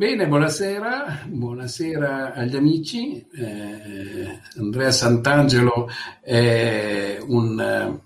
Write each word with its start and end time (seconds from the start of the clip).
Bene, 0.00 0.26
buonasera, 0.26 1.26
buonasera 1.28 2.32
agli 2.32 2.56
amici. 2.56 3.22
Eh, 3.34 4.40
Andrea 4.56 4.90
Sant'Angelo 4.90 5.90
è 6.22 7.18
un, 7.20 7.60
eh, 7.60 8.00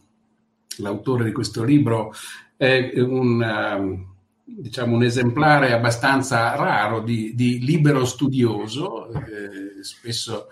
l'autore 0.78 1.22
di 1.22 1.30
questo 1.30 1.62
libro, 1.62 2.12
è 2.56 2.90
un, 2.96 3.40
eh, 3.40 4.06
diciamo, 4.44 4.96
un 4.96 5.04
esemplare 5.04 5.70
abbastanza 5.70 6.56
raro 6.56 6.98
di, 6.98 7.32
di 7.36 7.60
libero 7.60 8.04
studioso. 8.04 9.12
Eh, 9.12 9.84
spesso 9.84 10.48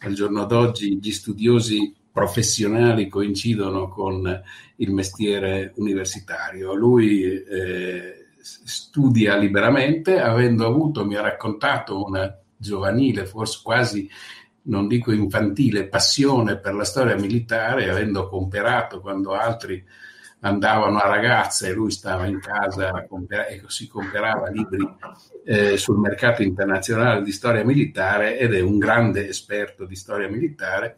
al 0.00 0.14
giorno 0.14 0.46
d'oggi 0.46 0.98
gli 1.00 1.12
studiosi 1.12 1.94
professionali 2.10 3.06
coincidono 3.06 3.86
con 3.86 4.42
il 4.78 4.92
mestiere 4.92 5.74
universitario. 5.76 6.74
Lui 6.74 7.22
eh, 7.22 8.21
studia 8.42 9.36
liberamente, 9.36 10.20
avendo 10.20 10.66
avuto, 10.66 11.04
mi 11.04 11.14
ha 11.14 11.22
raccontato, 11.22 12.04
una 12.04 12.36
giovanile, 12.56 13.24
forse 13.24 13.60
quasi, 13.62 14.08
non 14.62 14.86
dico 14.88 15.12
infantile, 15.12 15.88
passione 15.88 16.58
per 16.58 16.74
la 16.74 16.84
storia 16.84 17.16
militare, 17.16 17.88
avendo 17.88 18.28
comperato 18.28 19.00
quando 19.00 19.32
altri 19.32 19.84
andavano 20.44 20.98
a 20.98 21.06
ragazze 21.06 21.68
e 21.68 21.72
lui 21.72 21.90
stava 21.90 22.26
in 22.26 22.40
casa 22.40 23.06
e 23.48 23.62
si 23.68 23.86
comperava 23.86 24.50
libri 24.50 24.84
eh, 25.44 25.76
sul 25.76 25.98
mercato 25.98 26.42
internazionale 26.42 27.22
di 27.22 27.30
storia 27.30 27.64
militare 27.64 28.38
ed 28.38 28.52
è 28.54 28.60
un 28.60 28.78
grande 28.78 29.28
esperto 29.28 29.84
di 29.84 29.94
storia 29.94 30.28
militare 30.28 30.96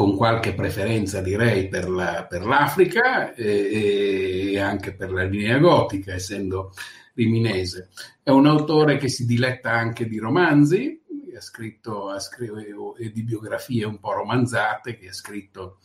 con 0.00 0.16
qualche 0.16 0.54
preferenza 0.54 1.20
direi 1.20 1.68
per, 1.68 1.86
la, 1.90 2.24
per 2.26 2.46
l'Africa 2.46 3.34
e, 3.34 4.52
e, 4.54 4.58
anche 4.58 4.94
per 4.94 5.12
la 5.12 5.24
linea 5.24 5.58
gotica, 5.58 6.14
essendo 6.14 6.72
riminese. 7.12 7.90
È 8.22 8.30
un 8.30 8.46
autore 8.46 8.96
che 8.96 9.10
si 9.10 9.26
diletta 9.26 9.72
anche 9.72 10.08
di 10.08 10.18
romanzi, 10.18 10.98
ha 11.36 11.40
scritto, 11.42 12.08
ha 12.08 12.18
scritto 12.18 12.96
e 12.96 13.12
di 13.12 13.22
biografie 13.22 13.84
un 13.84 13.98
po' 14.00 14.14
romanzate, 14.14 14.96
che 14.96 15.08
ha 15.08 15.12
scritto 15.12 15.80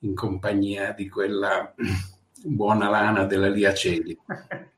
in 0.00 0.14
compagnia 0.14 0.92
di 0.92 1.08
quella 1.08 1.74
buona 2.44 2.90
lana 2.90 3.24
della 3.24 3.48
Lia 3.48 3.72
Celi. 3.72 4.14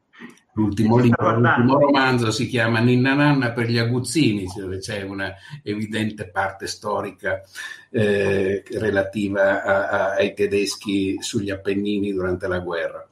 L'ultimo 0.59 0.99
libro, 0.99 1.39
l'ultimo 1.39 1.79
romanzo 1.79 2.33
si 2.33 2.49
chiama 2.49 2.81
Ninna 2.81 3.15
Nanna 3.15 3.53
per 3.53 3.71
gli 3.71 3.79
aguzzini, 3.79 4.45
dove 4.57 4.79
c'è 4.79 5.03
una 5.03 5.33
evidente 5.63 6.29
parte 6.29 6.67
storica 6.67 7.41
eh, 7.91 8.65
relativa 8.73 9.63
a, 9.63 9.89
a, 9.89 10.11
ai 10.15 10.35
tedeschi 10.35 11.23
sugli 11.23 11.51
Appennini 11.51 12.13
durante 12.13 12.49
la 12.49 12.59
guerra. 12.59 13.09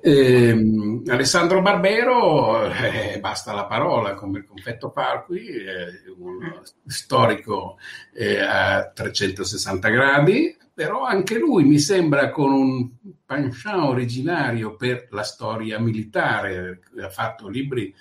Eh, 0.00 1.02
Alessandro 1.06 1.60
Barbero, 1.60 2.64
eh, 2.72 3.18
basta 3.20 3.52
la 3.52 3.66
parola 3.66 4.14
come 4.14 4.38
il 4.38 4.46
confetto 4.46 4.90
Parqui, 4.90 5.46
eh, 5.46 6.10
un 6.16 6.62
storico 6.86 7.76
eh, 8.14 8.40
a 8.40 8.90
360 8.90 9.88
gradi, 9.90 10.56
però 10.74 11.04
anche 11.04 11.38
lui 11.38 11.64
mi 11.64 11.78
sembra 11.78 12.30
con 12.30 12.52
un 12.52 12.90
penchant 13.24 13.88
originario 13.88 14.74
per 14.74 15.06
la 15.10 15.22
storia 15.22 15.78
militare, 15.78 16.80
ha 17.00 17.08
fatto 17.08 17.48
libri 17.48 17.94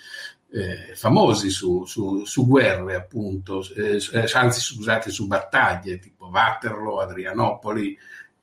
eh, 0.52 0.96
famosi 0.96 1.50
su, 1.50 1.86
su, 1.86 2.26
su, 2.26 2.48
guerre, 2.48 2.96
appunto, 2.96 3.64
eh, 3.76 4.00
anzi 4.34 4.60
scusate, 4.60 5.12
su 5.12 5.28
battaglie, 5.28 6.00
tipo 6.00 6.28
Waterloo, 6.28 7.00
Adrianopoli, 7.00 7.98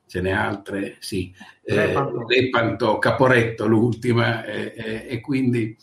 ce 0.07 0.21
n'è 0.21 0.31
altre, 0.31 0.95
sì, 0.99 1.33
eh, 1.63 1.93
Lepanto, 2.27 2.99
Caporetto 2.99 3.65
l'ultima, 3.65 4.43
e 4.43 5.19
quindi 5.21 5.77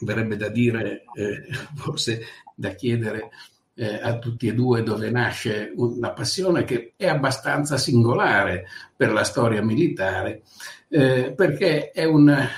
verrebbe 0.00 0.36
da 0.36 0.48
dire, 0.48 1.04
eh, 1.14 1.46
forse 1.74 2.22
da 2.54 2.70
chiedere 2.70 3.30
eh, 3.78 4.00
a 4.02 4.18
tutti 4.18 4.48
e 4.48 4.54
due 4.54 4.82
dove 4.82 5.08
nasce 5.08 5.72
una 5.76 6.10
passione 6.10 6.64
che 6.64 6.94
è 6.96 7.06
abbastanza 7.06 7.76
singolare 7.76 8.66
per 8.96 9.12
la 9.12 9.22
storia 9.22 9.62
militare, 9.62 10.42
eh, 10.88 11.32
perché 11.34 11.92
è 11.92 12.04
una, 12.04 12.48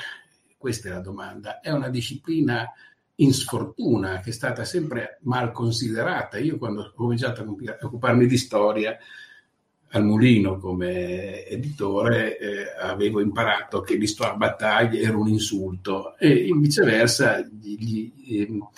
questa 0.57 0.89
è 0.89 0.93
la 0.93 1.01
domanda, 1.01 1.61
è 1.61 1.71
una 1.71 1.91
disciplina 1.91 2.67
in 3.17 3.35
sfortuna 3.35 4.21
che 4.21 4.31
è 4.31 4.33
stata 4.33 4.65
sempre 4.65 5.19
mal 5.25 5.53
considerata. 5.53 6.39
Io 6.39 6.57
quando 6.57 6.81
ho 6.81 6.93
cominciato 6.95 7.43
a 7.43 7.87
occuparmi 7.87 8.27
di 8.27 8.39
storia 8.39 8.97
al 9.93 10.05
Mulino 10.05 10.57
come 10.57 11.45
editore 11.45 12.39
eh, 12.39 12.65
avevo 12.81 13.21
imparato 13.21 13.83
che 13.83 13.97
l'histoire 13.97 14.37
battaglie 14.37 15.03
era 15.03 15.19
un 15.19 15.29
insulto 15.29 16.17
e 16.17 16.49
viceversa 16.55 17.41
gli, 17.41 17.77
gli, 17.77 18.41
ehm, 18.41 18.69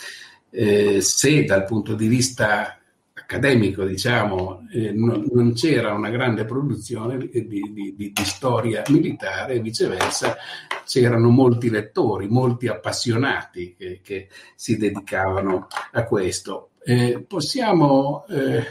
eh, 0.53 1.01
se 1.01 1.45
dal 1.45 1.65
punto 1.65 1.95
di 1.95 2.07
vista 2.07 2.79
accademico, 3.15 3.85
diciamo, 3.85 4.67
eh, 4.71 4.93
non, 4.93 5.27
non, 5.33 5.55
c'era 5.55 5.95
una 5.95 6.11
grande 6.11 6.45
produzione 6.45 7.17
di, 7.17 7.47
di, 7.47 7.73
di, 7.73 8.13
di, 8.13 8.25
storia 8.25 8.83
militare 8.89 9.55
e 9.55 9.61
viceversa 9.61 10.37
c'erano 10.85 11.31
molti 11.31 11.71
lettori, 11.71 12.29
molti 12.29 12.69
appassionati 12.69 13.75
che, 13.77 14.01
che 14.03 14.29
si 14.55 14.77
dedicavano 14.77 15.69
a 15.93 16.05
questo. 16.05 16.71
Eh, 16.85 17.25
possiamo, 17.27 18.27
eh, 18.29 18.65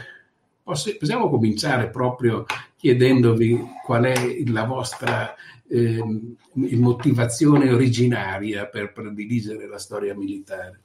poss- 0.62 0.96
possiamo 0.96 1.28
cominciare 1.28 1.90
proprio 1.90 2.44
chiedendovi 2.76 3.58
qual 3.84 4.04
è 4.04 4.42
la 4.46 4.64
vostra 4.64 5.34
ehm, 5.68 6.36
motivazione 6.52 7.72
originaria 7.72 8.66
per 8.66 8.92
prediligere 8.92 9.66
la 9.66 9.78
storia 9.78 10.14
militare. 10.14 10.80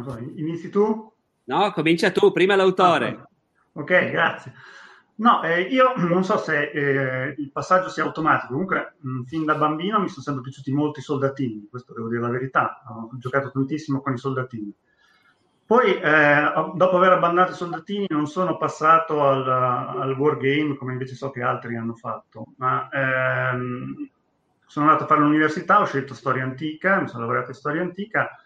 So, 0.00 0.16
inizi 0.36 0.70
tu? 0.70 1.12
No, 1.44 1.72
comincia 1.72 2.10
tu, 2.10 2.32
prima 2.32 2.56
l'autore. 2.56 3.08
Ah, 3.08 3.28
ok, 3.80 4.10
grazie. 4.10 4.52
No, 5.16 5.42
eh, 5.42 5.60
io 5.60 5.92
non 5.96 6.24
so 6.24 6.38
se 6.38 6.70
eh, 6.70 7.34
il 7.36 7.50
passaggio 7.52 7.90
sia 7.90 8.02
automatico, 8.02 8.52
comunque 8.52 8.94
mh, 8.98 9.22
fin 9.24 9.44
da 9.44 9.54
bambino 9.54 10.00
mi 10.00 10.08
sono 10.08 10.22
sempre 10.22 10.42
piaciuti 10.42 10.72
molto 10.72 11.00
i 11.00 11.02
soldatini, 11.02 11.68
questo 11.68 11.92
devo 11.92 12.08
dire 12.08 12.22
la 12.22 12.30
verità, 12.30 12.82
ho 12.88 13.10
giocato 13.18 13.50
tantissimo 13.50 14.00
con 14.00 14.14
i 14.14 14.18
soldatini. 14.18 14.74
Poi, 15.66 15.94
eh, 16.00 16.52
dopo 16.74 16.96
aver 16.96 17.12
abbandonato 17.12 17.52
i 17.52 17.56
soldatini, 17.56 18.06
non 18.08 18.26
sono 18.26 18.56
passato 18.56 19.22
al, 19.22 19.46
al 19.48 20.16
wargame, 20.18 20.76
come 20.76 20.92
invece 20.92 21.14
so 21.14 21.30
che 21.30 21.42
altri 21.42 21.76
hanno 21.76 21.94
fatto, 21.94 22.46
ma 22.56 22.88
ehm, 22.88 24.10
sono 24.66 24.86
andato 24.86 25.04
a 25.04 25.06
fare 25.06 25.20
l'università, 25.20 25.80
ho 25.80 25.84
scelto 25.84 26.14
storia 26.14 26.42
antica, 26.42 27.00
mi 27.00 27.08
sono 27.08 27.24
laureato 27.24 27.50
in 27.50 27.56
storia 27.56 27.82
antica 27.82 28.41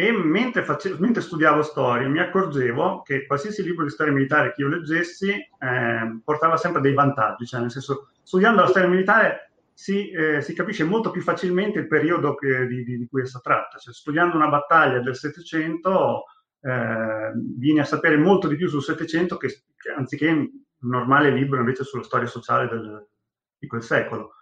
e 0.00 0.12
mentre, 0.12 0.62
face- 0.62 0.94
mentre, 1.00 1.20
studiavo 1.20 1.60
storia 1.62 2.08
mi 2.08 2.20
accorgevo 2.20 3.02
che 3.02 3.26
qualsiasi 3.26 3.64
libro 3.64 3.82
di 3.82 3.90
storia 3.90 4.12
militare 4.12 4.52
che 4.52 4.62
io 4.62 4.68
leggessi 4.68 5.30
eh, 5.30 6.20
portava 6.22 6.56
sempre 6.56 6.80
dei 6.80 6.94
vantaggi, 6.94 7.46
cioè 7.46 7.60
nel 7.60 7.72
senso 7.72 8.10
studiando 8.22 8.60
la 8.60 8.68
storia 8.68 8.88
militare 8.88 9.50
si, 9.72 10.08
eh, 10.10 10.40
si 10.40 10.54
capisce 10.54 10.84
molto 10.84 11.10
più 11.10 11.20
facilmente 11.20 11.80
il 11.80 11.88
periodo 11.88 12.36
che, 12.36 12.68
di, 12.68 12.84
di, 12.84 12.96
di, 12.96 13.08
cui 13.08 13.22
essa 13.22 13.40
tratta, 13.40 13.78
cioè, 13.78 13.92
studiando 13.92 14.36
una 14.36 14.46
battaglia 14.46 15.00
del 15.00 15.16
Settecento 15.16 16.26
eh, 16.60 17.32
vieni 17.56 17.80
a 17.80 17.84
sapere 17.84 18.16
molto 18.16 18.46
di 18.46 18.54
più 18.54 18.68
sul 18.68 18.84
Settecento 18.84 19.36
che, 19.36 19.48
che, 19.48 19.90
anziché 19.90 20.28
un 20.28 20.48
normale 20.78 21.30
libro 21.30 21.58
invece 21.58 21.82
sulla 21.82 22.04
storia 22.04 22.28
sociale 22.28 22.68
del, 22.68 23.04
di 23.58 23.66
quel 23.66 23.82
secolo, 23.82 24.34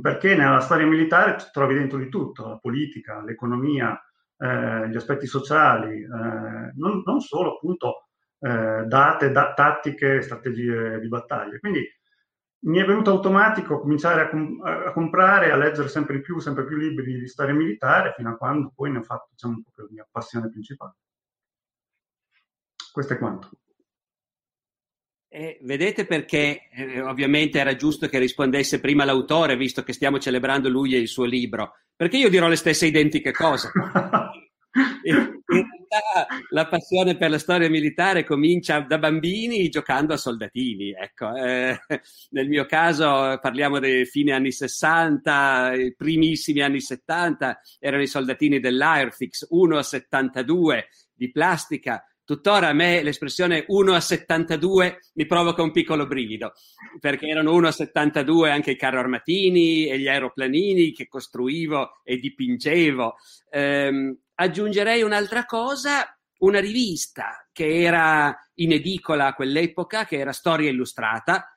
perché 0.00 0.34
nella 0.34 0.58
storia 0.58 0.84
militare 0.84 1.36
trovi 1.52 1.74
dentro 1.74 1.96
di 1.96 2.08
tutto, 2.08 2.48
la 2.48 2.58
politica, 2.58 3.22
l'economia, 3.22 3.96
eh, 4.38 4.88
gli 4.88 4.96
aspetti 4.96 5.26
sociali, 5.26 6.02
eh, 6.02 6.72
non, 6.74 7.02
non, 7.04 7.20
solo 7.20 7.54
appunto 7.54 8.08
eh, 8.38 8.84
date, 8.86 9.30
da, 9.30 9.54
tattiche, 9.54 10.22
strategie 10.22 11.00
di 11.00 11.08
battaglia. 11.08 11.58
Quindi 11.58 11.84
mi 12.66 12.78
è 12.78 12.84
venuto 12.84 13.10
automatico 13.10 13.80
cominciare 13.80 14.22
a, 14.22 14.28
com- 14.28 14.60
a, 14.64 14.92
comprare, 14.92 15.50
a 15.52 15.56
leggere 15.56 15.88
sempre 15.88 16.16
di 16.16 16.22
più, 16.22 16.38
sempre 16.38 16.64
più 16.66 16.76
libri 16.76 17.18
di 17.18 17.28
storia 17.28 17.54
militare, 17.54 18.12
fino 18.16 18.30
a 18.30 18.36
quando 18.36 18.72
poi 18.74 18.90
ne 18.90 18.98
ho 18.98 19.02
fatto 19.02 19.28
diciamo, 19.30 19.54
un 19.54 19.62
la 19.74 19.88
mia 19.90 20.08
passione 20.10 20.50
principale. 20.50 20.94
Questo 22.92 23.12
è 23.12 23.18
quanto. 23.18 23.50
Eh, 25.28 25.58
vedete 25.62 26.06
perché 26.06 26.68
eh, 26.70 27.00
ovviamente 27.02 27.58
era 27.58 27.76
giusto 27.76 28.08
che 28.08 28.18
rispondesse 28.18 28.80
prima 28.80 29.04
l'autore, 29.04 29.56
visto 29.56 29.82
che 29.82 29.92
stiamo 29.92 30.18
celebrando 30.18 30.68
lui 30.68 30.94
e 30.94 30.98
il 30.98 31.08
suo 31.08 31.24
libro, 31.24 31.74
perché 31.96 32.18
io 32.18 32.28
dirò 32.28 32.46
le 32.48 32.56
stesse 32.56 32.86
identiche 32.86 33.32
cose. 33.32 33.70
In 34.76 35.32
realtà 35.46 36.26
la 36.50 36.66
passione 36.66 37.16
per 37.16 37.30
la 37.30 37.38
storia 37.38 37.70
militare 37.70 38.24
comincia 38.24 38.80
da 38.80 38.98
bambini 38.98 39.70
giocando 39.70 40.12
a 40.12 40.18
soldatini. 40.18 40.92
Ecco. 40.92 41.34
Eh, 41.34 41.78
nel 42.30 42.48
mio 42.48 42.66
caso 42.66 43.38
parliamo 43.40 43.78
dei 43.78 44.04
fine 44.04 44.32
anni 44.32 44.52
60, 44.52 45.72
i 45.74 45.94
primissimi 45.96 46.60
anni 46.60 46.80
70, 46.80 47.60
erano 47.78 48.02
i 48.02 48.06
soldatini 48.06 48.60
dell'Airfix 48.60 49.46
1 49.48 49.78
a 49.78 49.82
72 49.82 50.88
di 51.14 51.30
plastica 51.30 52.04
Tuttora 52.26 52.66
a 52.66 52.72
me 52.72 53.04
l'espressione 53.04 53.64
1 53.68 53.94
a 53.94 54.00
72 54.00 54.98
mi 55.14 55.26
provoca 55.26 55.62
un 55.62 55.70
piccolo 55.70 56.08
brivido, 56.08 56.54
perché 56.98 57.28
erano 57.28 57.54
1 57.54 57.68
a 57.68 57.70
72 57.70 58.50
anche 58.50 58.72
i 58.72 58.76
carro 58.76 58.98
armatini 58.98 59.86
e 59.86 59.96
gli 59.96 60.08
aeroplanini 60.08 60.90
che 60.90 61.06
costruivo 61.06 62.00
e 62.02 62.18
dipingevo. 62.18 63.14
Eh, 63.48 64.18
aggiungerei 64.34 65.02
un'altra 65.02 65.44
cosa, 65.44 66.18
una 66.38 66.58
rivista 66.58 67.46
che 67.52 67.82
era 67.82 68.36
in 68.54 68.72
edicola 68.72 69.26
a 69.26 69.34
quell'epoca, 69.34 70.04
che 70.04 70.18
era 70.18 70.32
Storia 70.32 70.68
Illustrata, 70.68 71.55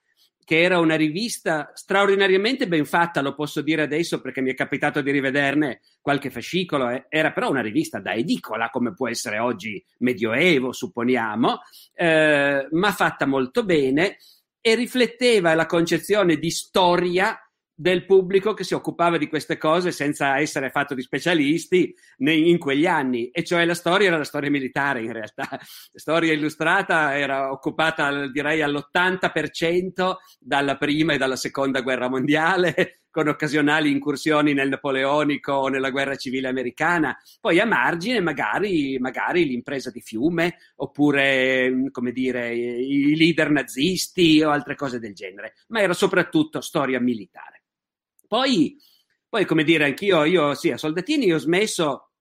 che 0.49 0.63
era 0.63 0.79
una 0.79 0.95
rivista 0.95 1.69
straordinariamente 1.75 2.67
ben 2.67 2.83
fatta, 2.83 3.21
lo 3.21 3.35
posso 3.35 3.61
dire 3.61 3.83
adesso 3.83 4.19
perché 4.19 4.41
mi 4.41 4.49
è 4.49 4.55
capitato 4.55 4.99
di 4.99 5.11
rivederne 5.11 5.81
qualche 6.01 6.31
fascicolo, 6.31 6.89
eh. 6.89 7.05
era 7.07 7.31
però 7.31 7.51
una 7.51 7.61
rivista 7.61 7.99
da 7.99 8.15
edicola, 8.15 8.71
come 8.71 8.95
può 8.95 9.07
essere 9.07 9.37
oggi 9.37 9.79
Medioevo, 9.99 10.71
supponiamo, 10.71 11.59
eh, 11.93 12.67
ma 12.71 12.91
fatta 12.91 13.27
molto 13.27 13.63
bene 13.63 14.17
e 14.59 14.73
rifletteva 14.73 15.53
la 15.53 15.67
concezione 15.67 16.37
di 16.37 16.49
storia 16.49 17.39
del 17.79 18.03
pubblico 18.03 18.53
che 18.53 18.65
si 18.65 18.73
occupava 18.73 19.17
di 19.17 19.29
queste 19.29 19.57
cose 19.57 19.93
senza 19.93 20.37
essere 20.37 20.69
fatto 20.69 20.93
di 20.93 21.01
specialisti 21.01 21.95
in 22.17 22.57
quegli 22.57 22.85
anni, 22.85 23.29
e 23.29 23.41
cioè 23.45 23.63
la 23.63 23.73
storia 23.73 24.07
era 24.07 24.17
la 24.17 24.25
storia 24.25 24.49
militare 24.49 25.01
in 25.01 25.13
realtà. 25.13 25.47
La 25.49 25.59
storia 25.93 26.33
illustrata 26.33 27.17
era 27.17 27.49
occupata 27.51 28.27
direi 28.27 28.61
all'80% 28.61 30.15
dalla 30.37 30.75
prima 30.75 31.13
e 31.13 31.17
dalla 31.17 31.37
seconda 31.37 31.79
guerra 31.79 32.09
mondiale, 32.09 33.03
con 33.09 33.29
occasionali 33.29 33.89
incursioni 33.89 34.53
nel 34.53 34.67
napoleonico 34.67 35.53
o 35.53 35.67
nella 35.69 35.89
guerra 35.89 36.17
civile 36.17 36.49
americana, 36.49 37.17
poi 37.39 37.61
a 37.61 37.65
margine 37.65 38.19
magari, 38.19 38.99
magari 38.99 39.45
l'impresa 39.45 39.89
di 39.89 40.01
fiume 40.01 40.57
oppure 40.75 41.87
come 41.91 42.11
dire, 42.11 42.53
i 42.53 43.15
leader 43.15 43.49
nazisti 43.51 44.43
o 44.43 44.49
altre 44.49 44.75
cose 44.75 44.99
del 44.99 45.13
genere, 45.13 45.53
ma 45.67 45.79
era 45.79 45.93
soprattutto 45.93 46.59
storia 46.59 46.99
militare. 46.99 47.59
Poi, 48.29 48.77
poi 49.27 49.45
come 49.45 49.63
dire, 49.63 49.85
anch'io, 49.85 50.23
io 50.23 50.53
sì, 50.53 50.69
a 50.69 50.77
soldatini 50.77 51.33
ho 51.33 51.39
smesso 51.39 52.11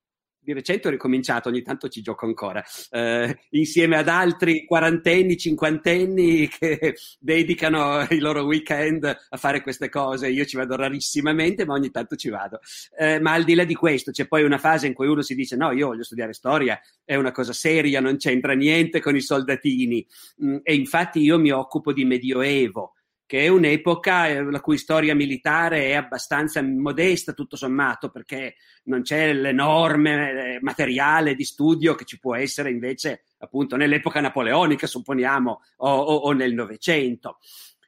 di 0.40 0.54
recente 0.54 0.88
ho 0.88 0.90
ricominciato, 0.90 1.50
ogni 1.50 1.60
tanto 1.60 1.90
ci 1.90 2.00
gioco 2.00 2.24
ancora, 2.24 2.64
eh, 2.92 3.40
insieme 3.50 3.98
ad 3.98 4.08
altri 4.08 4.64
quarantenni, 4.64 5.36
cinquantenni 5.36 6.48
che 6.48 6.94
dedicano 7.20 8.06
i 8.08 8.18
loro 8.18 8.44
weekend 8.44 9.04
a 9.04 9.36
fare 9.36 9.60
queste 9.60 9.90
cose. 9.90 10.30
Io 10.30 10.46
ci 10.46 10.56
vado 10.56 10.76
rarissimamente, 10.76 11.66
ma 11.66 11.74
ogni 11.74 11.90
tanto 11.90 12.16
ci 12.16 12.30
vado. 12.30 12.60
Eh, 12.96 13.20
ma 13.20 13.34
al 13.34 13.44
di 13.44 13.54
là 13.54 13.64
di 13.64 13.74
questo, 13.74 14.10
c'è 14.10 14.26
poi 14.26 14.44
una 14.44 14.56
fase 14.56 14.86
in 14.86 14.94
cui 14.94 15.08
uno 15.08 15.20
si 15.20 15.34
dice: 15.34 15.56
No, 15.56 15.72
io 15.72 15.88
voglio 15.88 16.04
studiare 16.04 16.32
storia, 16.32 16.80
è 17.04 17.16
una 17.16 17.32
cosa 17.32 17.52
seria, 17.52 18.00
non 18.00 18.16
c'entra 18.16 18.54
niente 18.54 19.02
con 19.02 19.14
i 19.14 19.20
soldatini. 19.20 20.06
Mm, 20.42 20.56
e 20.62 20.74
infatti 20.74 21.20
io 21.20 21.38
mi 21.38 21.50
occupo 21.50 21.92
di 21.92 22.06
medioevo 22.06 22.94
che 23.28 23.44
è 23.44 23.48
un'epoca 23.48 24.26
eh, 24.26 24.42
la 24.42 24.62
cui 24.62 24.78
storia 24.78 25.14
militare 25.14 25.88
è 25.88 25.92
abbastanza 25.92 26.62
modesta, 26.62 27.34
tutto 27.34 27.56
sommato, 27.56 28.08
perché 28.08 28.54
non 28.84 29.02
c'è 29.02 29.34
l'enorme 29.34 30.30
eh, 30.54 30.58
materiale 30.62 31.34
di 31.34 31.44
studio 31.44 31.94
che 31.94 32.06
ci 32.06 32.18
può 32.18 32.34
essere 32.34 32.70
invece 32.70 33.24
appunto 33.40 33.76
nell'epoca 33.76 34.22
napoleonica, 34.22 34.86
supponiamo, 34.86 35.60
o, 35.76 35.90
o, 35.90 36.14
o 36.14 36.32
nel 36.32 36.54
Novecento. 36.54 37.36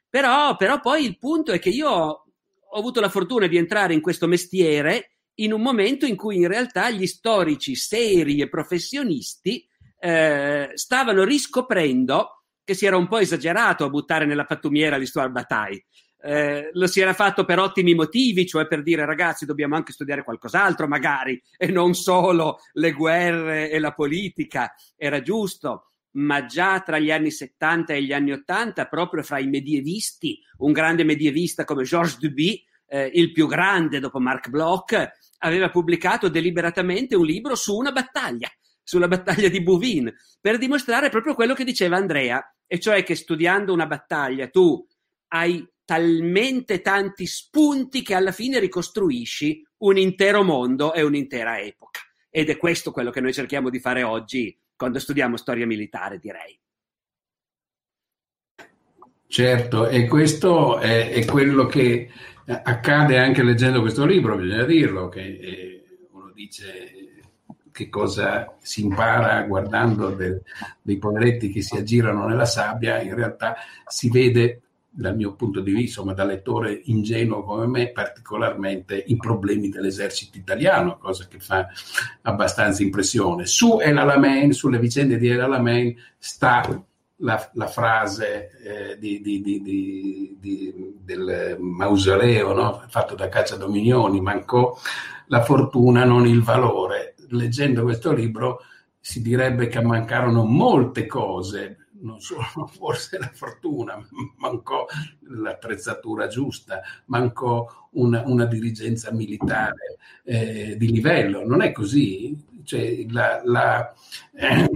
Però, 0.07 0.55
però 0.57 0.79
poi 0.79 1.05
il 1.05 1.17
punto 1.17 1.51
è 1.51 1.57
che 1.57 1.69
io 1.69 1.89
ho 1.89 2.77
avuto 2.77 3.01
la 3.01 3.09
fortuna 3.09 3.47
di 3.47 3.57
entrare 3.57 3.95
in 3.95 4.01
questo 4.01 4.27
mestiere 4.27 5.13
in 5.35 5.53
un 5.53 5.61
momento 5.61 6.05
in 6.05 6.15
cui 6.15 6.35
in 6.35 6.47
realtà 6.47 6.91
gli 6.91 7.07
storici 7.07 7.73
seri 7.73 8.41
e 8.41 8.47
professionisti 8.47 9.67
eh, 9.99 10.69
stavano 10.75 11.23
riscoprendo 11.23 12.40
che 12.71 12.77
si 12.77 12.85
era 12.85 12.95
un 12.95 13.07
po' 13.07 13.17
esagerato 13.17 13.83
a 13.83 13.89
buttare 13.89 14.25
nella 14.25 14.45
pattumiera 14.45 14.95
l'histoire 14.95 15.29
bataille. 15.29 15.83
Eh, 16.23 16.69
lo 16.71 16.87
si 16.87 17.01
era 17.01 17.13
fatto 17.13 17.43
per 17.43 17.59
ottimi 17.59 17.93
motivi, 17.93 18.45
cioè 18.45 18.65
per 18.67 18.81
dire 18.81 19.05
ragazzi 19.05 19.45
dobbiamo 19.45 19.75
anche 19.75 19.91
studiare 19.91 20.23
qualcos'altro 20.23 20.87
magari 20.87 21.41
e 21.57 21.67
non 21.67 21.93
solo 21.93 22.59
le 22.73 22.91
guerre 22.93 23.69
e 23.69 23.79
la 23.79 23.91
politica, 23.91 24.73
era 24.95 25.21
giusto, 25.21 25.91
ma 26.11 26.45
già 26.45 26.79
tra 26.79 26.97
gli 26.97 27.11
anni 27.11 27.31
70 27.31 27.93
e 27.93 28.03
gli 28.03 28.13
anni 28.13 28.31
80, 28.31 28.85
proprio 28.85 29.23
fra 29.23 29.39
i 29.39 29.47
medievisti, 29.47 30.39
un 30.59 30.71
grande 30.71 31.03
medievista 31.03 31.65
come 31.65 31.83
Georges 31.83 32.19
Duby, 32.19 32.63
eh, 32.87 33.09
il 33.13 33.33
più 33.33 33.47
grande 33.47 33.99
dopo 33.99 34.19
Marc 34.19 34.47
Bloch, 34.47 35.09
aveva 35.39 35.69
pubblicato 35.69 36.29
deliberatamente 36.29 37.15
un 37.15 37.25
libro 37.25 37.55
su 37.55 37.75
una 37.75 37.91
battaglia 37.91 38.49
sulla 38.83 39.07
battaglia 39.07 39.47
di 39.47 39.61
Bouvines, 39.61 40.37
per 40.39 40.57
dimostrare 40.57 41.09
proprio 41.09 41.33
quello 41.33 41.53
che 41.53 41.63
diceva 41.63 41.97
Andrea, 41.97 42.43
e 42.73 42.79
cioè 42.79 43.03
che 43.03 43.15
studiando 43.15 43.73
una 43.73 43.85
battaglia 43.85 44.47
tu 44.47 44.87
hai 45.33 45.67
talmente 45.83 46.79
tanti 46.79 47.25
spunti 47.25 48.01
che 48.01 48.15
alla 48.15 48.31
fine 48.31 48.59
ricostruisci 48.59 49.61
un 49.79 49.97
intero 49.97 50.41
mondo 50.41 50.93
e 50.93 51.01
un'intera 51.01 51.59
epoca. 51.59 51.99
Ed 52.29 52.49
è 52.49 52.55
questo 52.55 52.91
quello 52.91 53.09
che 53.09 53.19
noi 53.19 53.33
cerchiamo 53.33 53.69
di 53.69 53.81
fare 53.81 54.03
oggi 54.03 54.57
quando 54.73 54.99
studiamo 54.99 55.35
storia 55.35 55.65
militare, 55.65 56.17
direi. 56.17 56.57
Certo, 59.27 59.89
e 59.89 60.07
questo 60.07 60.79
è, 60.79 61.09
è 61.09 61.25
quello 61.25 61.65
che 61.65 62.09
accade 62.45 63.17
anche 63.17 63.43
leggendo 63.43 63.81
questo 63.81 64.05
libro, 64.05 64.37
bisogna 64.37 64.63
dirlo, 64.63 65.09
che 65.09 65.19
eh, 65.19 65.83
uno 66.11 66.31
dice 66.31 67.00
che 67.71 67.89
cosa 67.89 68.55
si 68.59 68.83
impara 68.83 69.41
guardando 69.43 70.09
de, 70.09 70.41
dei 70.81 70.97
poveretti 70.97 71.49
che 71.49 71.61
si 71.61 71.77
aggirano 71.77 72.27
nella 72.27 72.45
sabbia, 72.45 73.01
in 73.01 73.15
realtà 73.15 73.55
si 73.85 74.09
vede 74.09 74.61
dal 74.93 75.15
mio 75.15 75.35
punto 75.35 75.61
di 75.61 75.71
vista, 75.71 76.03
ma 76.03 76.13
da 76.13 76.25
lettore 76.25 76.81
ingenuo 76.85 77.43
come 77.43 77.65
me, 77.65 77.91
particolarmente 77.91 79.01
i 79.07 79.15
problemi 79.15 79.69
dell'esercito 79.69 80.37
italiano, 80.37 80.97
cosa 80.97 81.27
che 81.29 81.39
fa 81.39 81.65
abbastanza 82.23 82.83
impressione. 82.83 83.45
Su 83.45 83.79
El 83.79 83.97
Alamein, 83.97 84.51
sulle 84.51 84.79
vicende 84.79 85.17
di 85.17 85.29
El 85.29 85.39
Alamein, 85.39 85.95
sta 86.17 86.83
la, 87.17 87.49
la 87.53 87.67
frase 87.67 88.49
eh, 88.63 88.97
di, 88.99 89.21
di, 89.21 89.41
di, 89.41 90.37
del 90.99 91.57
mausoleo 91.59 92.53
no? 92.53 92.83
fatto 92.89 93.15
da 93.15 93.29
Caccia 93.29 93.55
Dominioni, 93.55 94.19
mancò 94.19 94.77
la 95.27 95.41
fortuna, 95.43 96.03
non 96.03 96.27
il 96.27 96.43
valore 96.43 97.10
leggendo 97.31 97.83
questo 97.83 98.13
libro 98.13 98.61
si 98.99 99.21
direbbe 99.21 99.67
che 99.67 99.81
mancarono 99.81 100.45
molte 100.45 101.07
cose, 101.07 101.87
non 102.01 102.19
solo 102.19 102.43
forse 102.71 103.17
la 103.17 103.31
fortuna, 103.33 103.97
mancò 104.37 104.85
l'attrezzatura 105.21 106.27
giusta, 106.27 106.81
mancò 107.05 107.67
una, 107.91 108.23
una 108.25 108.45
dirigenza 108.45 109.11
militare 109.11 109.97
eh, 110.23 110.75
di 110.77 110.91
livello. 110.91 111.45
Non 111.45 111.61
è 111.61 111.71
così? 111.71 112.37
Cioè, 112.63 113.05
la, 113.09 113.41
la, 113.43 113.93
eh, 114.35 114.69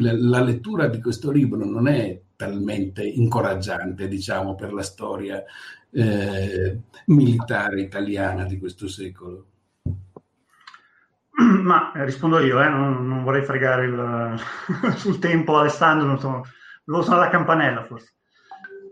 la, 0.00 0.42
lettura 0.42 0.88
di 0.88 1.00
questo 1.00 1.30
libro 1.30 1.64
non 1.64 1.86
è 1.86 2.20
talmente 2.34 3.04
incoraggiante, 3.04 4.08
diciamo, 4.08 4.56
per 4.56 4.72
la 4.72 4.82
storia 4.82 5.44
eh, 5.92 6.78
militare 7.06 7.80
italiana 7.80 8.44
di 8.44 8.58
questo 8.58 8.88
secolo. 8.88 9.46
Ma 11.62 11.92
eh, 11.92 12.04
rispondo 12.04 12.38
io, 12.40 12.60
eh, 12.60 12.68
non, 12.68 13.06
non, 13.06 13.22
vorrei 13.22 13.42
fregare 13.42 13.86
il, 13.86 14.40
sul 14.96 15.18
tempo 15.18 15.56
Alessandro, 15.56 16.06
non 16.06 16.18
so, 16.18 16.42
devo 16.84 17.02
suonare 17.02 17.26
la 17.26 17.30
campanella 17.30 17.84
forse. 17.84 18.14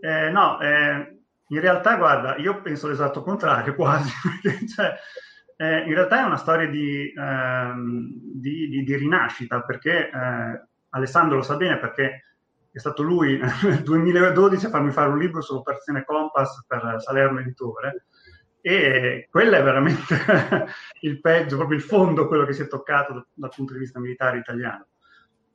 Eh, 0.01 0.29
no, 0.31 0.59
eh, 0.59 1.19
in 1.47 1.59
realtà 1.59 1.97
guarda, 1.97 2.37
io 2.37 2.61
penso 2.61 2.87
l'esatto 2.87 3.21
contrario 3.21 3.75
quasi, 3.75 4.11
cioè, 4.73 4.95
eh, 5.57 5.83
in 5.85 5.93
realtà 5.93 6.21
è 6.21 6.25
una 6.25 6.37
storia 6.37 6.67
di, 6.67 7.13
ehm, 7.15 8.09
di, 8.33 8.67
di, 8.69 8.83
di 8.83 8.95
rinascita, 8.95 9.61
perché 9.61 10.09
eh, 10.09 10.67
Alessandro 10.89 11.37
lo 11.37 11.43
sa 11.43 11.57
bene, 11.57 11.77
perché 11.77 12.25
è 12.71 12.79
stato 12.79 13.03
lui 13.03 13.37
nel 13.63 13.83
2012 13.83 14.65
a 14.65 14.69
farmi 14.69 14.91
fare 14.91 15.09
un 15.09 15.19
libro 15.19 15.41
sull'operazione 15.41 16.03
Compass 16.03 16.65
per 16.65 16.95
Salerno 16.99 17.41
Editore 17.41 18.05
e 18.61 19.27
quello 19.29 19.55
è 19.55 19.63
veramente 19.63 20.15
il 21.01 21.19
peggio, 21.19 21.57
proprio 21.57 21.77
il 21.77 21.83
fondo, 21.83 22.27
quello 22.27 22.45
che 22.45 22.53
si 22.53 22.61
è 22.61 22.67
toccato 22.67 23.27
dal, 23.33 23.51
punto 23.53 23.73
di 23.73 23.79
vista 23.79 23.99
militare 23.99 24.37
italiano. 24.37 24.87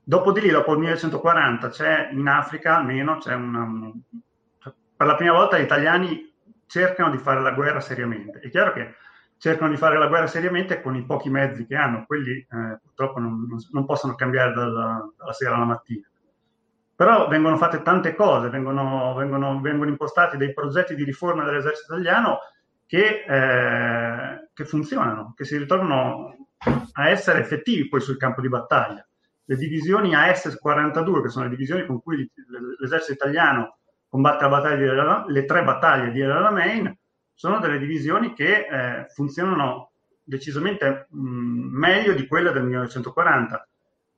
Dopo 0.03 0.33
di 0.33 0.41
lì, 0.41 0.51
dopo 0.51 0.73
il 0.73 0.79
1940, 0.79 1.69
c'è 1.69 2.11
in 2.13 2.27
Africa 2.27 2.77
almeno, 2.77 3.19
c'è 3.19 3.35
una, 3.35 3.93
cioè, 4.59 4.73
per 4.97 5.07
la 5.07 5.15
prima 5.15 5.33
volta 5.33 5.59
gli 5.59 5.63
italiani 5.63 6.35
cercano 6.67 7.11
di 7.11 7.19
fare 7.19 7.41
la 7.41 7.53
guerra 7.53 7.81
seriamente. 7.81 8.41
È 8.41 8.51
chiaro 8.51 8.73
che 8.73 8.95
cercano 9.39 9.71
di 9.71 9.77
fare 9.77 9.99
la 9.99 10.07
guerra 10.07 10.27
seriamente 10.27 10.81
con 10.81 10.97
i 10.97 11.05
pochi 11.05 11.31
mezzi 11.31 11.67
che 11.67 11.77
hanno, 11.77 12.05
quelli 12.07 12.39
eh, 12.39 12.79
purtroppo 12.83 13.19
non, 13.21 13.47
non, 13.71 13.85
possono 13.85 14.15
cambiare 14.15 14.53
dalla, 14.53 15.09
dalla, 15.17 15.33
sera 15.33 15.55
alla 15.55 15.65
mattina. 15.65 16.09
Però 16.95 17.29
vengono 17.29 17.57
fatte 17.57 17.83
tante 17.83 18.15
cose, 18.15 18.49
vengono, 18.49 19.15
vengono, 19.15 19.61
vengono 19.61 19.91
impostati 19.91 20.37
dei 20.37 20.55
progetti 20.55 20.95
di 20.95 21.05
riforma 21.05 21.45
dell'esercito 21.45 21.93
italiano 21.93 22.39
che, 22.87 23.25
eh, 23.27 24.49
che 24.53 24.65
funzionano, 24.65 25.33
che 25.35 25.45
si 25.45 25.57
ritornano 25.57 26.49
a 26.93 27.09
essere 27.09 27.41
effettivi 27.41 27.89
poi 27.89 28.01
sul 28.01 28.17
campo 28.17 28.41
di 28.41 28.49
battaglia 28.49 29.07
le 29.49 29.57
divisioni 29.57 30.15
AS-42, 30.15 31.23
che 31.23 31.29
sono 31.29 31.45
le 31.45 31.51
divisioni 31.51 31.87
con 31.87 32.03
cui 32.03 32.29
l'esercito 32.79 33.13
italiano 33.13 33.79
combatte 34.09 34.45
la 34.45 34.51
battaglia 34.51 35.25
di, 35.27 35.33
le 35.33 35.45
tre 35.45 35.63
battaglie 35.63 36.11
di 36.11 36.23
Alamein, 36.23 36.97
sono 37.33 37.61
delle 37.61 37.79
divisioni 37.79 38.33
che 38.33 38.67
eh, 38.67 39.07
funzionano 39.09 39.93
decisamente 40.23 41.07
mh, 41.11 41.19
meglio 41.21 42.13
di 42.15 42.27
quelle 42.27 42.51
del 42.51 42.65
1940. 42.65 43.69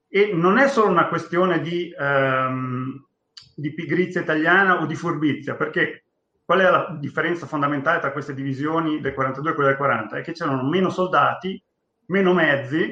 E 0.09 0.33
non 0.33 0.57
è 0.57 0.67
solo 0.69 0.89
una 0.89 1.09
questione 1.09 1.61
di, 1.61 1.95
ehm, 1.99 3.07
di 3.55 3.75
pigrizia 3.75 4.23
italiana 4.23 4.81
o 4.81 4.87
di 4.87 4.95
furbizia, 4.95 5.57
perché 5.57 6.05
qual 6.49 6.61
è 6.61 6.71
la 6.71 6.97
differenza 6.99 7.45
fondamentale 7.45 8.01
tra 8.01 8.11
queste 8.11 8.33
divisioni 8.33 9.03
del 9.03 9.13
42 9.13 9.51
e 9.51 9.55
quelle 9.55 9.69
del 9.69 9.77
40? 9.77 10.17
È 10.17 10.23
che 10.23 10.33
c'erano 10.33 10.67
meno 10.67 10.89
soldati, 10.89 11.63
meno 12.07 12.33
mezzi, 12.33 12.85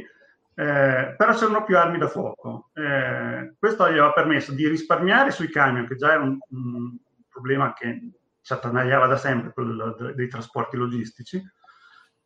eh, 0.54 1.14
però 1.16 1.32
c'erano 1.32 1.64
più 1.64 1.78
armi 1.78 1.96
da 1.96 2.06
fuoco. 2.06 2.68
Eh, 2.74 3.54
questo 3.58 3.86
gli 3.86 3.92
aveva 3.92 4.12
permesso 4.12 4.52
di 4.52 4.68
risparmiare 4.68 5.30
sui 5.30 5.48
camion, 5.48 5.86
che 5.86 5.96
già 5.96 6.12
era 6.12 6.22
un, 6.22 6.36
un 6.50 6.96
problema 7.30 7.72
che 7.72 8.10
ci 8.42 8.52
attanagliava 8.52 9.06
da 9.06 9.16
sempre, 9.16 9.54
quello 9.54 9.96
dei 10.14 10.28
trasporti 10.28 10.76
logistici, 10.76 11.42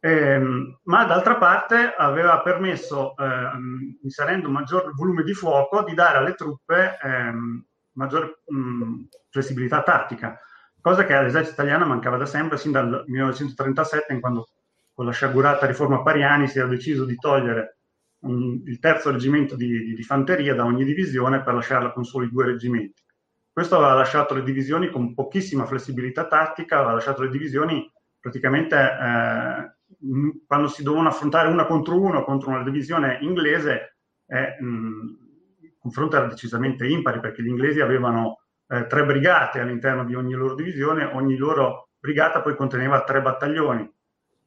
eh, 0.01 0.41
ma 0.83 1.05
d'altra 1.05 1.37
parte 1.37 1.95
aveva 1.97 2.41
permesso, 2.41 3.15
ehm, 3.17 4.01
inserendo 4.03 4.51
maggior 4.51 4.93
volume 4.97 5.23
di 5.23 5.35
fuoco, 5.35 5.85
di 5.85 5.95
dare 5.95 6.19
alle 6.19 6.35
truppe 6.35 6.99
ehm, 7.01 7.65
maggiore 7.93 8.43
mh, 8.47 9.03
flessibilità 9.31 9.85
tattica, 9.85 10.37
cosa 10.81 11.05
che 11.05 11.15
all'esercito 11.15 11.55
italiano 11.55 11.87
mancava 11.87 12.17
da 12.17 12.27
sempre, 12.27 12.59
sin 12.59 12.73
dal 12.73 13.05
1937, 13.07 14.13
in 14.13 14.21
quando 14.21 14.49
con 14.93 15.05
la 15.05 15.13
sciagurata 15.13 15.67
riforma 15.67 16.03
Pariani 16.03 16.49
si 16.49 16.59
era 16.59 16.69
deciso 16.69 17.05
di 17.05 17.17
togliere 17.17 17.79
un, 18.21 18.61
il 18.67 18.79
terzo 18.79 19.11
reggimento 19.11 19.57
di, 19.57 19.95
di, 19.95 20.03
fanteria 20.03 20.55
da 20.55 20.65
ogni 20.65 20.85
divisione 20.85 21.43
per 21.43 21.55
lasciarla 21.55 21.93
con 21.93 22.05
soli 22.05 22.29
due 22.29 22.45
reggimenti. 22.45 23.03
Questo 23.53 23.77
aveva 23.77 23.95
lasciato 23.95 24.35
le 24.35 24.43
divisioni 24.43 24.91
con 24.91 25.15
pochissima 25.15 25.65
flessibilità 25.67 26.27
tattica, 26.27 26.77
aveva 26.77 26.93
lasciato 26.93 27.23
le 27.23 27.31
divisioni 27.31 27.91
praticamente 28.19 28.77
eh, 28.77 29.75
quando 30.47 30.69
si 30.69 30.83
dovevano 30.83 31.09
affrontare 31.09 31.49
una 31.49 31.67
contro 31.67 32.01
uno 32.01 32.23
contro 32.25 32.51
una 32.51 32.63
divisione 32.63 33.19
inglese, 33.23 33.97
eh, 34.27 34.57
mh, 34.61 35.19
il 35.63 35.75
confronto 35.79 36.17
era 36.17 36.27
decisamente 36.27 36.87
impari 36.87 37.21
perché 37.21 37.43
gli 37.43 37.49
inglesi 37.49 37.81
avevano 37.81 38.40
eh, 38.71 38.87
tre 38.87 39.05
brigate 39.05 39.61
all'interno 39.61 40.05
di 40.05 40.15
ogni 40.15 40.35
loro 40.35 40.55
divisione, 40.55 41.05
ogni 41.05 41.37
loro 41.37 41.89
brigata 41.99 42.41
poi 42.41 42.57
conteneva 42.57 43.05
tre 43.05 43.21
battaglioni 43.21 43.93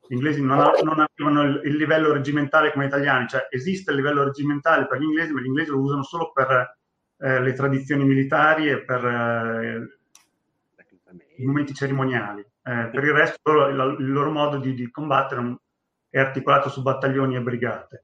gli 0.07 0.15
inglesi 0.15 0.41
non, 0.41 0.57
non 0.83 0.99
avevano 0.99 1.43
il, 1.43 1.61
il, 1.63 1.75
livello 1.75 2.11
reggimentale 2.11 2.71
come 2.71 2.85
gli 2.85 2.87
italiani, 2.87 3.27
cioè 3.27 3.47
esiste 3.49 3.91
il 3.91 3.97
livello 3.97 4.23
reggimentale 4.23 4.85
per 4.85 4.99
gli 4.99 5.03
inglesi, 5.03 5.31
ma 5.31 5.39
gli 5.39 5.45
inglesi 5.45 5.69
lo 5.69 5.79
usano 5.79 6.03
solo 6.03 6.31
per 6.33 6.77
eh, 7.19 7.39
le 7.41 7.53
tradizioni 7.53 8.03
militari 8.03 8.69
e 8.69 8.83
per 8.83 9.05
eh, 9.05 9.97
i 11.37 11.45
momenti 11.45 11.73
cerimoniali. 11.73 12.41
Eh, 12.41 12.89
per 12.91 13.03
il 13.03 13.11
resto 13.11 13.51
loro, 13.51 13.67
il, 13.69 13.95
il, 13.99 14.11
loro 14.11 14.31
modo 14.31 14.57
di, 14.57 14.73
di, 14.73 14.91
combattere 14.91 15.57
è 16.09 16.19
articolato 16.19 16.69
su 16.69 16.81
battaglioni 16.81 17.35
e 17.35 17.41
brigate. 17.41 18.03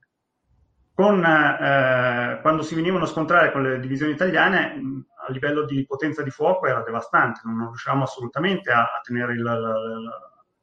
Con, 0.94 1.24
eh, 1.24 2.40
quando 2.42 2.62
si 2.62 2.76
venivano 2.76 3.04
a 3.04 3.08
scontrare 3.08 3.52
con 3.52 3.62
le 3.62 3.80
divisioni 3.80 4.14
italiane, 4.14 5.06
a 5.30 5.32
livello 5.32 5.64
di 5.66 5.86
potenza 5.86 6.24
di 6.24 6.30
fuoco 6.30 6.68
era 6.68 6.82
devastante, 6.82 7.42
non 7.44 7.68
riuscivamo 7.68 8.04
assolutamente 8.04 8.72
a, 8.72 8.82
a 8.82 9.02
tenere 9.04 9.34
il, 9.34 9.40
il, 9.40 10.10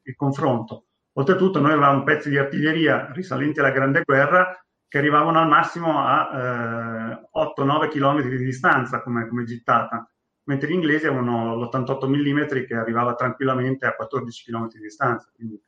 il 0.03 0.15
confronto 0.17 0.87
Oltretutto 1.19 1.61
noi 1.61 1.73
avevamo 1.73 2.03
pezzi 2.03 2.29
di 2.29 2.37
artiglieria 2.37 3.11
risalenti 3.13 3.59
alla 3.59 3.71
Grande 3.71 4.03
Guerra 4.05 4.55
che 4.87 4.99
arrivavano 4.99 5.41
al 5.41 5.49
massimo 5.49 5.99
a 5.99 6.31
eh, 6.35 7.29
8-9 7.35 7.89
km 7.89 8.21
di 8.21 8.37
distanza 8.37 9.03
come, 9.03 9.27
come, 9.27 9.45
gittata, 9.45 10.11
mentre 10.45 10.69
gli 10.69 10.75
inglesi 10.75 11.07
avevano 11.07 11.57
l'88 11.57 12.07
mm 12.07 12.67
che 12.67 12.75
arrivava 12.75 13.15
tranquillamente 13.15 13.87
a 13.87 13.95
14 13.95 14.45
km 14.45 14.69
di 14.69 14.79
distanza. 14.79 15.31
Quindi 15.35 15.59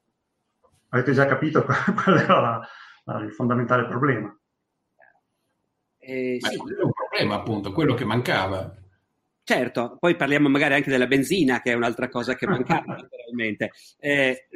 avete 0.91 1.13
già 1.13 1.25
capito 1.25 1.65
qual 1.65 2.19
era 2.19 2.41
la, 2.41 2.69
la, 3.05 3.19
il 3.21 3.33
fondamentale 3.33 3.87
problema. 3.87 4.39
Eh, 5.97 6.37
sì. 6.41 6.57
è 6.57 6.83
un 6.83 6.93
problema 6.93 7.37
appunto, 7.37 7.73
quello 7.73 7.95
che 7.95 8.05
mancava. 8.05 8.71
Certo, 9.49 9.97
poi 9.99 10.15
parliamo 10.15 10.51
magari 10.51 10.75
anche 10.75 10.91
della 10.91 11.07
benzina, 11.07 11.63
che 11.63 11.73
è 11.73 11.75
un'altra 11.75 12.11
cosa 12.11 12.35
che 12.35 12.45
mancava 12.47 12.97
naturalmente. 12.97 13.71
Eh, 13.99 14.47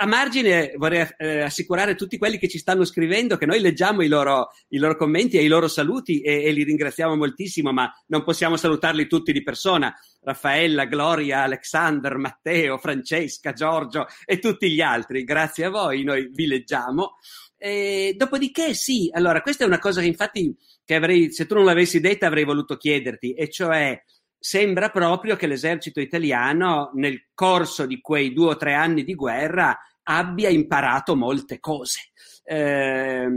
a 0.00 0.06
margine 0.06 0.72
vorrei 0.74 1.06
eh, 1.18 1.42
assicurare 1.42 1.94
tutti 1.94 2.18
quelli 2.18 2.36
che 2.36 2.48
ci 2.48 2.58
stanno 2.58 2.84
scrivendo 2.84 3.36
che 3.36 3.46
noi 3.46 3.60
leggiamo 3.60 4.02
i 4.02 4.08
loro, 4.08 4.48
i 4.70 4.78
loro 4.78 4.96
commenti 4.96 5.38
e 5.38 5.44
i 5.44 5.46
loro 5.46 5.68
saluti 5.68 6.20
e, 6.20 6.42
e, 6.42 6.50
li 6.50 6.64
ringraziamo 6.64 7.14
moltissimo, 7.14 7.70
ma 7.70 7.92
non 8.08 8.24
possiamo 8.24 8.56
salutarli 8.56 9.06
tutti 9.06 9.30
di 9.30 9.44
persona. 9.44 9.94
Raffaella, 10.20 10.86
Gloria, 10.86 11.44
Alexander, 11.44 12.16
Matteo, 12.16 12.76
Francesca, 12.76 13.52
Giorgio 13.52 14.06
e 14.24 14.40
tutti 14.40 14.68
gli 14.72 14.80
altri. 14.80 15.22
Grazie 15.22 15.66
a 15.66 15.70
voi, 15.70 16.02
noi 16.02 16.28
vi 16.32 16.46
leggiamo. 16.46 17.18
E, 17.56 18.14
dopodiché, 18.16 18.74
sì, 18.74 19.10
allora, 19.12 19.42
questa 19.42 19.62
è 19.62 19.68
una 19.68 19.78
cosa 19.78 20.00
che 20.00 20.08
infatti, 20.08 20.52
che 20.84 20.96
avrei, 20.96 21.30
se 21.30 21.46
tu 21.46 21.54
non 21.54 21.66
l'avessi 21.66 22.00
detta, 22.00 22.26
avrei 22.26 22.42
voluto 22.42 22.76
chiederti, 22.76 23.34
e 23.34 23.48
cioè 23.48 24.02
sembra 24.40 24.88
proprio 24.88 25.36
che 25.36 25.46
l'esercito 25.46 26.00
italiano 26.00 26.90
nel 26.94 27.26
corso 27.34 27.84
di 27.84 28.00
quei 28.00 28.32
due 28.32 28.52
o 28.52 28.56
tre 28.56 28.72
anni 28.72 29.04
di 29.04 29.14
guerra 29.14 29.78
abbia 30.04 30.48
imparato 30.48 31.14
molte 31.14 31.60
cose. 31.60 32.10
Eh, 32.42 33.28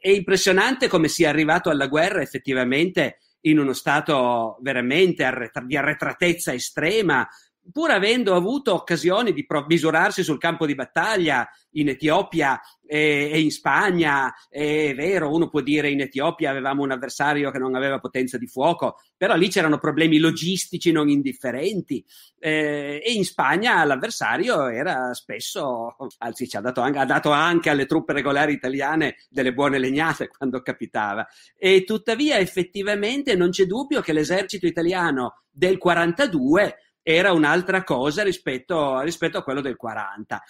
è 0.00 0.08
impressionante 0.08 0.88
come 0.88 1.08
sia 1.08 1.28
arrivato 1.28 1.68
alla 1.68 1.86
guerra 1.86 2.22
effettivamente 2.22 3.18
in 3.42 3.58
uno 3.58 3.74
stato 3.74 4.58
veramente 4.62 5.22
arretra- 5.24 5.62
di 5.64 5.76
arretratezza 5.76 6.52
estrema, 6.52 7.28
pur 7.72 7.90
avendo 7.90 8.34
avuto 8.34 8.74
occasioni 8.74 9.32
di 9.32 9.46
misurarsi 9.66 10.22
sul 10.22 10.38
campo 10.38 10.66
di 10.66 10.74
battaglia 10.74 11.48
in 11.72 11.88
Etiopia 11.88 12.60
e, 12.86 13.30
e, 13.32 13.40
in 13.40 13.50
Spagna, 13.50 14.32
è 14.48 14.94
vero, 14.94 15.32
uno 15.32 15.48
può 15.48 15.60
dire 15.60 15.90
in 15.90 16.00
Etiopia 16.00 16.50
avevamo 16.50 16.82
un 16.82 16.92
avversario 16.92 17.50
che 17.50 17.58
non 17.58 17.74
aveva 17.74 17.98
potenza 17.98 18.38
di 18.38 18.46
fuoco, 18.46 19.00
però 19.16 19.34
lì 19.34 19.48
c'erano 19.48 19.78
problemi 19.78 20.18
logistici 20.18 20.92
non 20.92 21.08
indifferenti 21.08 22.04
eh, 22.38 23.02
e 23.04 23.12
in 23.12 23.24
Spagna 23.24 23.84
l'avversario 23.84 24.68
era 24.68 25.12
spesso, 25.14 25.96
anzi 26.18 26.48
ci 26.48 26.56
ha 26.56 26.60
dato, 26.60 26.80
anche, 26.80 26.98
ha 26.98 27.04
dato 27.04 27.30
anche 27.30 27.70
alle 27.70 27.86
truppe 27.86 28.12
regolari 28.12 28.52
italiane 28.52 29.16
delle 29.28 29.52
buone 29.52 29.78
legnate 29.78 30.28
quando 30.36 30.62
capitava. 30.62 31.26
E 31.56 31.84
tuttavia 31.84 32.38
effettivamente 32.38 33.34
non 33.34 33.50
c'è 33.50 33.64
dubbio 33.64 34.00
che 34.00 34.12
l'esercito 34.12 34.66
italiano 34.66 35.42
del 35.50 35.78
42 35.78 36.76
era 37.08 37.32
un'altra 37.32 37.84
cosa 37.84 38.24
rispetto, 38.24 38.98
rispetto 39.02 39.38
a 39.38 39.44
quello 39.44 39.60
del 39.60 39.76
40. 39.76 40.42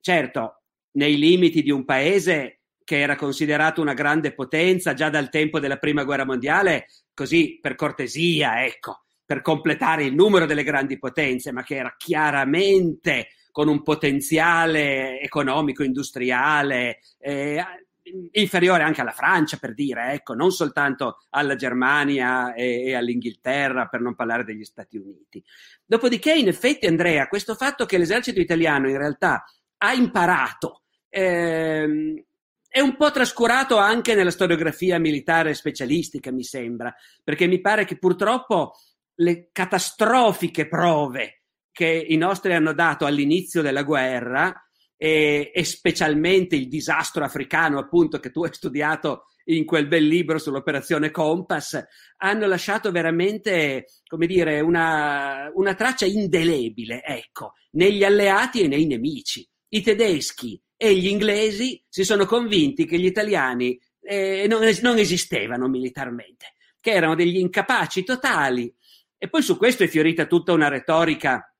Certo, 0.00 0.62
nei 0.94 1.16
limiti 1.16 1.62
di 1.62 1.70
un 1.70 1.84
paese 1.84 2.62
che 2.82 2.98
era 2.98 3.14
considerato 3.14 3.80
una 3.80 3.94
grande 3.94 4.34
potenza 4.34 4.94
già 4.94 5.10
dal 5.10 5.28
tempo 5.28 5.60
della 5.60 5.76
prima 5.76 6.02
guerra 6.02 6.24
mondiale, 6.24 6.86
così 7.14 7.60
per 7.62 7.76
cortesia, 7.76 8.64
ecco, 8.64 9.02
per 9.24 9.42
completare 9.42 10.02
il 10.02 10.12
numero 10.12 10.44
delle 10.44 10.64
grandi 10.64 10.98
potenze, 10.98 11.52
ma 11.52 11.62
che 11.62 11.76
era 11.76 11.94
chiaramente 11.96 13.28
con 13.52 13.68
un 13.68 13.84
potenziale 13.84 15.20
economico, 15.20 15.84
industriale, 15.84 16.98
eh, 17.20 17.64
inferiore 18.32 18.82
anche 18.82 19.00
alla 19.00 19.12
Francia, 19.12 19.56
per 19.56 19.74
dire, 19.74 20.12
ecco, 20.12 20.34
non 20.34 20.50
soltanto 20.50 21.18
alla 21.30 21.54
Germania 21.54 22.54
e, 22.54 22.86
e, 22.86 22.94
all'Inghilterra, 22.94 23.86
per 23.86 24.00
non 24.00 24.14
parlare 24.14 24.44
degli 24.44 24.64
Stati 24.64 24.96
Uniti. 24.96 25.42
Dopodiché, 25.84 26.32
in 26.32 26.48
effetti, 26.48 26.86
Andrea, 26.86 27.28
questo 27.28 27.54
fatto 27.54 27.86
che 27.86 27.98
l'esercito 27.98 28.40
italiano 28.40 28.88
in 28.88 28.96
realtà 28.96 29.44
ha 29.78 29.92
imparato 29.92 30.82
ehm, 31.08 32.22
è 32.68 32.80
un 32.80 32.96
po' 32.96 33.10
trascurato 33.10 33.76
anche 33.76 34.14
nella 34.14 34.30
storiografia 34.30 34.98
militare 34.98 35.52
specialistica, 35.52 36.32
mi 36.32 36.42
sembra, 36.42 36.94
perché 37.22 37.46
mi 37.46 37.60
pare 37.60 37.84
che 37.84 37.98
purtroppo 37.98 38.72
le 39.16 39.50
catastrofiche 39.52 40.66
prove 40.66 41.42
che 41.70 41.86
i 41.86 42.16
nostri 42.16 42.54
hanno 42.54 42.72
dato 42.72 43.04
all'inizio 43.04 43.60
della 43.60 43.82
guerra 43.82 44.54
e, 45.02 45.50
e, 45.52 45.64
specialmente 45.64 46.54
il 46.54 46.68
disastro 46.68 47.24
africano, 47.24 47.80
appunto, 47.80 48.20
che 48.20 48.30
tu 48.30 48.44
hai 48.44 48.54
studiato 48.54 49.24
in 49.46 49.64
quel 49.64 49.88
bel 49.88 50.06
libro 50.06 50.38
sull'operazione 50.38 51.10
Compass, 51.10 51.84
hanno 52.18 52.46
lasciato 52.46 52.92
veramente, 52.92 53.86
come 54.06 54.28
dire, 54.28 54.60
una, 54.60 55.50
una 55.54 55.74
traccia 55.74 56.06
indelebile, 56.06 57.02
ecco, 57.02 57.54
negli 57.72 58.04
alleati 58.04 58.60
e 58.60 58.68
nei 58.68 58.86
nemici. 58.86 59.44
I 59.70 59.82
tedeschi 59.82 60.62
e 60.76 60.94
gli 60.94 61.08
inglesi 61.08 61.84
si 61.88 62.04
sono 62.04 62.24
convinti 62.24 62.84
che 62.84 62.96
gli 62.96 63.06
italiani 63.06 63.76
eh, 64.02 64.46
non, 64.48 64.60
non 64.82 64.98
esistevano 64.98 65.66
militarmente, 65.66 66.54
che 66.80 66.92
erano 66.92 67.16
degli 67.16 67.38
incapaci 67.38 68.04
totali. 68.04 68.72
E 69.18 69.28
poi 69.28 69.42
su 69.42 69.56
questo 69.56 69.82
è 69.82 69.88
fiorita 69.88 70.26
tutta 70.26 70.52
una 70.52 70.68
retorica 70.68 71.52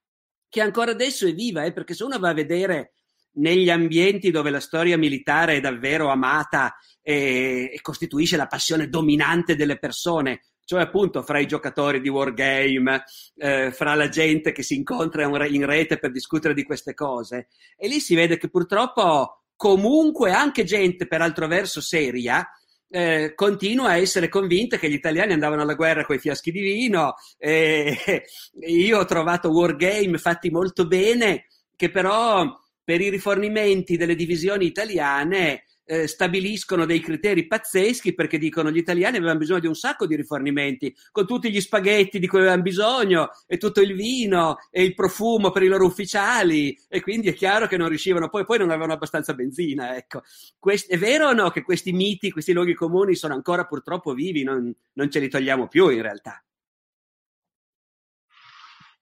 che 0.48 0.60
ancora 0.60 0.92
adesso 0.92 1.26
è 1.26 1.34
viva, 1.34 1.64
eh, 1.64 1.72
perché 1.72 1.94
se 1.94 2.04
uno 2.04 2.20
va 2.20 2.28
a 2.28 2.34
vedere 2.34 2.92
negli 3.34 3.70
ambienti 3.70 4.30
dove 4.30 4.50
la 4.50 4.60
storia 4.60 4.98
militare 4.98 5.56
è 5.56 5.60
davvero 5.60 6.08
amata 6.08 6.76
e, 7.00 7.70
e, 7.72 7.80
costituisce 7.80 8.36
la 8.36 8.46
passione 8.46 8.88
dominante 8.88 9.56
delle 9.56 9.78
persone, 9.78 10.42
cioè 10.64 10.82
appunto 10.82 11.22
fra 11.22 11.38
i 11.38 11.46
giocatori 11.46 12.00
di 12.00 12.08
wargame, 12.08 13.04
eh, 13.36 13.72
fra 13.72 13.94
la 13.94 14.08
gente 14.08 14.52
che 14.52 14.62
si 14.62 14.74
incontra 14.74 15.24
in 15.24 15.66
rete 15.66 15.98
per 15.98 16.10
discutere 16.12 16.54
di 16.54 16.64
queste 16.64 16.94
cose. 16.94 17.48
E 17.76 17.88
lì 17.88 18.00
si 18.00 18.14
vede 18.14 18.38
che 18.38 18.48
purtroppo 18.48 19.42
comunque 19.56 20.32
anche 20.32 20.64
gente 20.64 21.06
per 21.06 21.22
altro 21.22 21.46
verso 21.46 21.80
seria 21.80 22.46
eh, 22.94 23.32
continua 23.34 23.90
a 23.90 23.96
essere 23.96 24.28
convinta 24.28 24.76
che 24.76 24.90
gli 24.90 24.94
italiani 24.94 25.32
andavano 25.32 25.62
alla 25.62 25.74
guerra 25.74 26.04
con 26.04 26.14
i 26.14 26.18
fiaschi 26.18 26.52
di 26.52 26.60
vino. 26.60 27.14
Eh, 27.38 27.96
io 28.60 28.98
ho 28.98 29.04
trovato 29.06 29.48
wargame 29.48 30.18
fatti 30.18 30.50
molto 30.50 30.86
bene, 30.86 31.46
che 31.74 31.90
però 31.90 32.60
per 32.84 33.00
i 33.00 33.10
rifornimenti 33.10 33.96
delle 33.96 34.14
divisioni 34.14 34.66
italiane 34.66 35.64
eh, 35.84 36.06
stabiliscono 36.06 36.86
dei 36.86 37.00
criteri 37.00 37.46
pazzeschi 37.46 38.14
perché 38.14 38.38
dicono 38.38 38.70
gli 38.70 38.78
italiani 38.78 39.16
avevano 39.16 39.38
bisogno 39.38 39.60
di 39.60 39.66
un 39.66 39.74
sacco 39.74 40.06
di 40.06 40.16
rifornimenti, 40.16 40.94
con 41.10 41.26
tutti 41.26 41.50
gli 41.50 41.60
spaghetti 41.60 42.18
di 42.18 42.26
cui 42.26 42.38
avevano 42.38 42.62
bisogno 42.62 43.30
e 43.46 43.58
tutto 43.58 43.80
il 43.80 43.94
vino 43.94 44.56
e 44.70 44.84
il 44.84 44.94
profumo 44.94 45.50
per 45.50 45.62
i 45.62 45.68
loro 45.68 45.84
ufficiali 45.84 46.76
e 46.88 47.00
quindi 47.00 47.28
è 47.28 47.34
chiaro 47.34 47.66
che 47.66 47.76
non 47.76 47.88
riuscivano, 47.88 48.28
poi, 48.28 48.44
poi 48.44 48.58
non 48.58 48.70
avevano 48.70 48.92
abbastanza 48.92 49.34
benzina. 49.34 49.96
Ecco. 49.96 50.22
Quest- 50.58 50.90
è 50.90 50.98
vero 50.98 51.28
o 51.28 51.32
no 51.32 51.50
che 51.50 51.62
questi 51.62 51.92
miti, 51.92 52.30
questi 52.30 52.52
luoghi 52.52 52.74
comuni 52.74 53.14
sono 53.14 53.34
ancora 53.34 53.64
purtroppo 53.64 54.14
vivi, 54.14 54.44
non, 54.44 54.72
non 54.94 55.10
ce 55.10 55.20
li 55.20 55.28
togliamo 55.28 55.68
più 55.68 55.88
in 55.88 56.02
realtà? 56.02 56.42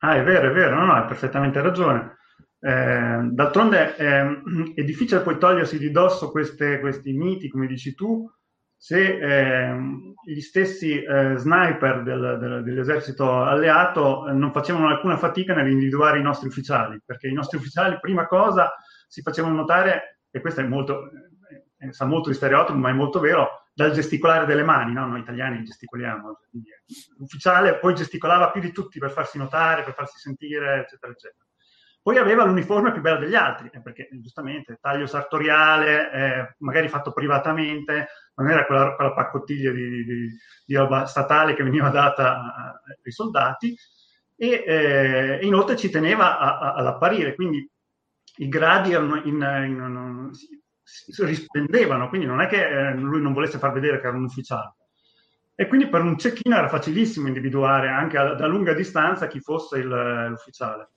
Ah, 0.03 0.17
è 0.17 0.23
vero, 0.23 0.49
è 0.49 0.53
vero, 0.53 0.77
no, 0.77 0.87
no, 0.87 0.95
hai 0.95 1.07
perfettamente 1.07 1.61
ragione. 1.61 2.20
Eh, 2.63 3.21
d'altronde 3.31 3.97
eh, 3.97 4.43
è 4.75 4.83
difficile 4.83 5.21
poi 5.21 5.39
togliersi 5.39 5.79
di 5.79 5.91
dosso 5.91 6.31
queste, 6.31 6.79
questi 6.81 7.13
miti, 7.13 7.49
come 7.49 7.67
dici 7.67 7.95
tu, 7.95 8.31
se 8.77 8.99
eh, 8.99 9.77
gli 10.25 10.41
stessi 10.41 11.03
eh, 11.03 11.35
sniper 11.37 12.03
del, 12.03 12.39
del, 12.41 12.63
dell'esercito 12.63 13.43
alleato 13.43 14.27
eh, 14.27 14.33
non 14.33 14.53
facevano 14.53 14.89
alcuna 14.89 15.19
fatica 15.19 15.55
nell'individuare 15.55 16.19
i 16.19 16.23
nostri 16.23 16.49
ufficiali, 16.49 16.99
perché 17.05 17.29
i 17.29 17.35
nostri 17.35 17.59
ufficiali, 17.59 17.99
prima 18.01 18.27
cosa, 18.27 18.73
si 19.07 19.21
facevano 19.21 19.55
notare, 19.55 20.21
e 20.31 20.41
questo 20.41 20.61
è 20.61 20.65
molto, 20.65 21.11
eh, 21.79 21.93
sa 21.93 22.07
molto 22.07 22.31
di 22.31 22.35
stereotipo, 22.37 22.79
ma 22.79 22.89
è 22.89 22.95
molto 22.95 23.21
vero, 23.21 23.65
dal 23.75 23.93
gesticolare 23.93 24.47
delle 24.47 24.63
mani, 24.63 24.95
no? 24.95 25.07
noi 25.07 25.21
italiani 25.21 25.63
gesticoliamo, 25.63 26.39
l'ufficiale 27.19 27.79
poi 27.79 27.95
gesticolava 27.95 28.51
più 28.51 28.61
di 28.61 28.73
tutti 28.73 28.99
per 28.99 29.11
farsi 29.11 29.37
notare, 29.37 29.83
per 29.83 29.95
farsi 29.95 30.19
sentire, 30.19 30.81
eccetera, 30.81 31.13
eccetera. 31.13 31.45
Poi 32.03 32.17
aveva 32.17 32.45
l'uniforme 32.45 32.93
più 32.93 33.03
bello 33.03 33.19
degli 33.19 33.35
altri, 33.35 33.69
eh, 33.73 33.83
perché 33.83 34.09
giustamente 34.13 34.79
taglio 34.81 35.07
sartoriale, 35.07 36.13
eh, 36.13 36.55
magari 36.59 36.89
fatto 36.89 37.13
privatamente, 37.13 38.09
non 38.37 38.49
era 38.49 38.65
quella, 38.65 38.95
quella 38.95 39.13
paccottiglia 39.13 39.71
di, 39.71 40.05
di, 40.05 40.29
di, 40.65 40.75
roba 40.75 41.05
statale 41.05 41.55
che 41.55 41.63
veniva 41.63 41.91
data 41.91 42.81
ai 43.05 43.13
soldati, 43.13 43.77
e 44.35 44.65
eh, 44.67 45.39
inoltre 45.43 45.77
ci 45.77 45.91
teneva 45.91 46.39
a, 46.39 46.59
a, 46.59 46.75
ad 46.75 46.87
apparire, 46.87 47.35
quindi 47.35 47.71
i 48.37 48.49
gradi 48.49 48.93
erano 48.93 49.17
in, 49.17 49.35
in, 49.35 49.43
in, 49.67 50.31
si 50.83 51.25
risplendevano, 51.25 52.09
quindi 52.09 52.27
non 52.27 52.41
è 52.41 52.47
che 52.47 52.67
eh, 52.67 52.95
lui 52.95 53.21
non 53.21 53.35
volesse 53.35 53.59
far 53.59 53.73
vedere 53.73 54.01
che 54.01 54.07
era 54.07 54.17
un 54.17 54.25
ufficiale. 54.25 54.75
E 55.55 55.67
quindi 55.67 55.89
per 55.89 56.01
un 56.01 56.17
cecchino 56.17 56.57
era 56.57 56.69
facilissimo 56.69 57.27
individuare 57.27 57.89
anche 57.89 58.17
a, 58.17 58.33
da 58.33 58.47
lunga 58.47 58.73
distanza 58.73 59.27
chi 59.27 59.41
fosse 59.41 59.79
il, 59.79 60.27
l'ufficiale. 60.31 60.93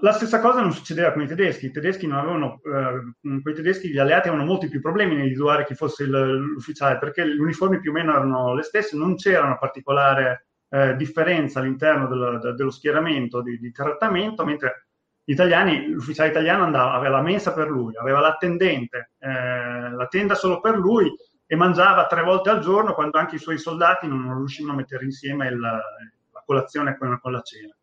La 0.00 0.12
stessa 0.12 0.40
cosa 0.40 0.60
non 0.60 0.72
succedeva 0.72 1.12
con 1.12 1.22
i 1.22 1.26
tedeschi. 1.26 1.66
I 1.66 1.70
tedeschi 1.70 2.06
non 2.06 2.18
avevano, 2.18 2.60
eh, 2.64 3.14
con 3.20 3.52
i 3.52 3.54
tedeschi 3.54 3.90
gli 3.90 3.98
alleati 3.98 4.28
avevano 4.28 4.48
molti 4.48 4.68
più 4.68 4.80
problemi 4.80 5.12
nell'individuare 5.12 5.64
chi 5.64 5.74
fosse 5.74 6.04
il, 6.04 6.10
l'ufficiale, 6.10 6.98
perché 6.98 7.24
le 7.24 7.40
uniformi 7.40 7.80
più 7.80 7.90
o 7.90 7.94
meno 7.94 8.12
erano 8.12 8.54
le 8.54 8.62
stesse, 8.62 8.96
non 8.96 9.16
c'era 9.16 9.44
una 9.44 9.58
particolare 9.58 10.46
eh, 10.68 10.96
differenza 10.96 11.60
all'interno 11.60 12.08
del, 12.08 12.54
dello 12.56 12.70
schieramento 12.70 13.40
di, 13.40 13.58
di, 13.58 13.70
trattamento, 13.70 14.44
mentre 14.44 14.88
gli 15.22 15.32
italiani, 15.32 15.88
l'ufficiale 15.88 16.30
italiano 16.30 16.64
andava, 16.64 16.92
aveva 16.92 17.16
la 17.16 17.22
mensa 17.22 17.52
per 17.52 17.68
lui, 17.68 17.96
aveva 17.96 18.20
l'attendente, 18.20 19.12
eh, 19.18 19.90
la 19.90 20.06
tenda 20.08 20.34
solo 20.34 20.60
per 20.60 20.76
lui 20.76 21.10
e 21.46 21.56
mangiava 21.56 22.06
tre 22.06 22.22
volte 22.22 22.50
al 22.50 22.60
giorno 22.60 22.94
quando 22.94 23.18
anche 23.18 23.36
i 23.36 23.38
suoi 23.38 23.58
soldati 23.58 24.06
non, 24.06 24.24
non 24.24 24.38
riuscivano 24.38 24.74
a 24.74 24.76
mettere 24.76 25.04
insieme 25.04 25.46
il, 25.46 25.58
la 25.58 26.42
colazione 26.44 26.96
con, 26.98 27.18
con 27.20 27.32
la 27.32 27.40
cena. 27.40 27.74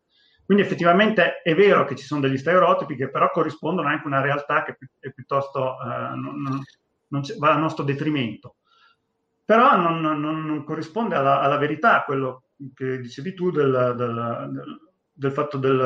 Quindi 0.52 0.68
effettivamente 0.68 1.40
è 1.40 1.54
vero 1.54 1.86
che 1.86 1.96
ci 1.96 2.04
sono 2.04 2.20
degli 2.20 2.36
stereotipi 2.36 2.94
che 2.94 3.08
però 3.08 3.30
corrispondono 3.30 3.88
anche 3.88 4.04
a 4.04 4.08
una 4.08 4.20
realtà 4.20 4.62
che 4.62 4.76
è 4.98 5.10
piuttosto 5.10 5.78
eh, 5.80 6.14
non, 6.14 6.62
non 7.08 7.22
va 7.38 7.54
a 7.54 7.56
nostro 7.56 7.84
detrimento. 7.84 8.56
Però 9.46 9.74
non, 9.78 10.02
non 10.02 10.62
corrisponde 10.64 11.14
alla, 11.14 11.40
alla, 11.40 11.56
verità 11.56 12.02
quello 12.04 12.48
che 12.74 13.00
dicevi 13.00 13.32
tu 13.32 13.50
del, 13.50 13.94
del, 13.96 14.50
del, 14.52 14.80
del 15.10 15.32
fatto 15.32 15.56
del, 15.56 15.80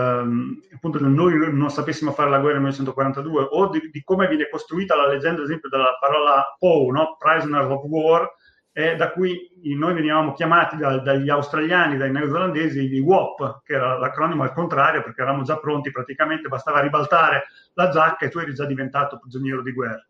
appunto, 0.75 0.99
che 0.99 1.05
noi 1.05 1.55
non 1.55 1.71
sapessimo 1.71 2.11
fare 2.11 2.31
la 2.31 2.41
guerra 2.41 2.59
nel 2.59 2.73
1942 2.73 3.47
o 3.49 3.69
di, 3.69 3.89
di, 3.89 4.03
come 4.03 4.27
viene 4.27 4.49
costruita 4.49 4.97
la 4.97 5.07
leggenda, 5.07 5.43
ad 5.43 5.47
esempio, 5.47 5.69
della 5.69 5.97
parola 6.01 6.45
POW, 6.59 6.91
no? 6.91 7.17
Prisoner 7.21 7.71
of 7.71 7.85
War, 7.85 8.29
eh, 8.79 8.95
da 8.95 9.11
cui 9.11 9.51
noi 9.75 9.95
venivamo 9.95 10.35
chiamati 10.35 10.77
da, 10.77 10.99
dagli 10.99 11.31
australiani, 11.31 11.97
dai 11.97 12.13
neozelandesi, 12.13 12.95
i 12.95 13.01
WOP, 13.01 13.63
che 13.65 13.73
era 13.73 13.97
l'acronimo 13.97 14.43
al 14.43 14.53
contrario, 14.53 15.03
perché 15.03 15.23
eravamo 15.23 15.45
già 15.45 15.57
pronti, 15.57 15.91
praticamente 15.91 16.49
bastava 16.49 16.81
ribaltare 16.81 17.45
la 17.73 17.89
giacca 17.89 18.27
e 18.27 18.29
tu 18.29 18.39
eri 18.39 18.53
già 18.53 18.67
diventato 18.67 19.19
prigioniero 19.19 19.63
di 19.63 19.73
guerra. 19.73 20.07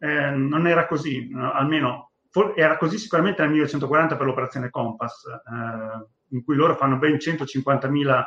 Eh, 0.00 0.30
non 0.30 0.66
era 0.66 0.88
così, 0.88 1.30
no? 1.30 1.52
almeno 1.52 2.10
era 2.56 2.76
così 2.76 2.98
sicuramente 2.98 3.42
nel 3.42 3.52
1940 3.52 4.16
per 4.16 4.26
l'operazione 4.26 4.68
Compass, 4.68 5.24
eh, 5.26 6.06
in 6.30 6.42
cui 6.42 6.56
loro 6.56 6.74
fanno 6.74 6.96
ben 6.96 7.14
150.000 7.14 8.24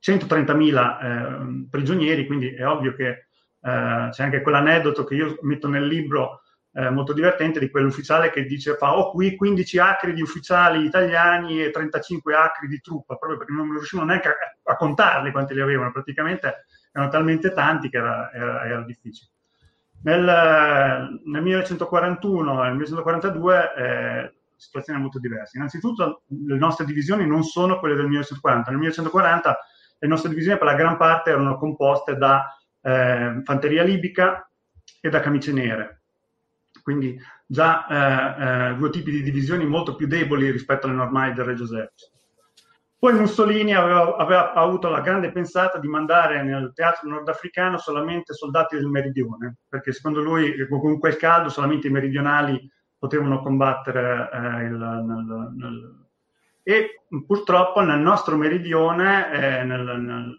130.000 0.00 1.00
eh, 1.00 1.68
prigionieri, 1.70 2.26
quindi 2.26 2.52
è 2.52 2.66
ovvio 2.66 2.94
che 2.94 3.08
eh, 3.08 4.08
c'è 4.10 4.24
anche 4.24 4.42
quell'aneddoto 4.42 5.04
che 5.04 5.14
io 5.14 5.38
metto 5.42 5.68
nel 5.68 5.86
libro 5.86 6.42
eh, 6.78 6.90
molto 6.90 7.12
divertente 7.12 7.58
di 7.58 7.70
quell'ufficiale 7.70 8.30
che 8.30 8.44
dice 8.44 8.76
fa 8.76 8.96
ho 8.96 9.10
qui 9.10 9.34
15 9.34 9.78
acri 9.80 10.12
di 10.14 10.22
ufficiali 10.22 10.84
italiani 10.84 11.60
e 11.60 11.70
35 11.70 12.36
acri 12.36 12.68
di 12.68 12.80
truppa, 12.80 13.16
proprio 13.16 13.36
perché 13.36 13.52
non 13.52 13.68
riuscivano 13.72 14.06
neanche 14.06 14.28
a, 14.28 14.34
a 14.62 14.76
contarli 14.76 15.32
quanti 15.32 15.54
li 15.54 15.60
avevano, 15.60 15.90
praticamente 15.90 16.66
erano 16.92 17.10
talmente 17.10 17.52
tanti 17.52 17.88
che 17.88 17.96
era, 17.96 18.30
era, 18.32 18.64
era 18.64 18.82
difficile. 18.82 19.32
Nel, 20.04 20.22
nel, 21.24 21.42
1941 21.42 22.52
e 22.52 22.66
nel 22.68 22.76
1942 22.76 23.74
eh, 23.76 24.34
situazione 24.54 25.00
molto 25.00 25.18
diversa. 25.18 25.56
Innanzitutto 25.56 26.22
le 26.28 26.56
nostre 26.58 26.84
divisioni 26.84 27.26
non 27.26 27.42
sono 27.42 27.80
quelle 27.80 27.96
del 27.96 28.06
1940. 28.06 28.70
Nel 28.70 28.78
1940 28.78 29.58
le 29.98 30.08
nostre 30.08 30.28
divisioni 30.28 30.58
per 30.58 30.68
la 30.68 30.74
gran 30.74 30.96
parte 30.96 31.30
erano 31.30 31.58
composte 31.58 32.16
da 32.16 32.56
eh, 32.82 33.40
fanteria 33.42 33.82
libica 33.82 34.48
e 35.00 35.08
da 35.08 35.18
camicie 35.18 35.52
nere 35.52 35.97
quindi 36.88 37.20
già 37.44 37.86
eh, 37.86 38.70
eh, 38.70 38.74
due 38.76 38.88
tipi 38.88 39.10
di 39.10 39.22
divisioni 39.22 39.66
molto 39.66 39.94
più 39.94 40.06
deboli 40.06 40.50
rispetto 40.50 40.86
alle 40.86 40.96
normali 40.96 41.34
del 41.34 41.44
Regio 41.44 41.64
Esercito. 41.64 42.16
Poi 42.98 43.12
Mussolini 43.12 43.74
aveva, 43.74 44.16
aveva, 44.16 44.54
avuto 44.54 44.88
la 44.88 45.02
grande 45.02 45.30
pensata 45.30 45.76
di 45.76 45.86
mandare 45.86 46.42
nel 46.42 46.72
teatro 46.74 47.06
nordafricano 47.06 47.76
solamente 47.76 48.32
soldati 48.32 48.76
del 48.76 48.86
meridione, 48.86 49.56
perché 49.68 49.92
secondo 49.92 50.22
lui 50.22 50.66
con 50.66 50.98
quel 50.98 51.18
caldo 51.18 51.50
solamente 51.50 51.88
i 51.88 51.90
meridionali 51.90 52.58
potevano 52.96 53.42
combattere 53.42 54.30
eh, 54.32 54.64
il, 54.64 54.78
nel, 54.78 55.52
nel... 55.56 56.06
e 56.62 57.02
purtroppo 57.26 57.82
nel 57.82 58.00
nostro 58.00 58.34
meridione, 58.34 59.30
eh, 59.30 59.62
nel, 59.62 60.36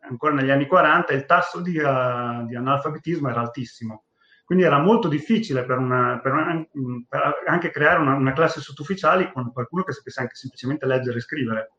ancora 0.00 0.32
negli 0.32 0.50
anni 0.50 0.66
40, 0.66 1.12
il 1.12 1.26
tasso 1.26 1.60
di, 1.60 1.76
uh, 1.76 2.46
di 2.46 2.56
analfabetismo 2.56 3.28
era 3.28 3.40
altissimo 3.40 4.04
Quindi 4.48 4.64
era 4.64 4.78
molto 4.78 5.08
difficile 5.08 5.62
per, 5.66 5.76
una, 5.76 6.20
per, 6.22 6.32
una, 6.32 6.66
per 7.06 7.42
anche 7.44 7.68
creare 7.70 8.00
una, 8.00 8.14
una, 8.14 8.32
classe 8.32 8.62
sottufficiali 8.62 9.30
con 9.30 9.52
qualcuno 9.52 9.82
che 9.82 9.92
sapesse 9.92 10.22
anche 10.22 10.36
semplicemente 10.36 10.86
leggere 10.86 11.18
e 11.18 11.20
scrivere. 11.20 11.72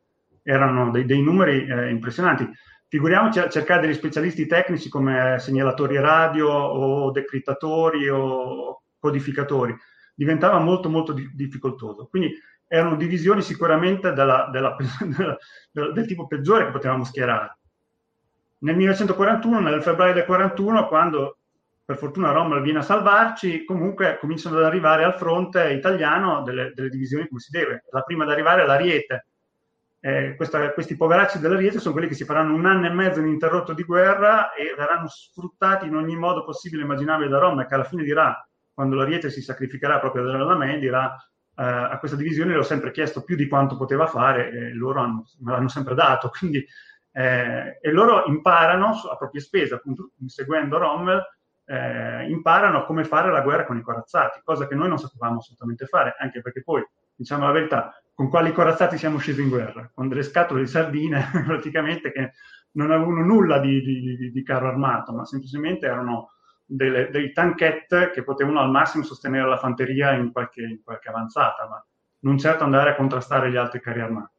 Erano 0.43 0.91
dei, 0.91 1.03
dei 1.05 1.19
numeri 1.19 1.65
eh, 1.65 1.89
impressionanti. 1.89 2.47
Figuriamoci 2.87 3.39
a 3.39 3.49
cercare 3.49 3.81
degli 3.81 3.95
specialisti 3.95 4.45
tecnici 4.45 4.87
come 4.87 5.37
segnalatori 5.39 5.99
radio 5.99 6.47
o 6.47 7.09
decrittatori 7.09 8.07
o 8.07 8.83
codificatori. 8.99 9.75
Diventava 10.13 10.59
molto 10.59 10.89
molto 10.89 11.11
di, 11.11 11.27
difficoltoso. 11.33 12.05
Quindi 12.05 12.39
erano 12.67 12.97
divisioni 12.97 13.41
sicuramente 13.41 14.13
della, 14.13 14.47
della, 14.51 14.75
della, 15.17 15.91
del 15.91 16.05
tipo 16.05 16.27
peggiore 16.27 16.65
che 16.65 16.71
potevamo 16.71 17.03
schierare. 17.03 17.57
Nel 18.59 18.75
1941, 18.75 19.59
nel 19.59 19.81
febbraio 19.81 20.13
del 20.13 20.25
41, 20.25 20.87
quando 20.87 21.38
per 21.89 21.97
fortuna 21.97 22.29
Rommel 22.29 22.61
viene 22.61 22.77
a 22.77 22.83
salvarci, 22.83 23.65
comunque 23.65 24.19
cominciano 24.19 24.59
ad 24.59 24.63
arrivare 24.63 25.03
al 25.03 25.15
fronte 25.15 25.71
italiano 25.71 26.43
delle, 26.43 26.71
delle 26.75 26.89
divisioni 26.89 27.27
come 27.27 27.39
si 27.39 27.49
deve. 27.49 27.85
La 27.89 28.01
prima 28.01 28.25
ad 28.25 28.29
arrivare 28.29 28.61
è 28.61 28.65
l'Ariete. 28.67 29.25
Eh, 29.99 30.35
questa, 30.35 30.71
questi 30.73 30.95
poveracci 30.95 31.39
dell'Ariete 31.39 31.79
sono 31.79 31.93
quelli 31.93 32.07
che 32.07 32.13
si 32.13 32.25
faranno 32.25 32.53
un 32.53 32.67
anno 32.67 32.85
e 32.85 32.91
mezzo 32.91 33.21
ininterrotto 33.21 33.73
di 33.73 33.81
guerra 33.81 34.53
e 34.53 34.75
verranno 34.77 35.07
sfruttati 35.07 35.87
in 35.87 35.95
ogni 35.95 36.15
modo 36.15 36.43
possibile 36.43 36.83
e 36.83 36.85
immaginabile 36.85 37.27
da 37.27 37.39
Rommel, 37.39 37.65
che 37.65 37.73
alla 37.73 37.83
fine 37.83 38.03
dirà, 38.03 38.47
quando 38.71 38.95
l'Ariete 38.95 39.31
si 39.31 39.41
sacrificherà 39.41 39.97
proprio 39.97 40.25
dalla 40.25 40.55
me, 40.55 40.77
dirà 40.77 41.11
eh, 41.55 41.63
a 41.63 41.97
questa 41.97 42.17
divisione 42.17 42.53
l'ho 42.53 42.61
sempre 42.61 42.91
chiesto 42.91 43.23
più 43.23 43.35
di 43.35 43.47
quanto 43.47 43.75
poteva 43.75 44.05
fare 44.05 44.51
e 44.51 44.73
loro 44.75 45.01
hanno, 45.01 45.25
me 45.39 45.53
l'hanno 45.53 45.69
sempre 45.69 45.95
dato. 45.95 46.29
Quindi, 46.37 46.63
eh, 47.13 47.79
e 47.81 47.91
loro 47.91 48.25
imparano 48.27 48.89
a 49.11 49.17
proprie 49.17 49.41
spese, 49.41 49.73
appunto, 49.73 50.11
seguendo 50.27 50.77
Rommel, 50.77 51.25
eh, 51.69 52.27
imparano 52.29 52.83
come 52.83 53.03
fare 53.03 53.31
la 53.31 53.41
guerra 53.41 53.65
con 53.65 53.77
i 53.77 53.83
corazzati, 53.83 54.41
cosa 54.43 54.67
che 54.67 54.73
noi 54.73 54.87
non 54.89 54.97
sapevamo 54.97 55.37
assolutamente 55.37 55.85
fare, 55.85 56.15
anche 56.17 56.41
perché 56.41 56.63
poi, 56.63 56.83
diciamo 57.13 57.45
la 57.45 57.51
verità, 57.51 57.93
con 58.15 58.27
quali 58.27 58.51
corazzati 58.51 58.97
siamo 58.97 59.19
scesi 59.19 59.43
in 59.43 59.49
guerra? 59.49 59.89
Con 59.93 60.07
delle 60.07 60.23
scatole 60.23 60.61
di 60.61 60.67
sardine 60.67 61.29
praticamente 61.45 62.11
che 62.11 62.31
non 62.71 62.89
avevano 62.89 63.23
nulla 63.23 63.59
di, 63.59 63.81
di, 63.81 64.31
di 64.31 64.43
carro 64.43 64.67
armato, 64.67 65.13
ma 65.13 65.25
semplicemente 65.25 65.85
erano 65.85 66.31
delle, 66.65 67.09
dei 67.11 67.31
tanchette 67.31 68.09
che 68.09 68.23
potevano 68.23 68.61
al 68.61 68.71
massimo 68.71 69.03
sostenere 69.03 69.47
la 69.47 69.57
fanteria 69.57 70.13
in 70.13 70.31
qualche, 70.31 70.63
in 70.63 70.81
qualche 70.83 71.09
avanzata, 71.09 71.67
ma 71.67 71.85
non 72.21 72.39
certo 72.39 72.63
andare 72.63 72.91
a 72.91 72.95
contrastare 72.95 73.51
gli 73.51 73.57
altri 73.57 73.79
carri 73.79 74.01
armati. 74.01 74.38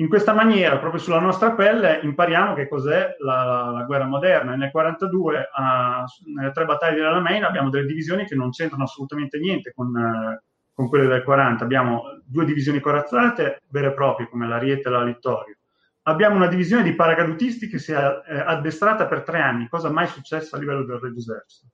In 0.00 0.08
questa 0.08 0.32
maniera, 0.32 0.78
proprio 0.78 0.98
sulla 0.98 1.20
nostra 1.20 1.52
pelle, 1.52 2.00
impariamo 2.02 2.54
che 2.54 2.68
cos'è 2.68 3.16
la, 3.18 3.70
la 3.70 3.82
guerra 3.82 4.06
moderna. 4.06 4.56
Nel 4.56 4.70
42, 4.70 5.50
a, 5.52 6.06
nelle 6.34 6.52
tre 6.52 6.64
battaglie 6.64 7.02
della 7.02 7.20
Main, 7.20 7.44
abbiamo 7.44 7.68
delle 7.68 7.84
divisioni 7.84 8.24
che 8.24 8.34
non 8.34 8.48
c'entrano 8.48 8.84
assolutamente 8.84 9.38
niente 9.38 9.72
con, 9.74 9.94
eh, 9.94 10.42
con 10.72 10.88
quelle 10.88 11.06
del 11.06 11.22
40. 11.22 11.62
Abbiamo 11.62 12.02
due 12.24 12.46
divisioni 12.46 12.80
corazzate 12.80 13.60
vere 13.68 13.88
e 13.88 13.92
proprie, 13.92 14.26
come 14.30 14.48
l'Ariete 14.48 14.88
e 14.88 14.90
la 14.90 15.04
Littorio. 15.04 15.56
Abbiamo 16.04 16.36
una 16.36 16.48
divisione 16.48 16.82
di 16.82 16.94
paracadutisti 16.94 17.68
che 17.68 17.78
si 17.78 17.92
è 17.92 17.98
eh, 18.26 18.38
addestrata 18.38 19.06
per 19.06 19.22
tre 19.22 19.42
anni, 19.42 19.68
cosa 19.68 19.90
mai 19.90 20.06
successa 20.06 20.56
a 20.56 20.60
livello 20.60 20.82
del 20.82 20.98
Regio 20.98 21.18
Esercito. 21.18 21.66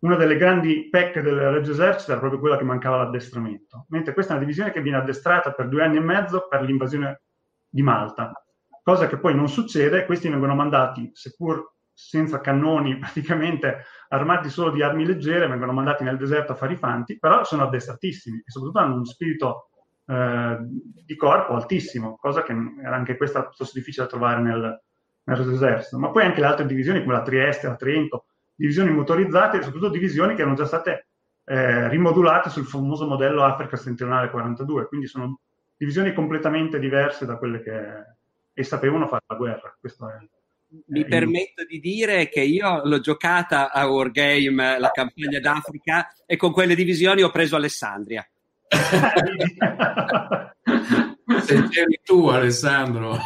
Una 0.00 0.16
delle 0.16 0.36
grandi 0.36 0.90
pecche 0.90 1.22
del 1.22 1.38
Regio 1.38 1.72
Esercito 1.72 2.10
era 2.10 2.20
proprio 2.20 2.40
quella 2.40 2.58
che 2.58 2.64
mancava 2.64 2.98
l'addestramento, 2.98 3.86
mentre 3.88 4.12
questa 4.12 4.32
è 4.32 4.36
una 4.36 4.44
divisione 4.44 4.72
che 4.72 4.82
viene 4.82 4.98
addestrata 4.98 5.52
per 5.52 5.68
due 5.68 5.82
anni 5.82 5.96
e 5.96 6.00
mezzo 6.00 6.46
per 6.46 6.60
l'invasione 6.60 7.20
di 7.70 7.82
Malta, 7.82 8.32
cosa 8.82 9.06
che 9.06 9.18
poi 9.18 9.34
non 9.34 9.48
succede, 9.48 10.04
questi 10.04 10.28
vengono 10.28 10.54
mandati, 10.54 11.10
seppur 11.14 11.74
senza 11.92 12.40
cannoni, 12.40 12.98
praticamente 13.00 13.84
armati 14.08 14.48
solo 14.48 14.70
di 14.70 14.82
armi 14.82 15.06
leggere, 15.06 15.46
vengono 15.46 15.72
mandati 15.72 16.02
nel 16.04 16.16
deserto 16.16 16.52
a 16.52 16.56
fare 16.56 16.72
i 16.72 16.76
fanti, 16.76 17.18
però 17.18 17.44
sono 17.44 17.62
addestratissimi 17.64 18.38
e 18.38 18.50
soprattutto 18.50 18.80
hanno 18.80 18.94
uno 18.94 19.04
spirito 19.04 19.70
eh, 20.06 20.58
di 21.04 21.14
corpo 21.16 21.54
altissimo, 21.54 22.16
cosa 22.16 22.42
che 22.42 22.52
era 22.82 22.96
anche 22.96 23.16
questa 23.16 23.46
piuttosto 23.46 23.78
difficile 23.78 24.04
da 24.04 24.10
trovare 24.10 24.40
nel, 24.40 24.82
nel 25.24 25.50
esercito. 25.52 25.98
Ma 25.98 26.10
poi 26.10 26.24
anche 26.24 26.40
le 26.40 26.46
altre 26.46 26.66
divisioni, 26.66 27.00
come 27.00 27.14
la 27.14 27.22
Trieste, 27.22 27.68
la 27.68 27.76
Trento, 27.76 28.26
divisioni 28.54 28.90
motorizzate 28.90 29.62
soprattutto 29.62 29.90
divisioni 29.90 30.34
che 30.34 30.40
erano 30.40 30.56
già 30.56 30.66
state 30.66 31.06
eh, 31.44 31.88
rimodulate 31.88 32.50
sul 32.50 32.66
famoso 32.66 33.06
modello 33.06 33.42
Africa 33.44 33.76
Settentrionale 33.76 34.30
42, 34.30 34.86
quindi 34.86 35.06
sono 35.06 35.40
divisioni 35.80 36.12
completamente 36.12 36.78
diverse 36.78 37.24
da 37.24 37.38
quelle 37.38 37.62
che 37.62 37.72
e 38.52 38.62
sapevano 38.62 39.08
fare 39.08 39.24
la 39.28 39.36
guerra. 39.36 39.74
Questo 39.80 40.10
è, 40.10 40.18
Mi 40.88 41.06
permetto 41.06 41.64
di 41.64 41.80
dire 41.80 42.28
che 42.28 42.42
io 42.42 42.82
l'ho 42.84 43.00
giocata 43.00 43.72
a 43.72 43.88
Wargame, 43.88 44.78
la 44.78 44.90
campagna 44.90 45.40
d'Africa, 45.40 46.14
e 46.26 46.36
con 46.36 46.52
quelle 46.52 46.74
divisioni 46.74 47.22
ho 47.22 47.30
preso 47.30 47.56
Alessandria. 47.56 48.28
Se 51.40 51.68
c'eri 51.68 52.00
tu, 52.04 52.26
Alessandro. 52.26 53.16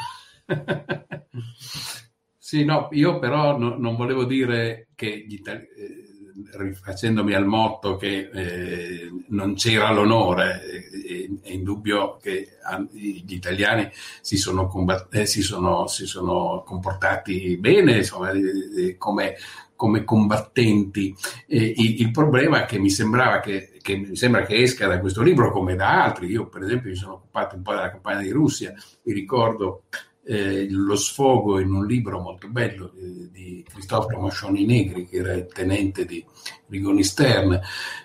sì, 2.38 2.64
no, 2.64 2.88
io 2.92 3.18
però 3.18 3.58
no, 3.58 3.76
non 3.76 3.96
volevo 3.96 4.24
dire 4.24 4.90
che 4.94 5.24
gli 5.26 5.34
italiani 5.34 5.66
eh, 5.76 6.13
rifacendomi 6.52 7.34
al 7.34 7.46
motto 7.46 7.96
che 7.96 8.30
eh, 8.32 9.10
non 9.28 9.54
c'era 9.54 9.92
l'onore, 9.92 10.62
è, 10.62 11.48
è 11.48 11.52
indubbio 11.52 12.16
che 12.16 12.58
gli 12.90 13.34
italiani 13.34 13.88
si 14.20 14.36
sono, 14.36 14.66
combatt- 14.66 15.14
eh, 15.14 15.26
si 15.26 15.42
sono, 15.42 15.86
si 15.86 16.06
sono 16.06 16.62
comportati 16.64 17.56
bene, 17.58 17.98
insomma, 17.98 18.30
eh, 18.30 18.96
come, 18.98 19.36
come 19.76 20.04
combattenti. 20.04 21.14
Il, 21.46 22.00
il, 22.00 22.10
problema 22.10 22.64
che 22.64 22.78
mi 22.78 22.90
sembrava 22.90 23.40
che, 23.40 23.78
che, 23.80 23.96
mi 23.96 24.16
sembra 24.16 24.42
che 24.42 24.56
esca 24.56 24.86
da 24.86 24.98
questo 24.98 25.22
libro 25.22 25.52
come 25.52 25.76
da 25.76 26.02
altri. 26.04 26.28
Io, 26.28 26.48
per 26.48 26.62
esempio, 26.62 26.90
mi 26.90 26.96
sono 26.96 27.14
occupato 27.14 27.56
un 27.56 27.62
po' 27.62 27.72
della 27.72 27.90
campagna 27.90 28.22
di 28.22 28.30
Russia, 28.30 28.74
mi 29.02 29.12
ricordo 29.12 29.84
eh, 30.26 30.66
lo 30.70 30.96
sfogo 30.96 31.60
in 31.60 31.72
un 31.72 31.86
libro 31.86 32.18
molto 32.20 32.48
bello 32.48 32.92
eh, 32.96 33.28
di 33.30 33.64
Cristoforo 33.68 34.20
Moscioni 34.20 34.64
Negri, 34.64 35.06
che 35.06 35.18
era 35.18 35.34
il 35.34 35.46
tenente 35.46 36.06
di 36.06 36.24
Rigoni 36.68 37.04
Stern, 37.04 37.60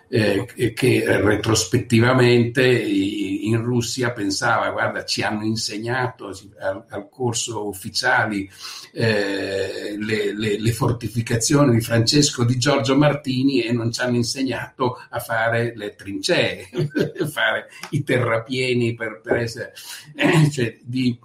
eh, 0.09 0.73
che 0.73 1.03
retrospettivamente 1.21 2.67
in 2.67 3.61
Russia 3.63 4.11
pensava, 4.11 4.69
guarda, 4.71 5.05
ci 5.05 5.21
hanno 5.21 5.45
insegnato 5.45 6.27
al, 6.59 6.85
al 6.89 7.09
corso 7.09 7.67
ufficiali 7.67 8.49
eh, 8.91 9.95
le, 9.97 10.35
le, 10.35 10.59
le, 10.59 10.71
fortificazioni 10.71 11.75
di 11.75 11.81
Francesco 11.81 12.43
di 12.43 12.57
Giorgio 12.57 12.97
Martini 12.97 13.61
e 13.61 13.71
non 13.71 13.91
ci 13.91 14.01
hanno 14.01 14.15
insegnato 14.17 14.99
a 15.09 15.19
fare 15.19 15.73
le 15.75 15.95
trincee, 15.95 16.67
fare 17.31 17.67
i 17.91 18.03
terrapieni 18.03 18.95
per, 18.95 19.21
per 19.21 19.37
essere... 19.37 19.73
cioè, 20.51 20.77
di, 20.81 21.17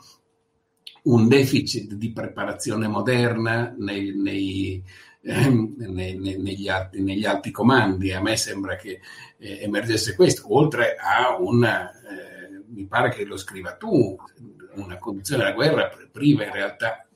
un 1.05 1.29
deficit 1.29 1.95
di 1.95 2.13
preparazione 2.13 2.87
moderna 2.87 3.75
nei, 3.77 4.15
nei, 4.15 4.83
eh, 5.23 5.49
nei, 5.77 6.19
negli, 6.19 6.69
alti, 6.69 7.03
negli, 7.03 7.25
alti, 7.25 7.51
comandi. 7.51 8.13
A 8.13 8.21
me 8.21 8.37
sembra 8.37 8.77
che 8.77 9.01
eh, 9.39 9.61
emergesse 9.63 10.15
questo, 10.15 10.55
oltre 10.55 10.97
a 10.97 11.37
una, 11.39 11.91
eh, 11.91 12.63
mi 12.69 12.87
pare 12.87 13.11
che 13.11 13.25
lo 13.25 13.37
scriva 13.37 13.75
tu, 13.75 14.17
una 14.75 14.99
condizione 14.99 15.45
della 15.45 15.55
guerra 15.55 15.91
priva 16.11 16.45
in 16.45 16.53
realtà 16.53 17.07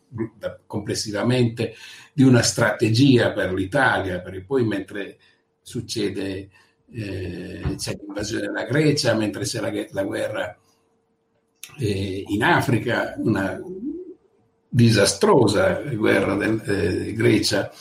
complessivamente 0.66 1.74
di 2.12 2.22
una 2.22 2.42
strategia 2.42 3.32
per 3.32 3.52
l'Italia, 3.52 4.20
perché 4.20 4.42
poi 4.42 4.64
mentre 4.64 5.18
succede, 5.60 6.48
eh, 6.90 7.74
c'è 7.76 7.96
l'invasione 8.00 8.46
della 8.46 8.64
Grecia, 8.64 9.14
mentre 9.14 9.44
c'è 9.44 9.60
la, 9.60 9.70
la 9.90 10.04
guerra 10.04 10.58
eh, 11.78 12.24
in 12.26 12.42
Africa, 12.42 13.14
una 13.18 13.60
disastrosa 14.68 15.80
guerra 15.94 16.34
del, 16.34 16.62
eh, 16.64 17.12
Grecia 17.14 17.72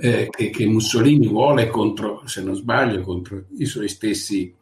eh, 0.00 0.28
che, 0.30 0.50
che, 0.50 0.66
Mussolini 0.66 1.26
vuole 1.26 1.68
contro, 1.68 2.22
se 2.26 2.42
non 2.42 2.54
sbaglio, 2.54 3.02
contro 3.02 3.44
i 3.58 3.64
suoi 3.64 3.88
stessi 3.88 4.54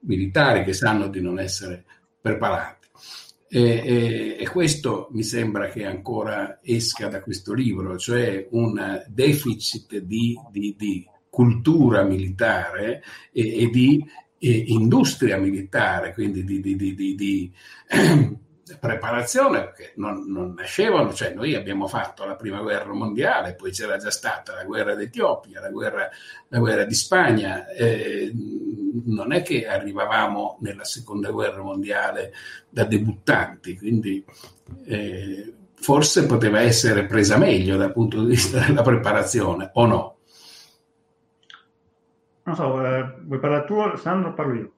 militari 0.00 0.64
che 0.64 0.72
sanno 0.72 1.08
di 1.08 1.20
non 1.20 1.38
essere 1.38 1.84
preparati. 2.20 2.88
E, 3.48 3.62
e, 3.62 4.36
e, 4.38 4.48
questo 4.48 5.08
mi 5.12 5.22
sembra 5.22 5.68
che 5.68 5.84
ancora 5.84 6.60
esca 6.62 7.08
da 7.08 7.20
questo 7.20 7.52
libro, 7.52 7.98
cioè 7.98 8.46
un 8.50 9.04
deficit 9.08 9.98
di, 9.98 10.38
di, 10.50 10.74
di 10.76 11.06
cultura 11.28 12.02
militare 12.02 13.02
e, 13.30 13.62
e 13.62 13.70
di 13.70 14.04
industria 14.48 15.36
militare, 15.38 16.12
quindi 16.12 16.44
di, 16.44 16.60
di 16.60 17.52
preparazione 18.80 19.60
perché 19.60 19.92
non, 19.96 20.24
non, 20.30 20.54
nascevano, 20.56 21.12
cioè 21.12 21.32
noi 21.34 21.54
abbiamo 21.54 21.86
fatto 21.86 22.24
la 22.24 22.34
prima 22.34 22.60
guerra 22.60 22.92
mondiale, 22.92 23.54
poi 23.54 23.70
c'era 23.70 23.96
già 23.96 24.10
stata 24.10 24.54
la 24.54 24.64
guerra 24.64 24.94
d'Etiopia, 24.94 25.60
la 25.60 25.70
guerra, 25.70 26.08
la 26.48 26.58
guerra 26.58 26.84
di 26.84 26.94
Spagna, 26.94 27.68
eh, 27.68 28.32
non 29.04 29.32
è 29.32 29.42
che 29.42 29.66
arrivavamo 29.66 30.58
nella 30.60 30.84
seconda 30.84 31.30
guerra 31.30 31.62
mondiale 31.62 32.32
da 32.68 32.84
debuttanti, 32.84 33.76
quindi 33.76 34.24
eh, 34.86 35.52
forse 35.74 36.26
poteva 36.26 36.60
essere 36.60 37.06
presa 37.06 37.36
meglio 37.36 37.76
dal 37.76 37.92
punto 37.92 38.20
di 38.22 38.30
vista 38.30 38.60
della 38.60 38.82
preparazione, 38.82 39.70
o 39.74 39.86
no? 39.86 40.16
Non 42.44 42.54
so, 42.56 42.84
eh, 42.84 43.14
vuoi 43.22 43.38
parlare 43.38 43.64
tu, 43.64 43.96
Sandro, 43.96 44.34
parlo 44.34 44.54
io? 44.54 44.72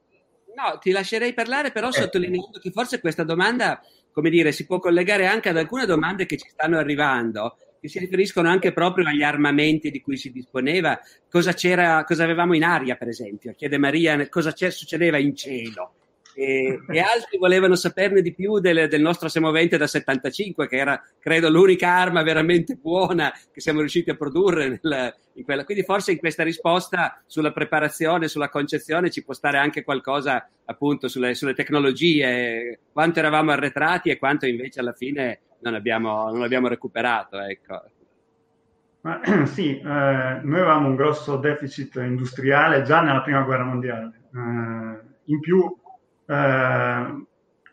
No, 0.54 0.78
ti 0.78 0.90
lascerei 0.90 1.32
parlare, 1.32 1.72
però 1.72 1.88
eh. 1.88 1.92
sottolineando 1.92 2.58
che 2.60 2.70
forse 2.70 3.00
questa 3.00 3.24
domanda, 3.24 3.80
come 4.12 4.30
dire, 4.30 4.52
si 4.52 4.66
può 4.66 4.78
collegare 4.78 5.26
anche 5.26 5.48
ad 5.48 5.56
alcune 5.56 5.86
domande 5.86 6.26
che 6.26 6.36
ci 6.36 6.48
stanno 6.48 6.78
arrivando, 6.78 7.56
che 7.80 7.88
si 7.88 7.98
riferiscono 7.98 8.48
anche 8.48 8.72
proprio 8.72 9.08
agli 9.08 9.22
armamenti 9.22 9.90
di 9.90 10.00
cui 10.00 10.16
si 10.16 10.30
disponeva. 10.30 10.98
Cosa, 11.28 11.52
c'era, 11.54 12.04
cosa 12.04 12.24
avevamo 12.24 12.54
in 12.54 12.64
aria, 12.64 12.96
per 12.96 13.08
esempio? 13.08 13.54
Chiede 13.54 13.78
Maria, 13.78 14.28
cosa 14.28 14.52
succedeva 14.52 15.18
in 15.18 15.34
cielo? 15.34 15.94
E, 16.34 16.80
e, 16.88 16.98
altri 16.98 17.38
volevano 17.38 17.76
saperne 17.76 18.20
di 18.20 18.34
più 18.34 18.58
del, 18.58 18.88
del, 18.88 19.00
nostro 19.00 19.28
semovente 19.28 19.76
da 19.76 19.86
75, 19.86 20.66
che 20.66 20.76
era, 20.76 21.00
credo, 21.20 21.48
l'unica 21.48 21.88
arma 21.88 22.22
veramente 22.22 22.74
buona 22.74 23.32
che 23.52 23.60
siamo 23.60 23.78
riusciti 23.80 24.10
a 24.10 24.16
produrre 24.16 24.68
nel, 24.68 25.14
in 25.34 25.44
quella. 25.44 25.64
Quindi 25.64 25.84
forse 25.84 26.12
in 26.12 26.18
questa 26.18 26.42
risposta 26.42 27.22
sulla 27.26 27.52
preparazione, 27.52 28.28
sulla 28.28 28.48
concezione 28.48 29.10
ci 29.10 29.22
può 29.24 29.32
stare 29.32 29.58
anche 29.58 29.84
qualcosa 29.84 30.48
appunto 30.64 31.08
sulle, 31.08 31.34
sulle 31.34 31.54
tecnologie, 31.54 32.80
quanto 32.92 33.20
eravamo 33.20 33.52
arretrati 33.52 34.10
e 34.10 34.18
quanto 34.18 34.46
invece 34.46 34.80
alla 34.80 34.92
fine 34.92 35.40
non 35.60 35.74
abbiamo, 35.74 36.30
non 36.30 36.42
abbiamo 36.42 36.68
recuperato. 36.68 37.38
Ecco. 37.38 37.82
Ma, 39.02 39.20
sì, 39.46 39.78
eh, 39.78 39.82
noi 39.82 40.60
avevamo 40.60 40.88
un 40.88 40.96
grosso 40.96 41.36
deficit 41.36 41.96
industriale 41.96 42.82
già 42.82 43.00
nella 43.02 43.22
prima 43.22 43.42
guerra 43.42 43.64
mondiale. 43.64 44.12
Eh, 44.34 45.12
in 45.26 45.40
più 45.40 45.74
eh, 46.26 47.26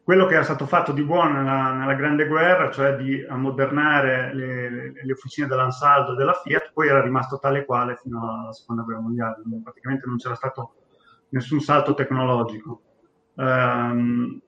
quello 0.04 0.26
che 0.26 0.34
era 0.34 0.44
stato 0.44 0.66
fatto 0.66 0.92
di 0.92 1.04
buono 1.04 1.34
nella, 1.34 1.74
nella 1.74 1.94
Grande 1.94 2.28
Guerra, 2.28 2.72
cioè 2.72 2.96
di 2.96 3.24
ammodernare 3.24 4.34
le, 4.34 4.92
le, 4.92 5.12
officine 5.12 5.48
dell'Ansaldo 5.48 6.14
e 6.14 6.16
della 6.16 6.34
Fiat, 6.34 6.72
poi 6.74 6.88
era 6.88 7.02
rimasto 7.02 7.38
tale 7.40 7.66
quale 7.66 7.96
fino 8.02 8.42
alla 8.42 8.52
Seconda 8.52 8.82
Guerra 8.82 9.02
Mondiale. 9.02 9.36
Praticamente 9.64 10.08
non 10.08 10.18
c'era 10.18 10.36
stato 10.36 10.74
nessun 11.30 11.62
salto 11.62 11.94
tecnologico. 11.94 12.82
Um, 13.36 14.42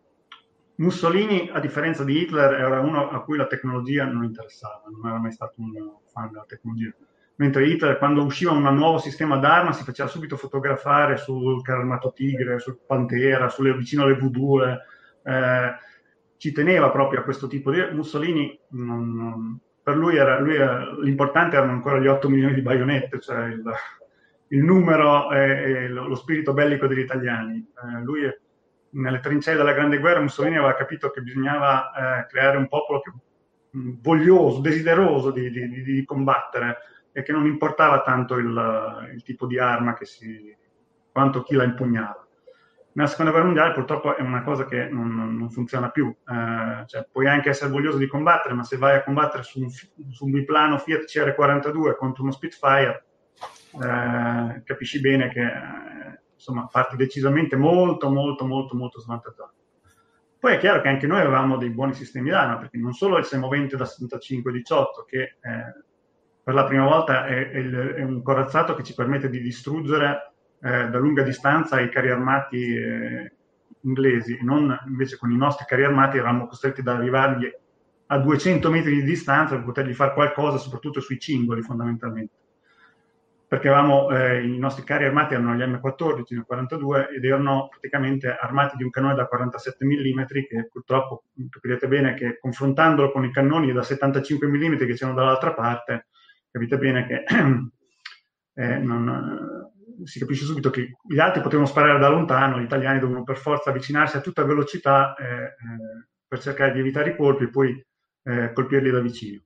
Mussolini, 0.76 1.50
a 1.54 1.60
differenza 1.60 2.04
di 2.04 2.20
Hitler, 2.20 2.54
era 2.54 2.80
uno 2.80 3.10
a 3.10 3.24
cui 3.24 3.38
la 3.38 3.48
tecnologia 3.48 4.06
non 4.06 4.24
interessava, 4.24 4.82
non 4.92 5.10
era 5.10 5.20
mai 5.20 5.32
stato 5.32 5.62
un 5.62 5.72
fan 6.12 6.32
della 6.32 6.46
tecnologia 6.48 6.92
mentre 7.36 7.68
Hitler 7.68 7.98
quando 7.98 8.24
usciva 8.24 8.52
un 8.52 8.64
nuovo 8.76 8.98
sistema 9.00 9.38
d'arma 9.38 9.72
si 9.72 9.84
faceva 9.84 10.08
subito 10.08 10.38
fotografare 10.38 11.18
sul 11.18 11.62
carro 11.62 12.12
Tigre, 12.14 12.60
sul 12.60 12.80
Pantera, 12.86 13.50
sulle, 13.50 13.76
vicino 13.76 14.04
alle 14.04 14.18
V2, 14.18 14.78
eh, 15.24 15.74
ci 16.38 16.52
teneva 16.52 16.92
proprio 16.92 17.22
a 17.22 17.24
questo 17.24 17.48
tipo 17.48 17.72
di... 17.72 17.80
Mussolini, 17.92 18.60
non, 18.70 19.60
per 19.82 19.96
lui, 19.98 20.18
era, 20.18 20.40
lui 20.40 20.56
era, 20.56 20.94
l'importante 21.02 21.56
erano 21.56 21.72
ancora 21.72 22.00
gli 22.00 22.08
8 22.08 22.30
milioni 22.30 22.54
di 22.54 22.62
baionette, 22.62 23.20
cioè 23.20 23.46
il, 23.46 23.64
il 24.50 24.64
numero 24.64 25.32
e, 25.32 25.40
e, 25.40 25.88
lo 25.88 26.16
spirito 26.16 26.54
bellico 26.54 26.86
degli 26.88 27.00
italiani. 27.00 27.58
Eh, 27.58 28.02
lui 28.04 28.22
nelle 28.92 29.20
trincee 29.20 29.56
della 29.56 29.74
Grande 29.74 29.98
Guerra 30.00 30.20
Mussolini 30.20 30.58
aveva 30.58 30.76
capito 30.76 31.10
che 31.10 31.22
bisognava 31.22 31.92
eh, 32.22 32.28
creare 32.28 32.58
un 32.58 32.68
popolo 32.68 33.00
più 33.02 33.14
voglioso, 34.02 34.60
desideroso 34.60 35.32
di, 35.32 35.50
di, 35.50 35.82
di 35.82 36.06
combattere 36.06 36.78
e 37.14 37.22
che 37.22 37.32
non 37.32 37.46
importava 37.46 38.02
tanto 38.02 38.38
il, 38.38 39.12
il 39.14 39.24
tipo 39.24 39.46
di 39.46 39.60
arma 39.60 39.96
si, 40.02 40.54
quanto 41.12 41.44
chi 41.44 41.56
la 41.56 41.64
impugnava. 41.64 42.28
Nella 42.96 43.08
seconda 43.08 43.32
guerra 43.32 43.46
mondiale 43.46 43.74
purtroppo 43.74 44.16
è 44.16 44.22
una 44.22 44.44
cosa 44.44 44.66
che 44.66 44.88
non, 44.90 45.38
non 45.38 45.50
funziona 45.50 45.90
più, 45.90 46.14
eh, 46.28 46.84
cioè, 46.86 47.08
puoi 47.12 47.28
anche 47.28 47.50
essere 47.50 47.72
voglioso 47.72 47.98
di 47.98 48.08
combattere, 48.08 48.54
ma 48.54 48.64
se 48.64 48.78
vai 48.78 48.96
a 48.96 49.04
combattere 49.04 49.44
su 49.44 49.62
un, 49.62 49.70
su 49.70 50.26
un 50.26 50.32
biplano 50.32 50.78
Fiat 50.78 51.06
CR42 51.06 51.96
contro 51.96 52.24
uno 52.24 52.32
Spitfire, 52.32 53.06
eh, 53.82 54.62
capisci 54.64 55.00
bene 55.00 55.30
che 55.30 55.42
eh, 55.42 56.22
insomma 56.36 56.68
parti 56.70 56.96
decisamente 56.96 57.56
molto 57.56 58.10
molto 58.12 58.46
molto 58.46 58.76
molto 58.76 59.00
svantaggiato. 59.00 59.54
Poi 60.38 60.56
è 60.56 60.58
chiaro 60.58 60.82
che 60.82 60.90
anche 60.90 61.08
noi 61.08 61.22
avevamo 61.22 61.58
dei 61.58 61.70
buoni 61.70 61.94
sistemi 61.94 62.30
d'arma, 62.30 62.58
perché 62.58 62.78
non 62.78 62.92
solo 62.94 63.18
il 63.18 63.24
semovente 63.24 63.78
da 63.78 63.86
75-18 63.86 64.84
che 65.08 65.22
eh, 65.22 65.84
per 66.44 66.54
la 66.54 66.66
prima 66.66 66.86
volta 66.86 67.26
è, 67.26 67.52
è, 67.52 67.70
è 67.70 68.04
un 68.04 68.22
corazzato 68.22 68.76
che 68.76 68.84
ci 68.84 68.94
permette 68.94 69.30
di 69.30 69.40
distruggere 69.40 70.34
eh, 70.62 70.90
da 70.90 70.98
lunga 70.98 71.24
distanza 71.24 71.80
i 71.80 71.90
carri 71.90 72.10
armati 72.10 72.76
eh, 72.76 73.34
inglesi, 73.82 74.40
non 74.42 74.78
invece 74.88 75.18
con 75.18 75.32
i 75.32 75.38
nostri 75.38 75.66
carri 75.66 75.86
armati 75.86 76.18
eravamo 76.18 76.48
costretti 76.48 76.82
ad 76.82 76.88
arrivargli 76.88 77.50
a 78.08 78.18
200 78.18 78.70
metri 78.70 78.96
di 78.96 79.04
distanza 79.04 79.56
per 79.56 79.64
potergli 79.64 79.94
fare 79.94 80.14
qualcosa, 80.14 80.58
soprattutto 80.58 81.00
sui 81.00 81.20
cingoli 81.20 81.62
fondamentalmente. 81.62 82.34
Perché 83.48 83.70
avevamo, 83.70 84.10
eh, 84.10 84.44
i 84.44 84.58
nostri 84.58 84.84
carri 84.84 85.06
armati 85.06 85.36
erano 85.36 85.54
gli 85.54 85.62
M14 85.62 86.24
nel 86.30 86.44
42 86.46 87.10
ed 87.10 87.24
erano 87.24 87.70
praticamente 87.70 88.36
armati 88.36 88.76
di 88.78 88.84
un 88.84 88.90
cannone 88.90 89.16
da 89.16 89.28
47 89.28 89.86
mm 89.86 90.24
che 90.26 90.70
purtroppo 90.72 91.24
capirete 91.50 91.88
bene 91.88 92.14
che 92.16 92.40
confrontandolo 92.40 93.12
con 93.12 93.24
i 93.26 93.32
cannoni 93.32 93.72
da 93.72 93.84
75 93.84 94.48
mm 94.48 94.76
che 94.78 94.94
c'erano 94.94 95.16
dall'altra 95.16 95.54
parte 95.54 96.08
capite 96.54 96.78
bene 96.78 97.08
che 97.08 97.24
eh, 98.54 98.78
non, 98.78 99.72
si 100.04 100.20
capisce 100.20 100.46
subito 100.46 100.70
che 100.70 100.98
gli 101.02 101.20
altri 101.20 101.42
potevano 101.42 101.68
sparare 101.68 102.00
da 102.00 102.10
lontano, 102.10 102.60
gli 102.60 102.66
italiani 102.66 103.00
dovevano 103.00 103.24
per 103.24 103.38
forza 103.38 103.72
avvicinarsi 103.72 104.18
a 104.18 104.22
tutta 104.22 104.46
velocità 104.46 105.16
eh, 105.16 105.26
eh, 105.26 106.08
per 106.28 106.40
cercare 106.40 106.72
di 106.74 106.80
evitare 106.80 107.12
i 107.12 107.16
colpi 107.16 107.46
e 107.46 107.50
poi 107.50 107.86
eh, 108.24 108.52
colpirli 108.54 108.92
da 108.92 109.00
vicino. 109.00 109.42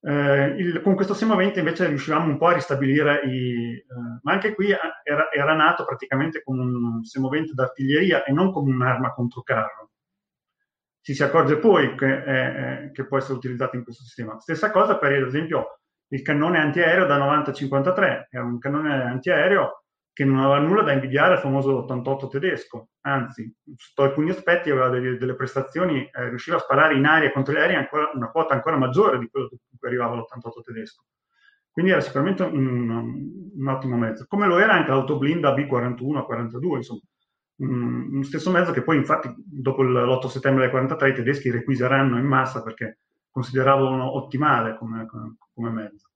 Eh, 0.00 0.46
il, 0.58 0.80
con 0.80 0.94
questo 0.94 1.14
semovente 1.14 1.60
invece 1.60 1.86
riuscivamo 1.86 2.26
un 2.26 2.38
po' 2.38 2.46
a 2.48 2.54
ristabilire 2.54 3.20
i... 3.26 3.74
Eh, 3.76 3.84
ma 4.22 4.32
anche 4.32 4.54
qui 4.54 4.70
era, 4.70 5.30
era, 5.30 5.54
nato 5.54 5.84
praticamente 5.84 6.42
come 6.42 6.62
un 6.62 7.04
semovente 7.04 7.52
d'artiglieria 7.54 8.24
e 8.24 8.32
non 8.32 8.50
come 8.50 8.72
un'arma 8.72 9.12
contro 9.12 9.42
carro. 9.42 9.90
Ci 11.00 11.14
si 11.14 11.22
accorge 11.22 11.58
poi 11.58 11.94
che, 11.96 12.90
che 12.94 13.06
può 13.06 13.18
essere 13.18 13.34
utilizzato 13.34 13.76
in 13.76 13.84
questo 13.84 14.04
sistema. 14.04 14.40
Stessa 14.40 14.70
cosa 14.70 14.96
per 14.96 15.12
esempio 15.12 15.80
il 16.14 16.22
cannone 16.22 16.58
antiaereo 16.58 17.06
da 17.06 17.18
90-53, 17.18 18.28
è 18.30 18.38
un 18.38 18.58
cannone 18.58 19.02
antiaereo 19.02 19.82
che 20.12 20.24
non 20.24 20.38
aveva 20.38 20.60
nulla 20.60 20.82
da 20.82 20.92
invidiare 20.92 21.34
al 21.34 21.40
famoso 21.40 21.76
88 21.78 22.28
tedesco, 22.28 22.90
anzi, 23.00 23.52
sotto 23.76 24.02
alcuni 24.02 24.30
aspetti 24.30 24.70
aveva 24.70 24.88
delle, 24.88 25.16
delle 25.16 25.34
prestazioni, 25.34 26.04
eh, 26.04 26.28
riusciva 26.28 26.56
a 26.56 26.60
sparare 26.60 26.94
in 26.94 27.04
aria 27.04 27.32
contro 27.32 27.52
gli 27.52 27.56
aerei 27.56 27.74
ancora, 27.74 28.12
una 28.14 28.30
quota 28.30 28.54
ancora 28.54 28.76
maggiore 28.76 29.18
di 29.18 29.28
quello 29.28 29.48
di 29.50 29.58
cui 29.76 29.88
arrivava 29.88 30.14
l'88 30.14 30.62
tedesco. 30.62 31.04
Quindi 31.72 31.90
era 31.90 32.00
sicuramente 32.00 32.44
un, 32.44 32.90
un, 33.52 33.68
ottimo 33.68 33.96
mezzo, 33.96 34.24
come 34.28 34.46
lo 34.46 34.58
era 34.58 34.74
anche 34.74 34.90
l'autoblinda 34.90 35.52
B41-42, 35.52 36.76
insomma, 36.76 37.00
un, 37.56 38.14
un 38.14 38.22
stesso 38.22 38.52
mezzo 38.52 38.70
che 38.70 38.82
poi 38.82 38.96
infatti 38.96 39.34
dopo 39.36 39.82
l'8 39.82 40.26
settembre 40.28 40.62
del 40.62 40.70
43 40.70 41.08
i 41.08 41.14
tedeschi 41.14 41.50
requiseranno 41.50 42.18
in 42.18 42.24
massa 42.24 42.62
perché 42.62 42.98
consideravano 43.34 44.14
ottimale 44.14 44.76
come, 44.76 45.06
come, 45.52 45.70
mezzo. 45.70 46.08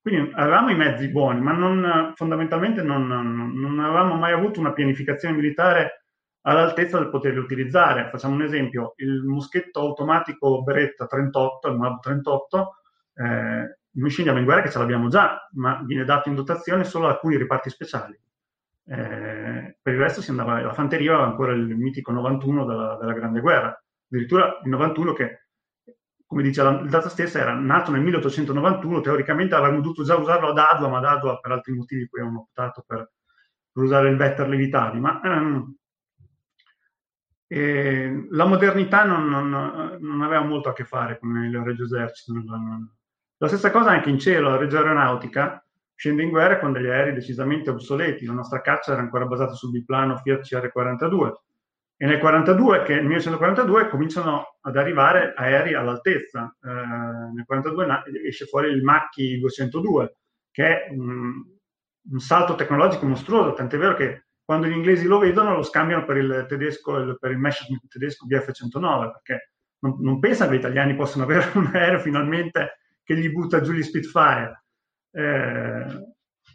Quindi 0.00 0.30
avevamo 0.32 0.70
i 0.70 0.76
mezzi 0.76 1.08
buoni, 1.08 1.40
ma 1.40 1.50
non, 1.50 2.12
fondamentalmente 2.14 2.82
non, 2.82 3.04
non, 3.08 3.52
non, 3.52 3.80
avevamo 3.80 4.14
mai 4.14 4.32
avuto 4.32 4.60
una 4.60 4.72
pianificazione 4.72 5.34
militare 5.34 6.04
all'altezza 6.42 6.98
del 6.98 7.10
poterli 7.10 7.38
utilizzare. 7.38 8.10
Facciamo 8.10 8.34
un 8.34 8.42
esempio, 8.42 8.94
il 8.98 9.24
moschetto 9.24 9.80
automatico 9.80 10.62
Beretta 10.62 11.06
38, 11.06 11.68
il 11.68 11.76
MAB 11.78 11.98
38, 11.98 12.76
eh, 13.14 13.78
noi 13.90 14.10
scendiamo 14.10 14.38
in 14.38 14.44
guerra 14.44 14.62
che 14.62 14.70
ce 14.70 14.78
l'abbiamo 14.78 15.08
già, 15.08 15.48
ma 15.54 15.82
viene 15.84 16.04
dato 16.04 16.28
in 16.28 16.36
dotazione 16.36 16.84
solo 16.84 17.08
a 17.08 17.10
alcuni 17.10 17.36
riparti 17.36 17.70
speciali. 17.70 18.16
Eh, 18.84 19.76
per 19.82 19.94
il 19.94 20.00
resto 20.00 20.22
si 20.22 20.30
andava, 20.30 20.60
la 20.60 20.72
fanteria 20.72 21.14
aveva 21.14 21.26
ancora 21.26 21.52
il 21.52 21.76
mitico 21.76 22.12
91 22.12 22.64
della, 22.64 22.96
della 23.00 23.12
Grande 23.14 23.40
Guerra, 23.40 23.82
addirittura 24.08 24.60
il 24.62 24.70
91 24.70 25.12
che 25.12 25.41
come 26.32 26.44
dice 26.44 26.62
la 26.62 26.82
data 26.88 27.10
stessa, 27.10 27.40
era 27.40 27.52
nato 27.52 27.90
nel 27.90 28.00
1891, 28.00 29.02
teoricamente 29.02 29.54
avremmo 29.54 29.82
dovuto 29.82 30.02
già 30.02 30.16
usarlo 30.16 30.48
ad 30.48 30.56
Adua, 30.56 30.88
ma 30.88 30.96
ad 30.96 31.04
Adua 31.04 31.38
per 31.38 31.52
altri 31.52 31.74
motivi 31.74 32.08
poi 32.08 32.22
hanno 32.22 32.40
optato 32.40 32.82
per, 32.86 33.10
per 33.70 33.82
usare 33.82 34.08
il 34.08 34.16
Vetter 34.16 34.48
Levitati. 34.48 34.98
Ma 34.98 35.20
ehm, 35.20 35.76
eh, 37.48 38.26
la 38.30 38.46
modernità 38.46 39.04
non, 39.04 39.28
non, 39.28 39.98
non, 40.00 40.22
aveva 40.22 40.42
molto 40.42 40.70
a 40.70 40.72
che 40.72 40.84
fare 40.84 41.18
con 41.18 41.36
il 41.44 41.54
Regio 41.58 41.84
Esercito. 41.84 42.32
La 43.36 43.48
stessa 43.48 43.70
cosa 43.70 43.90
anche 43.90 44.08
in 44.08 44.18
cielo, 44.18 44.48
la 44.48 44.56
Reggio 44.56 44.78
Aeronautica 44.78 45.62
scende 45.94 46.22
in 46.22 46.30
guerra 46.30 46.58
con 46.58 46.72
degli 46.72 46.88
aerei 46.88 47.12
decisamente 47.12 47.68
obsoleti. 47.68 48.24
La 48.24 48.32
nostra 48.32 48.62
caccia 48.62 48.92
era 48.92 49.02
ancora 49.02 49.26
basata 49.26 49.52
sul 49.52 49.70
biplano 49.70 50.16
Fiat 50.16 50.40
CR-42 50.40 51.32
e 52.02 52.06
nel 52.06 52.18
42, 52.18 52.82
che, 52.82 52.94
1942 52.94 53.88
cominciano 53.88 54.56
ad 54.62 54.76
arrivare 54.76 55.34
aerei 55.36 55.74
all'altezza. 55.74 56.52
Eh, 56.60 56.68
nel 56.68 57.44
42 57.46 58.02
esce 58.26 58.44
fuori 58.46 58.72
il 58.72 58.82
Macchi 58.82 59.38
202, 59.38 60.16
che 60.50 60.66
è 60.66 60.90
un, 60.90 61.34
un 62.10 62.18
salto 62.18 62.56
tecnologico 62.56 63.06
mostruoso, 63.06 63.52
tant'è 63.52 63.78
vero 63.78 63.94
che 63.94 64.24
quando 64.44 64.66
gli 64.66 64.72
inglesi 64.72 65.06
lo 65.06 65.20
vedono 65.20 65.54
lo 65.54 65.62
scambiano 65.62 66.04
per 66.04 66.16
il 66.16 66.46
tedesco, 66.48 67.16
per 67.20 67.30
il 67.30 67.38
Messerschmitt 67.38 67.86
tedesco 67.86 68.26
BF-109, 68.26 69.10
perché 69.12 69.52
non, 69.82 69.98
non 70.00 70.18
pensano 70.18 70.50
che 70.50 70.56
gli 70.56 70.58
italiani 70.58 70.96
possano 70.96 71.22
avere 71.22 71.50
un 71.54 71.70
aereo 71.72 72.00
finalmente 72.00 72.78
che 73.04 73.16
gli 73.16 73.30
butta 73.30 73.60
giù 73.60 73.70
gli 73.70 73.82
Spitfire. 73.84 74.64
Eh, 75.12 75.86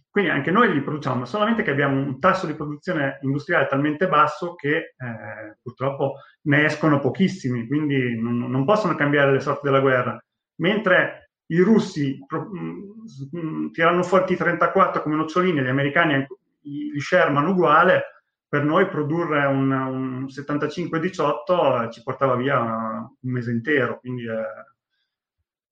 quindi 0.10 0.32
anche 0.32 0.52
noi 0.52 0.74
li 0.74 0.82
produciamo, 0.82 1.26
solamente 1.26 1.64
che 1.64 1.72
abbiamo 1.72 1.96
un 2.00 2.20
tasso 2.20 2.48
di 2.48 2.56
produzione 2.56 3.20
industriale 3.22 3.68
talmente 3.68 4.08
basso 4.08 4.56
che 4.56 4.94
eh, 4.98 5.58
purtroppo 5.62 6.16
ne 6.44 6.66
escono 6.66 7.00
pochissimi, 7.00 7.68
quindi 7.68 8.20
non, 8.20 8.38
non, 8.38 8.66
possono 8.66 8.96
cambiare 8.96 9.32
le 9.32 9.40
sorti 9.40 9.62
della 9.66 9.80
guerra. 9.82 10.20
Mentre 10.56 11.32
i 11.48 11.60
russi 11.60 12.18
pro, 12.26 12.50
mh, 12.50 12.94
mh, 13.32 13.72
tirano 13.72 14.04
fuori 14.04 14.34
i 14.34 14.38
34 14.38 15.02
come 15.02 15.16
nocciolini, 15.16 15.62
gli 15.62 15.68
americani 15.68 16.26
gli 16.60 17.00
Sherman 17.00 17.48
uguale, 17.48 18.04
per 18.50 18.64
noi 18.64 18.88
produrre 18.88 19.46
un, 19.46 19.72
un 19.72 20.26
75-18 20.26 21.92
ci 21.92 22.02
portava 22.02 22.36
via 22.36 22.60
un 22.60 23.32
mese 23.32 23.52
intero, 23.52 24.00
quindi 24.00 24.24
eh, 24.24 24.66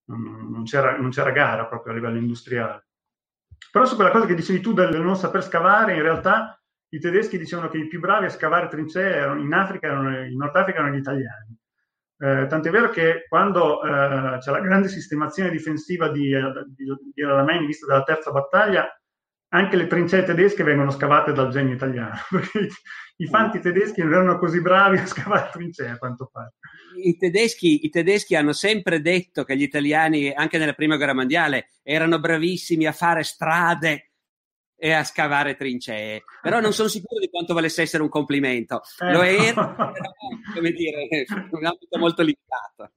non, 0.06 0.64
c'era, 0.66 0.98
non 0.98 1.10
c'era 1.10 1.32
gara 1.32 1.66
proprio 1.66 1.94
a 1.94 1.96
livello 1.96 2.18
industriale. 2.18 2.86
Però 3.76 3.86
su 3.86 3.96
quella 3.96 4.12
cosa 4.12 4.26
che 4.26 4.36
dicevi 4.36 4.62
tu 4.62 4.72
del 4.72 5.02
non 5.02 5.18
saper 5.18 5.44
scavare, 5.44 5.96
in 5.96 6.02
realtà 6.02 6.58
i 6.94 6.98
tedeschi 6.98 7.38
dicevano 7.38 7.68
che 7.68 7.78
i 7.78 7.90
più 7.90 8.00
bravi 8.00 8.24
a 8.24 8.30
scavare 8.30 8.70
trincee 8.70 9.16
erano, 9.16 9.42
in 9.42 9.52
Africa, 9.52 9.88
erano, 9.88 10.18
in 10.24 10.38
Nord 10.38 10.56
Africa 10.56 10.78
erano 10.80 10.96
gli 10.96 11.00
italiani. 11.00 11.60
Eh, 12.18 12.46
tant'è 12.48 12.70
vero 12.70 12.90
che 12.90 13.26
quando 13.28 13.84
eh, 13.84 14.38
c'è 14.38 14.52
la 14.52 14.62
grande 14.62 14.88
sistemazione 14.88 15.50
difensiva 15.50 16.08
di, 16.08 16.34
di, 16.74 16.86
di 17.14 17.22
Alamein 17.22 17.66
vista 17.66 17.86
dalla 17.86 18.04
terza 18.04 18.32
battaglia, 18.32 18.88
anche 19.56 19.78
le 19.78 19.88
trincee 19.88 20.24
tedesche 20.24 20.64
vengono 20.64 20.92
scavate 20.92 21.32
dal 21.32 21.50
genio 21.50 21.74
italiano, 21.74 22.16
perché 22.30 22.68
i 23.18 23.28
fanti 23.28 23.60
tedeschi 23.62 24.02
non 24.02 24.14
erano 24.14 24.38
così 24.38 24.62
bravi 24.62 24.98
a 24.98 25.06
scavare 25.06 25.50
trincee 25.52 25.90
a 25.90 25.98
quanto 25.98 26.30
pare. 26.32 26.56
I 27.02 27.16
tedeschi, 27.18 27.86
I 27.86 27.90
tedeschi, 27.90 28.36
hanno 28.36 28.54
sempre 28.54 29.02
detto 29.02 29.44
che 29.44 29.56
gli 29.56 29.62
italiani, 29.62 30.34
anche 30.34 30.58
nella 30.58 30.74
prima 30.74 30.98
guerra 30.98 31.14
mondiale, 31.14 31.70
erano 31.84 32.20
bravissimi 32.20 32.86
a 32.86 32.92
fare 32.92 33.24
strade 33.24 34.12
e 34.78 34.92
a 34.92 35.06
scavare 35.06 35.56
trincee, 35.56 36.24
però 36.42 36.60
non 36.60 36.74
sono 36.74 36.90
sicuro 36.90 37.22
di 37.22 37.30
quanto 37.30 37.54
valesse 37.54 37.82
essere 37.82 38.04
un 38.04 38.10
complimento. 38.10 38.82
Eh. 39.00 39.12
Lo 39.14 39.22
era, 39.22 39.74
però, 39.74 40.12
come 40.54 40.72
dire, 40.72 41.08
un 41.52 41.66
ambito 41.66 41.98
molto 41.98 42.22
limitato. 42.22 42.92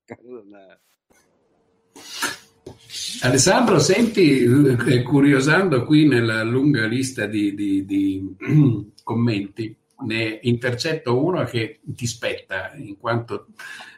Alessandro, 3.23 3.79
senti, 3.79 4.43
eh, 4.43 5.03
curiosando 5.03 5.85
qui 5.85 6.07
nella 6.07 6.43
lunga 6.43 6.87
lista 6.87 7.27
di, 7.27 7.55
di, 7.55 7.85
di 7.85 8.35
commenti, 9.03 9.77
ne 10.07 10.39
intercetto 10.43 11.23
uno 11.23 11.45
che 11.45 11.81
ti 11.83 12.07
spetta, 12.07 12.73
in 12.77 12.97
quanto 12.97 13.49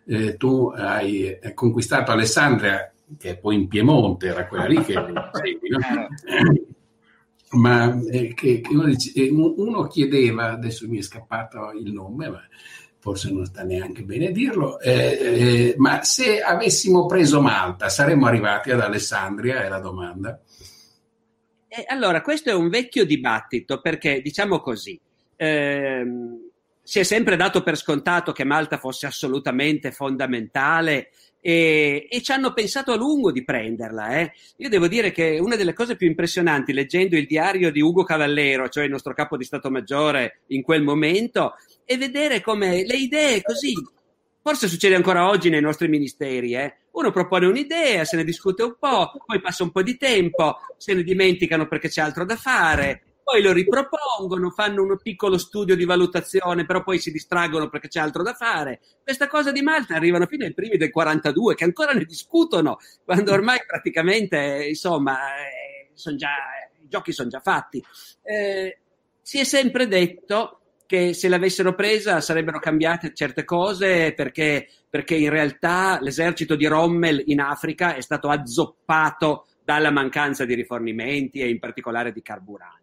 eh, 0.07 0.37
tu 0.37 0.73
hai 0.75 1.39
conquistato 1.55 2.11
Alessandria, 2.11 2.93
che 3.19 3.37
poi 3.37 3.57
in 3.57 3.69
Piemonte, 3.69 4.29
era 4.29 4.47
quella 4.47 4.67
lì 4.67 4.83
che 4.83 4.95
segui, 5.33 5.69
no? 5.69 5.79
ma 7.59 8.01
eh, 8.11 8.33
che, 8.35 8.61
che 8.61 8.73
uno, 8.73 8.85
dice, 8.85 9.13
eh, 9.15 9.31
uno, 9.31 9.87
chiedeva, 9.87 10.51
adesso 10.53 10.89
mi 10.89 10.99
è 10.99 11.03
scappato 11.03 11.73
il 11.73 11.93
nome, 11.93 12.29
ma 12.29 12.41
forse 13.01 13.33
non 13.33 13.47
sta 13.47 13.63
neanche 13.63 14.03
bene 14.03 14.31
dirlo, 14.31 14.79
eh, 14.79 14.93
eh, 14.93 15.75
ma 15.79 16.03
se 16.05 16.43
avessimo 16.43 17.07
preso 17.07 17.41
Malta 17.41 17.89
saremmo 17.89 18.27
arrivati 18.27 18.71
ad 18.71 18.81
Alessandria, 18.81 19.65
è 19.65 19.69
la 19.69 19.81
domanda. 19.81 20.39
Eh, 21.67 21.85
allora, 21.89 22.21
questo 22.21 22.51
è 22.51 22.55
un 22.55 22.69
vecchio 22.69 23.07
dibattito 23.07 23.81
perché, 23.81 24.21
diciamo 24.21 24.61
così, 24.61 25.01
ehm, 25.37 26.51
si 26.83 26.99
è 26.99 27.03
sempre 27.03 27.37
dato 27.37 27.63
per 27.63 27.77
scontato 27.77 28.33
che 28.33 28.45
Malta 28.45 28.77
fosse 28.77 29.07
assolutamente 29.07 29.93
fondamentale 29.93 31.11
e, 31.41 32.07
e, 32.11 32.23
ci 32.23 32.33
hanno 32.33 32.53
pensato 32.53 32.93
a 32.93 32.97
lungo 32.97 33.33
di 33.33 33.43
prenderla. 33.45 34.19
Eh. 34.19 34.33
Io 34.57 34.69
devo 34.69 34.89
dire 34.89 35.11
che 35.11 35.39
una 35.41 35.57
delle 35.57 35.73
cose 35.73 35.97
più 35.97 36.07
impressionanti 36.07 36.73
leggendo 36.73 37.17
il 37.17 37.27
diario 37.27 37.71
di 37.71 37.81
Ugo 37.81 38.05
Cavallero, 38.05 38.69
cioè 38.69 38.85
il 38.85 38.91
nostro 38.91 39.15
capo 39.15 39.37
di 39.37 39.45
Stato 39.45 39.71
Maggiore 39.71 40.41
in 40.49 40.63
quel 40.63 40.83
momento, 40.83 41.55
è 41.85 41.97
vedere 41.97 42.41
come 42.41 42.85
le 42.85 42.97
idee 42.97 43.43
così. 43.43 43.73
Forse 44.43 44.69
succede 44.69 44.95
ancora 44.95 45.29
oggi 45.29 45.51
nei 45.51 45.61
nostri 45.61 45.89
ministeri, 45.89 46.55
eh? 46.55 46.77
Uno 46.93 47.11
propone 47.11 47.47
un'idea, 47.47 48.05
se 48.05 48.17
ne 48.17 48.25
discute 48.25 48.63
un 48.63 48.77
po', 48.79 49.13
poi 49.27 49.41
passa 49.41 49.63
un 49.63 49.71
po' 49.71 49.83
di 49.83 49.97
tempo, 49.97 50.57
se 50.77 50.95
ne 50.95 51.03
dimenticano 51.03 51.69
perché 51.69 51.89
c'è 51.89 52.01
altro 52.01 52.25
da 52.25 52.37
fare, 52.37 53.03
poi 53.31 53.43
lo 53.43 53.53
ripropongono, 53.53 54.51
fanno 54.51 54.83
un 54.83 54.99
piccolo 55.01 55.39
studio 55.39 55.77
di 55.77 55.85
valutazione, 55.85 56.67
però 56.67 56.83
poi 56.83 56.99
si 56.99 57.13
distraggono 57.13 57.69
perché 57.69 57.87
c'è 57.87 58.01
altro 58.01 58.25
da 58.25 58.35
fare. 58.35 58.81
Questa 59.05 59.29
cosa 59.29 59.53
di 59.53 59.63
Malta 59.63 59.95
arrivano 59.95 60.27
fino 60.27 60.45
ai 60.45 60.53
primi 60.53 60.77
del 60.77 60.91
42, 60.91 61.55
che 61.55 61.63
ancora 61.63 61.93
ne 61.93 62.05
discutono, 62.05 62.79
quando 63.05 63.33
ormai 63.33 63.59
praticamente, 63.65 64.67
insomma, 64.69 65.17
eh, 65.37 66.17
già, 66.17 66.35
i 66.83 66.89
giochi 66.89 67.13
sono 67.13 67.29
già 67.29 67.39
fatti. 67.39 67.81
Eh, 68.25 68.81
si 69.23 69.39
è 69.39 69.45
sempre 69.45 69.87
detto 69.87 70.63
che 70.85 71.15
se 71.15 71.29
l'avessero 71.29 71.77
presa 71.77 72.21
sarebbero 72.21 72.59
cambiate 72.59 73.15
certe 73.15 73.45
cose 73.45 74.13
perché, 74.13 74.69
perché 74.91 75.15
in 75.15 75.31
realtà 75.31 76.01
l'esercito 76.01 76.57
di 76.57 76.67
Rommel 76.67 77.23
in 77.27 77.39
Africa 77.41 77.95
è 77.95 78.01
stato 78.01 78.29
azzoppato 78.29 79.47
dalla 79.63 79.93
mancanza 79.93 80.45
di 80.45 80.55
rifornimenti 80.55 81.39
e 81.39 81.49
in 81.49 81.61
particolare 81.61 82.11
di 82.11 82.23
carburante. 82.23 82.80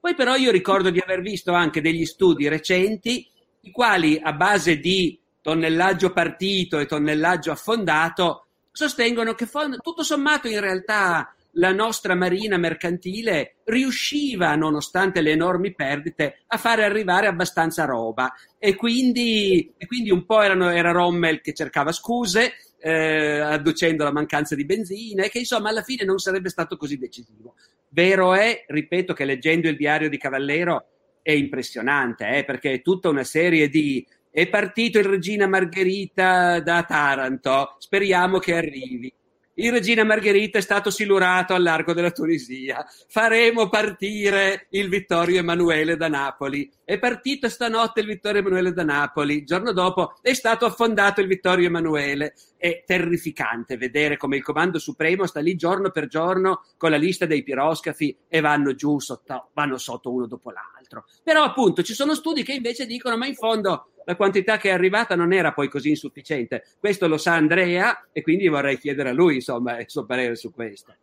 Poi 0.00 0.14
però 0.14 0.36
io 0.36 0.50
ricordo 0.50 0.90
di 0.90 1.00
aver 1.00 1.20
visto 1.20 1.52
anche 1.52 1.80
degli 1.80 2.04
studi 2.04 2.48
recenti, 2.48 3.28
i 3.62 3.70
quali 3.70 4.20
a 4.22 4.32
base 4.32 4.78
di 4.78 5.18
tonnellaggio 5.42 6.12
partito 6.12 6.78
e 6.78 6.86
tonnellaggio 6.86 7.50
affondato 7.50 8.46
sostengono 8.70 9.34
che 9.34 9.48
tutto 9.80 10.02
sommato 10.02 10.46
in 10.46 10.60
realtà 10.60 11.34
la 11.52 11.72
nostra 11.72 12.14
marina 12.14 12.56
mercantile 12.56 13.56
riusciva, 13.64 14.54
nonostante 14.54 15.20
le 15.20 15.32
enormi 15.32 15.74
perdite, 15.74 16.42
a 16.46 16.56
fare 16.56 16.84
arrivare 16.84 17.26
abbastanza 17.26 17.84
roba. 17.84 18.32
E 18.58 18.76
quindi, 18.76 19.72
e 19.76 19.86
quindi 19.86 20.10
un 20.10 20.24
po' 20.24 20.42
erano, 20.42 20.70
era 20.70 20.92
Rommel 20.92 21.40
che 21.40 21.54
cercava 21.54 21.90
scuse, 21.90 22.52
eh, 22.80 23.40
adducendo 23.40 24.04
la 24.04 24.12
mancanza 24.12 24.54
di 24.54 24.64
benzina, 24.64 25.24
e 25.24 25.30
che 25.30 25.40
insomma 25.40 25.70
alla 25.70 25.82
fine 25.82 26.04
non 26.04 26.18
sarebbe 26.18 26.48
stato 26.48 26.76
così 26.76 26.96
decisivo. 26.96 27.54
Vero 27.90 28.34
è, 28.34 28.64
ripeto, 28.66 29.14
che 29.14 29.24
leggendo 29.24 29.68
il 29.68 29.76
diario 29.76 30.08
di 30.08 30.18
Cavallero 30.18 30.86
è 31.22 31.32
impressionante, 31.32 32.28
eh, 32.38 32.44
perché 32.44 32.72
è 32.72 32.82
tutta 32.82 33.08
una 33.08 33.24
serie 33.24 33.68
di. 33.68 34.06
È 34.30 34.46
partito 34.48 34.98
il 34.98 35.06
Regina 35.06 35.46
Margherita 35.46 36.60
da 36.60 36.82
Taranto, 36.84 37.76
speriamo 37.78 38.38
che 38.38 38.54
arrivi. 38.54 39.12
Il 39.60 39.72
Regina 39.72 40.04
Margherita 40.04 40.58
è 40.58 40.60
stato 40.60 40.88
silurato 40.88 41.52
al 41.52 41.64
largo 41.64 41.92
della 41.92 42.12
Tunisia. 42.12 42.86
Faremo 43.08 43.68
partire 43.68 44.68
il 44.70 44.88
Vittorio 44.88 45.40
Emanuele 45.40 45.96
da 45.96 46.06
Napoli. 46.06 46.70
È 46.84 46.96
partito 47.00 47.48
stanotte 47.48 47.98
il 47.98 48.06
Vittorio 48.06 48.38
Emanuele 48.40 48.72
da 48.72 48.84
Napoli. 48.84 49.38
Il 49.38 49.44
giorno 49.44 49.72
dopo 49.72 50.14
è 50.22 50.32
stato 50.32 50.64
affondato 50.64 51.20
il 51.20 51.26
Vittorio 51.26 51.66
Emanuele. 51.66 52.34
È 52.56 52.84
terrificante 52.86 53.76
vedere 53.76 54.16
come 54.16 54.36
il 54.36 54.44
Comando 54.44 54.78
Supremo 54.78 55.26
sta 55.26 55.40
lì 55.40 55.56
giorno 55.56 55.90
per 55.90 56.06
giorno 56.06 56.62
con 56.76 56.92
la 56.92 56.96
lista 56.96 57.26
dei 57.26 57.42
piroscafi 57.42 58.16
e 58.28 58.40
vanno 58.40 58.76
giù 58.76 59.00
sotto, 59.00 59.50
vanno 59.54 59.76
sotto 59.76 60.12
uno 60.12 60.28
dopo 60.28 60.52
l'altro. 60.52 61.04
Però 61.24 61.42
appunto 61.42 61.82
ci 61.82 61.94
sono 61.94 62.14
studi 62.14 62.44
che 62.44 62.52
invece 62.52 62.86
dicono 62.86 63.16
ma 63.16 63.26
in 63.26 63.34
fondo 63.34 63.88
la 64.08 64.16
quantità 64.16 64.56
che 64.56 64.70
è 64.70 64.72
arrivata 64.72 65.14
non 65.14 65.34
era 65.34 65.52
poi 65.52 65.68
così 65.68 65.90
insufficiente. 65.90 66.64
Questo 66.80 67.08
lo 67.08 67.18
sa 67.18 67.34
Andrea 67.34 68.06
e 68.10 68.22
quindi 68.22 68.48
vorrei 68.48 68.78
chiedere 68.78 69.10
a 69.10 69.12
lui 69.12 69.34
insomma, 69.34 69.78
il 69.78 69.90
suo 69.90 70.06
parere 70.06 70.34
su 70.34 70.50
questo. 70.50 70.94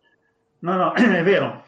No, 0.59 0.75
no, 0.75 0.93
è 0.97 1.21
vero. 1.21 1.65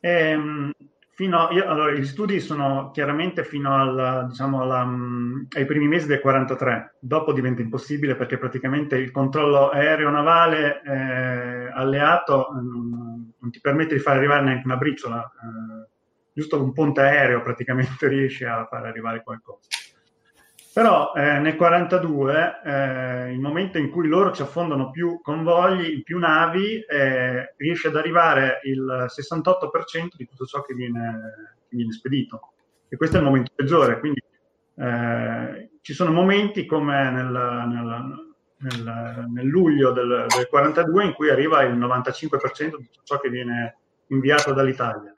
Ehm, 0.00 0.72
fino, 1.10 1.50
io, 1.50 1.68
allora, 1.68 1.92
gli 1.92 2.06
studi 2.06 2.40
sono 2.40 2.90
chiaramente 2.90 3.44
fino 3.44 3.74
al, 3.74 4.28
diciamo, 4.30 4.62
alla, 4.62 4.82
mm, 4.86 5.42
ai 5.58 5.66
primi 5.66 5.88
mesi 5.88 6.06
del 6.06 6.20
43, 6.20 6.94
dopo 7.00 7.34
diventa 7.34 7.60
impossibile 7.60 8.16
perché 8.16 8.38
praticamente 8.38 8.96
il 8.96 9.10
controllo 9.10 9.68
aereo-navale 9.68 10.80
eh, 10.86 11.70
alleato 11.70 12.48
non, 12.54 13.34
non, 13.38 13.50
ti 13.50 13.60
permette 13.60 13.92
di 13.92 14.00
far 14.00 14.16
arrivare 14.16 14.42
neanche 14.42 14.64
una 14.64 14.78
briciola, 14.78 15.22
eh, 15.22 15.88
giusto 16.32 16.62
un 16.62 16.72
ponte 16.72 17.02
aereo 17.02 17.42
praticamente 17.42 18.08
riesce 18.08 18.46
a 18.46 18.64
far 18.64 18.86
arrivare 18.86 19.22
qualcosa. 19.22 19.68
Però 20.78 21.12
eh, 21.12 21.40
nel 21.40 21.56
42, 21.56 22.60
eh, 22.64 23.32
il 23.32 23.40
momento 23.40 23.78
in 23.78 23.90
cui 23.90 24.06
loro 24.06 24.30
ci 24.30 24.42
affondano 24.42 24.92
più 24.92 25.20
convogli, 25.20 26.04
più 26.04 26.20
navi, 26.20 26.78
eh, 26.82 27.52
riesce 27.56 27.88
ad 27.88 27.96
arrivare 27.96 28.60
il 28.62 29.06
68% 29.08 30.10
di 30.16 30.28
tutto 30.28 30.46
ciò 30.46 30.62
che 30.62 30.74
viene, 30.74 31.56
che 31.68 31.74
viene, 31.74 31.90
spedito. 31.90 32.52
E 32.86 32.96
questo 32.96 33.16
è 33.16 33.18
il 33.18 33.24
momento 33.24 33.50
peggiore. 33.56 33.98
Quindi 33.98 34.22
eh, 34.76 35.70
ci 35.80 35.94
sono 35.94 36.12
momenti 36.12 36.64
come 36.64 37.10
nel, 37.10 37.26
nel, 37.26 38.32
nel, 38.58 39.26
nel 39.32 39.46
luglio 39.46 39.90
del, 39.90 40.26
del 40.28 40.46
42 40.46 41.04
in 41.06 41.12
cui 41.12 41.28
arriva 41.28 41.60
il 41.62 41.76
95% 41.76 42.76
di 42.76 42.84
tutto 42.84 43.00
ciò 43.02 43.18
che 43.18 43.30
viene 43.30 43.78
inviato 44.10 44.52
dall'Italia. 44.52 45.12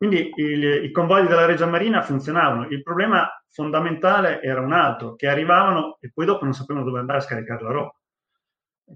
Quindi 0.00 0.32
il, 0.36 0.84
i 0.84 0.90
convogli 0.92 1.26
della 1.26 1.44
Regia 1.44 1.66
Marina 1.66 2.00
funzionavano. 2.00 2.68
Il 2.68 2.82
problema 2.82 3.28
fondamentale 3.50 4.40
era 4.40 4.62
un 4.62 4.72
altro, 4.72 5.14
che 5.14 5.28
arrivavano 5.28 5.98
e 6.00 6.10
poi 6.10 6.24
dopo 6.24 6.44
non 6.44 6.54
sapevano 6.54 6.86
dove 6.86 7.00
andare 7.00 7.18
a 7.18 7.20
scaricare 7.20 7.62
la 7.62 7.70
roba. 7.70 7.94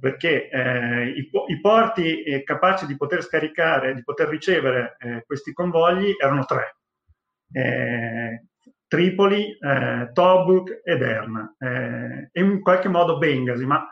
perché 0.00 0.48
eh, 0.48 1.09
i, 1.09 1.30
i, 1.48 1.61
porti 1.61 2.22
eh, 2.22 2.42
capaci 2.42 2.86
di 2.86 2.96
poter 2.96 3.22
scaricare, 3.22 3.94
di 3.94 4.02
poter 4.02 4.28
ricevere 4.28 4.96
eh, 4.98 5.22
questi 5.26 5.52
convogli 5.52 6.14
erano 6.18 6.44
tre. 6.46 6.76
Eh, 7.52 8.46
Tripoli, 8.86 9.59
eh, 9.59 10.11
Tobruk 10.12 10.80
ed 10.84 11.02
Erna, 11.02 11.55
e 11.59 12.40
in 12.40 12.61
qualche 12.61 12.88
modo 12.88 13.18
Bengasi, 13.18 13.66
ma 13.66 13.86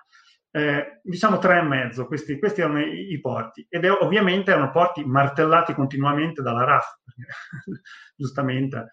eh, 0.55 1.00
diciamo 1.03 1.38
tre 1.38 1.59
e 1.59 1.62
mezzo, 1.62 2.07
questi, 2.07 2.38
questi 2.38 2.61
erano 2.61 2.80
i, 2.80 3.12
i, 3.12 3.20
porti 3.20 3.66
ed 3.68 3.86
è, 3.86 3.90
ovviamente 3.90 4.50
erano 4.50 4.70
porti 4.70 5.03
martellati 5.03 5.72
continuamente 5.72 6.42
dalla 6.42 6.64
RAF, 6.64 6.98
giustamente. 8.14 8.92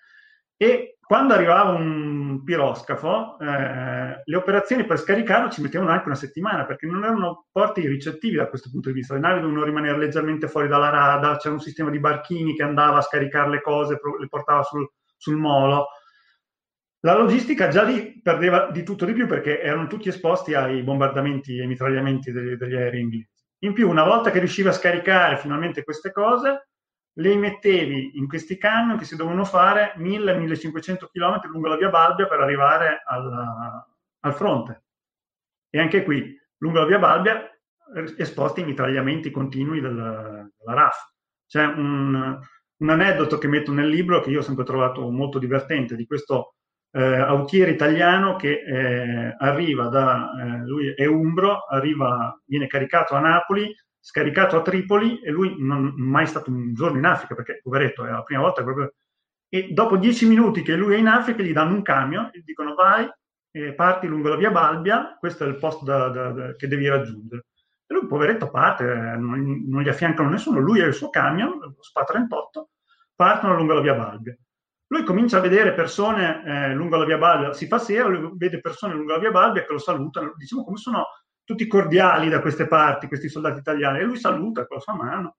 E 0.56 0.98
quando 1.02 1.34
arrivava 1.34 1.72
un 1.72 2.44
piroscafo, 2.44 3.38
eh, 3.40 4.22
le 4.24 4.36
operazioni 4.36 4.86
per 4.86 5.00
scaricarlo 5.00 5.50
ci 5.50 5.62
mettevano 5.62 5.92
anche 5.92 6.06
una 6.06 6.16
settimana 6.16 6.66
perché 6.66 6.86
non 6.86 7.04
erano 7.04 7.48
porti 7.52 7.86
ricettivi 7.88 8.38
da 8.38 8.48
questo 8.48 8.70
punto 8.70 8.90
di 8.90 8.96
vista. 8.96 9.14
Le 9.14 9.20
navi 9.20 9.42
dovevano 9.42 9.66
rimanere 9.66 9.98
leggermente 9.98 10.48
fuori 10.48 10.68
dalla 10.68 10.90
rada, 10.90 11.38
c'era 11.38 11.56
un 11.56 11.62
sistema 11.62 11.90
di 11.90 12.00
barchini 12.00 12.56
che 12.56 12.64
andava 12.64 12.98
a 13.00 13.02
scaricare 13.02 13.50
le 13.50 13.62
cose, 13.62 14.00
le 14.20 14.28
portava 14.28 14.64
sul, 14.64 14.90
sul 15.18 15.36
molo 15.36 15.88
la 17.02 17.16
logistica 17.16 17.70
già 17.70 17.84
lì 17.84 18.20
perdeva 18.22 18.70
di 18.72 18.84
tutto 18.84 19.06
di 19.06 19.14
più 19.14 19.26
perché 19.26 19.62
erano 19.62 19.88
tutti 19.88 20.10
esposti 20.10 20.54
ai 20.54 20.84
bombardamenti 20.84 21.58
e 21.58 21.62
ai 21.62 21.68
mitragliamenti 21.68 22.32
degli, 22.32 22.56
degli 22.56 22.76
aerei 22.76 23.02
inglesi. 23.02 23.30
In 23.60 23.74
più, 23.74 23.90
una 23.90 24.04
volta 24.04 24.32
che 24.32 24.40
riusciva 24.40 24.70
a 24.70 24.74
scaricare 24.74 25.38
finalmente 25.38 25.84
queste 25.84 26.12
cose, 26.12 26.70
le 27.14 27.36
mettevi 27.36 28.18
in 28.18 28.28
questi 28.28 28.58
camion 28.58 28.98
che 28.98 29.06
si 29.06 29.16
dovevano 29.16 29.46
fare 29.46 29.94
1000-1500 29.98 31.08
km 31.12 31.48
lungo 31.50 31.68
la 31.68 31.76
via 31.76 31.90
Balbia 31.90 32.28
per 32.28 32.40
arrivare 32.40 33.02
al, 33.06 33.84
al 34.20 34.34
fronte. 34.34 34.84
E 35.70 35.80
anche 35.80 36.04
qui, 36.04 36.38
lungo 36.58 36.80
la 36.80 36.86
via 36.86 37.00
Balbia, 37.00 37.50
esposti 38.18 38.62
ai 38.62 38.68
mitragliamenti 38.68 39.32
continui 39.32 39.82
del, 39.82 39.96
della 39.96 40.74
RAF. 40.74 41.14
C'è 41.48 41.66
un, 41.66 42.40
un 42.78 42.90
aneddoto 42.90 43.38
che 43.38 43.48
metto 43.48 43.72
nel 43.72 43.88
libro 43.88 44.22
che 44.22 44.30
io 44.30 44.40
ho 44.40 44.44
sempre 44.44 44.64
trovato 44.64 45.10
molto 45.10 45.40
divertente 45.40 45.96
di 45.96 46.06
questo 46.06 46.56
eh, 46.92 47.02
autiere 47.02 47.72
italiano 47.72 48.36
che 48.36 48.64
eh, 48.66 49.36
arriva 49.38 49.88
da, 49.88 50.32
eh, 50.40 50.66
lui 50.66 50.94
è 50.94 51.06
umbro, 51.06 51.66
arriva, 51.66 52.40
viene 52.46 52.68
caricato 52.68 53.16
a 53.16 53.20
Napoli, 53.20 53.74
scaricato 54.00 54.58
a 54.58 54.62
Tripoli 54.62 55.20
e 55.22 55.30
lui 55.30 55.56
non 55.60 55.88
è 55.88 55.92
mai 55.96 56.26
stato 56.26 56.50
un 56.50 56.74
giorno 56.74 56.98
in 56.98 57.06
Africa 57.06 57.36
perché 57.36 57.60
poveretto 57.62 58.06
è 58.06 58.12
la 58.12 58.24
prima 58.24 58.42
volta 58.42 58.64
proprio... 58.64 58.94
E 59.52 59.70
dopo 59.72 59.98
dieci 59.98 60.28
minuti 60.28 60.62
che 60.62 60.76
lui 60.76 60.94
è 60.94 60.98
in 60.98 61.08
Africa 61.08 61.42
gli 61.42 61.54
danno 61.54 61.74
un 61.74 61.82
camion 61.82 62.30
e 62.32 62.40
gli 62.40 62.44
dicono 62.44 62.76
vai, 62.76 63.10
eh, 63.52 63.74
parti 63.74 64.08
lungo 64.08 64.30
la 64.30 64.36
via 64.36 64.52
Balbia, 64.52 65.18
questo 65.20 65.44
è 65.44 65.48
il 65.48 65.58
posto 65.58 65.86
da, 65.86 66.08
da, 66.10 66.32
da, 66.32 66.56
che 66.56 66.68
devi 66.68 66.88
raggiungere. 66.88 67.46
E 67.88 67.94
lui, 67.94 68.06
poveretto, 68.06 68.52
parte, 68.52 68.84
eh, 68.84 69.18
non, 69.18 69.66
non, 69.68 69.82
gli 69.82 69.90
affiancano 69.90 70.30
nessuno, 70.30 70.60
lui 70.60 70.82
ha 70.82 70.86
il 70.86 70.94
suo 70.94 71.10
camion, 71.10 71.58
lo 71.60 71.76
SPA 71.80 72.04
38, 72.04 72.70
partono 73.16 73.56
lungo 73.56 73.74
la 73.74 73.82
via 73.82 73.96
Balbia. 73.96 74.38
Lui 74.92 75.04
comincia 75.04 75.38
a 75.38 75.42
vedere 75.42 75.74
persone 75.74 76.44
eh, 76.46 76.74
lungo 76.74 76.98
la 76.98 77.06
via 77.06 77.18
Balbia, 77.18 77.54
si 77.54 77.68
fa 77.68 77.78
sera, 77.78 78.08
lui 78.08 78.32
vede 78.36 78.60
persone 78.60 78.94
lungo 78.94 79.14
la 79.14 79.20
via 79.20 79.32
Balbia 79.32 79.64
che 79.64 79.72
lo 79.72 79.80
salutano, 79.80 80.34
diciamo 80.36 80.64
come 80.64 80.78
sono 80.78 81.06
tutti 81.44 81.68
cordiali 81.68 82.30
da 82.30 82.42
queste 82.42 82.68
parti, 82.68 83.08
questi 83.08 83.30
soldati 83.30 83.60
italiani, 83.60 84.00
e 84.00 84.04
lui 84.04 84.18
saluta 84.18 84.66
con 84.66 84.78
la 84.78 84.82
sua 84.84 84.96
mano 84.96 85.38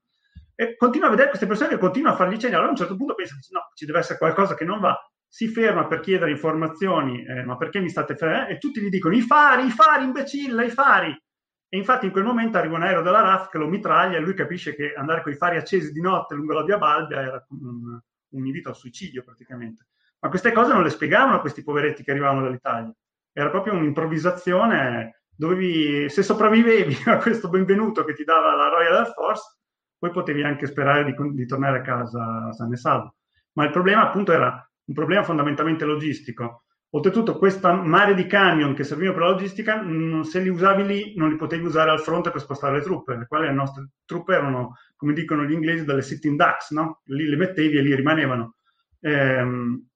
e 0.61 0.77
continua 0.77 1.07
a 1.07 1.11
vedere 1.11 1.29
queste 1.29 1.47
persone 1.47 1.71
che 1.71 1.79
continuano 1.79 2.15
a 2.15 2.19
fargli 2.19 2.37
cenni. 2.37 2.53
Allora 2.53 2.69
a 2.69 2.73
un 2.73 2.77
certo 2.77 2.95
punto 2.95 3.15
pensa, 3.15 3.35
no, 3.51 3.71
ci 3.75 3.87
deve 3.87 4.01
essere 4.01 4.19
qualcosa 4.19 4.55
che 4.55 4.65
non 4.65 4.79
va, 4.79 4.95
si 5.27 5.49
ferma 5.49 5.87
per 5.87 6.01
chiedere 6.01 6.33
informazioni, 6.33 7.25
eh, 7.25 7.45
ma 7.45 7.57
perché 7.57 7.81
mi 7.81 7.89
state 7.89 8.15
fermando? 8.15 8.51
E 8.51 8.59
tutti 8.59 8.81
gli 8.81 8.91
dicono, 8.91 9.17
i 9.17 9.23
fari, 9.23 9.65
i 9.65 9.71
fari, 9.71 10.05
imbecille, 10.05 10.67
i 10.67 10.71
fari! 10.71 11.19
E 11.67 11.77
infatti 11.79 12.05
in 12.05 12.13
quel 12.13 12.25
momento 12.25 12.59
arriva 12.59 12.75
un 12.75 12.83
aereo 12.83 13.01
della 13.01 13.23
RAF 13.23 13.49
che 13.49 13.57
lo 13.57 13.69
mitraglia 13.69 14.19
e 14.19 14.21
lui 14.21 14.35
capisce 14.35 14.75
che 14.75 14.93
andare 14.93 15.23
con 15.23 15.33
i 15.33 15.37
fari 15.37 15.57
accesi 15.57 15.93
di 15.93 16.01
notte 16.01 16.35
lungo 16.35 16.53
la 16.53 16.65
via 16.65 16.77
Balbia 16.77 17.21
era 17.21 17.47
un, 17.49 17.99
un 18.31 18.47
invito 18.47 18.69
al 18.69 18.77
suicidio 18.77 19.23
praticamente. 19.23 19.87
Ma 20.21 20.29
queste 20.29 20.53
cose 20.53 20.73
non 20.73 20.83
le 20.83 20.91
spiegavano 20.91 21.37
a 21.37 21.41
questi 21.41 21.63
poveretti 21.63 22.03
che 22.03 22.11
arrivavano 22.11 22.43
dall'Italia. 22.43 22.93
Era 23.33 23.51
proprio 23.51 23.75
un'improvvisazione, 23.75 25.23
dovevi, 25.35 26.09
se 26.11 26.23
sopravvivevi 26.23 26.99
a 27.09 27.17
questo 27.19 27.49
benvenuto 27.49 28.05
che 28.05 28.13
ti 28.13 28.25
dava 28.25 28.55
la 28.55 28.69
Royal 28.69 28.97
Air 28.97 29.13
Force, 29.13 29.59
poi 29.99 30.11
potevi 30.11 30.43
anche 30.43 30.67
sperare 30.67 31.05
di, 31.05 31.15
di 31.35 31.47
tornare 31.47 31.79
a 31.79 31.83
casa 31.83 32.53
sano 32.53 32.73
e 32.73 32.77
salvo. 32.77 33.15
Ma 33.53 33.65
il 33.65 33.71
problema 33.71 34.03
appunto 34.03 34.33
era 34.33 34.49
un 34.85 34.95
problema 34.95 35.23
fondamentalmente 35.23 35.85
logistico. 35.85 36.65
Oltretutto, 36.93 37.39
questo 37.39 37.73
mare 37.73 38.15
di 38.15 38.27
camion 38.27 38.75
che 38.75 38.83
servivano 38.83 39.17
per 39.17 39.27
la 39.27 39.33
logistica, 39.33 39.85
se 40.25 40.41
li 40.41 40.49
usavi 40.49 40.85
lì, 40.85 41.15
non 41.15 41.29
li 41.29 41.37
potevi 41.37 41.65
usare 41.65 41.91
al 41.91 42.01
fronte 42.01 42.33
per 42.33 42.41
spostare 42.41 42.79
le 42.79 42.83
truppe, 42.83 43.17
le 43.17 43.27
quali 43.29 43.47
le 43.47 43.53
nostre 43.53 43.91
truppe 44.05 44.35
erano, 44.35 44.75
come 44.97 45.13
dicono 45.13 45.45
gli 45.45 45.53
inglesi, 45.53 45.85
delle 45.85 46.03
sitting 46.03 46.37
ducks, 46.37 46.71
no? 46.71 47.03
Lì 47.05 47.29
le 47.29 47.37
mettevi 47.37 47.79
e 47.79 47.83
lì 47.83 47.95
rimanevano. 47.95 48.57
Ehm, 49.03 49.87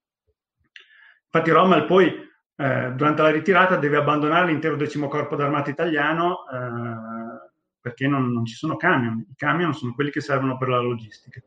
infatti 1.24 1.50
Rommel 1.50 1.84
poi, 1.84 2.14
eh, 2.56 2.92
durante 2.94 3.22
la 3.22 3.30
ritirata, 3.30 3.76
deve 3.76 3.96
abbandonare 3.96 4.46
l'intero 4.46 4.76
decimo 4.76 5.08
corpo 5.08 5.34
d'armata 5.34 5.70
italiano 5.70 6.44
eh, 6.48 7.50
perché 7.80 8.06
non, 8.06 8.32
non, 8.32 8.44
ci 8.44 8.54
sono 8.54 8.76
camion. 8.76 9.18
I 9.18 9.34
camion 9.34 9.74
sono 9.74 9.94
quelli 9.94 10.10
che 10.10 10.20
servono 10.20 10.56
per 10.56 10.68
la 10.68 10.78
logistica. 10.78 11.42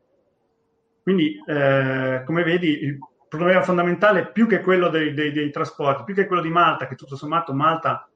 Quindi, 1.02 1.42
eh, 1.46 2.22
come 2.26 2.42
vedi, 2.42 2.82
il 2.82 2.98
problema 3.28 3.62
fondamentale 3.62 4.30
più 4.30 4.46
che 4.46 4.60
quello 4.60 4.88
dei, 4.88 5.12
dei, 5.12 5.32
dei, 5.32 5.50
trasporti, 5.50 6.04
più 6.04 6.14
che 6.14 6.26
quello 6.26 6.42
di 6.42 6.50
Malta, 6.50 6.86
che 6.86 6.94
tutto 6.94 7.16
sommato 7.16 7.52
Malta 7.52 8.08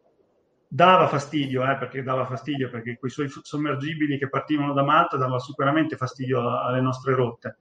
dava 0.66 1.06
fastidio, 1.06 1.70
eh, 1.70 1.76
perché 1.76 2.02
dava 2.02 2.24
fastidio, 2.24 2.70
perché 2.70 2.96
quei 2.98 3.10
suoi 3.10 3.28
sommergibili 3.28 4.18
che 4.18 4.28
partivano 4.28 4.72
da 4.72 4.82
Malta 4.82 5.18
davano 5.18 5.38
sicuramente 5.38 5.96
fastidio 5.96 6.60
alle 6.60 6.80
nostre 6.80 7.14
rotte. 7.14 7.58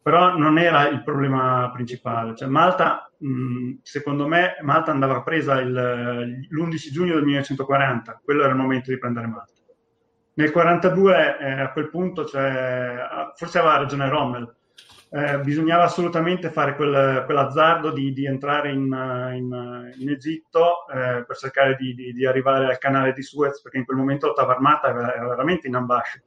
Però 0.00 0.36
non 0.36 0.58
era 0.58 0.88
il 0.88 1.02
problema 1.02 1.70
principale. 1.72 2.34
Cioè, 2.34 2.48
Malta, 2.48 3.10
mh, 3.18 3.78
secondo 3.82 4.26
me, 4.26 4.56
Malta 4.62 4.90
andava 4.90 5.22
presa 5.22 5.60
il, 5.60 5.72
l'11 5.72 6.76
giugno 6.90 7.14
del 7.14 7.24
1940, 7.24 8.20
quello 8.24 8.42
era 8.42 8.52
il 8.52 8.58
momento 8.58 8.90
di 8.90 8.98
prendere 8.98 9.26
Malta. 9.26 9.52
Nel 10.34 10.50
1942, 10.54 11.38
eh, 11.38 11.60
a 11.60 11.72
quel 11.72 11.90
punto, 11.90 12.24
cioè, 12.24 12.96
forse 13.34 13.58
aveva 13.58 13.76
ragione 13.76 14.08
Rommel, 14.08 14.56
eh, 15.14 15.40
bisognava 15.40 15.82
assolutamente 15.84 16.48
fare 16.48 16.74
quel, 16.74 17.24
quell'azzardo 17.26 17.90
di, 17.90 18.14
di 18.14 18.24
entrare 18.24 18.70
in, 18.70 18.84
in, 19.34 19.92
in 19.98 20.08
Egitto 20.08 20.86
eh, 20.88 21.22
per 21.26 21.36
cercare 21.36 21.76
di, 21.76 21.94
di, 21.94 22.12
di, 22.12 22.24
arrivare 22.24 22.64
al 22.64 22.78
canale 22.78 23.12
di 23.12 23.22
Suez, 23.22 23.60
perché 23.60 23.76
in 23.76 23.84
quel 23.84 23.98
momento 23.98 24.26
l'ottava 24.26 24.54
armata 24.54 24.88
era, 24.88 25.14
era 25.14 25.28
veramente 25.28 25.66
in 25.66 25.74
ambasce. 25.74 26.24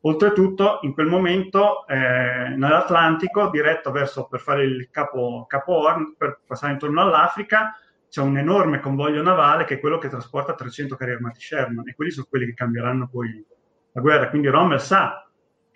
Oltretutto, 0.00 0.80
in 0.82 0.92
quel 0.92 1.06
momento, 1.06 1.86
eh, 1.86 2.48
nell'Atlantico, 2.56 3.48
diretto 3.48 3.92
verso 3.92 4.26
per 4.26 4.40
fare 4.40 4.64
il 4.64 4.88
capo, 4.90 5.46
capo 5.48 5.74
Horn, 5.74 6.16
per 6.18 6.40
passare 6.44 6.72
intorno 6.72 7.02
all'Africa, 7.02 7.78
c'è 8.08 8.22
un 8.22 8.38
enorme 8.38 8.80
convoglio 8.80 9.22
navale 9.22 9.64
che 9.64 9.74
è 9.74 9.80
quello 9.80 9.98
che 9.98 10.08
trasporta 10.08 10.54
300 10.54 10.96
carri 10.96 11.12
armati 11.12 11.40
Sherman, 11.40 11.88
e 11.88 11.94
quelli 11.94 12.10
sono 12.10 12.26
quelli 12.28 12.46
che 12.46 12.54
cambieranno 12.54 13.08
poi 13.08 13.44
la 13.92 14.00
guerra. 14.00 14.28
Quindi 14.30 14.48
Rommel 14.48 14.80
sa 14.80 15.25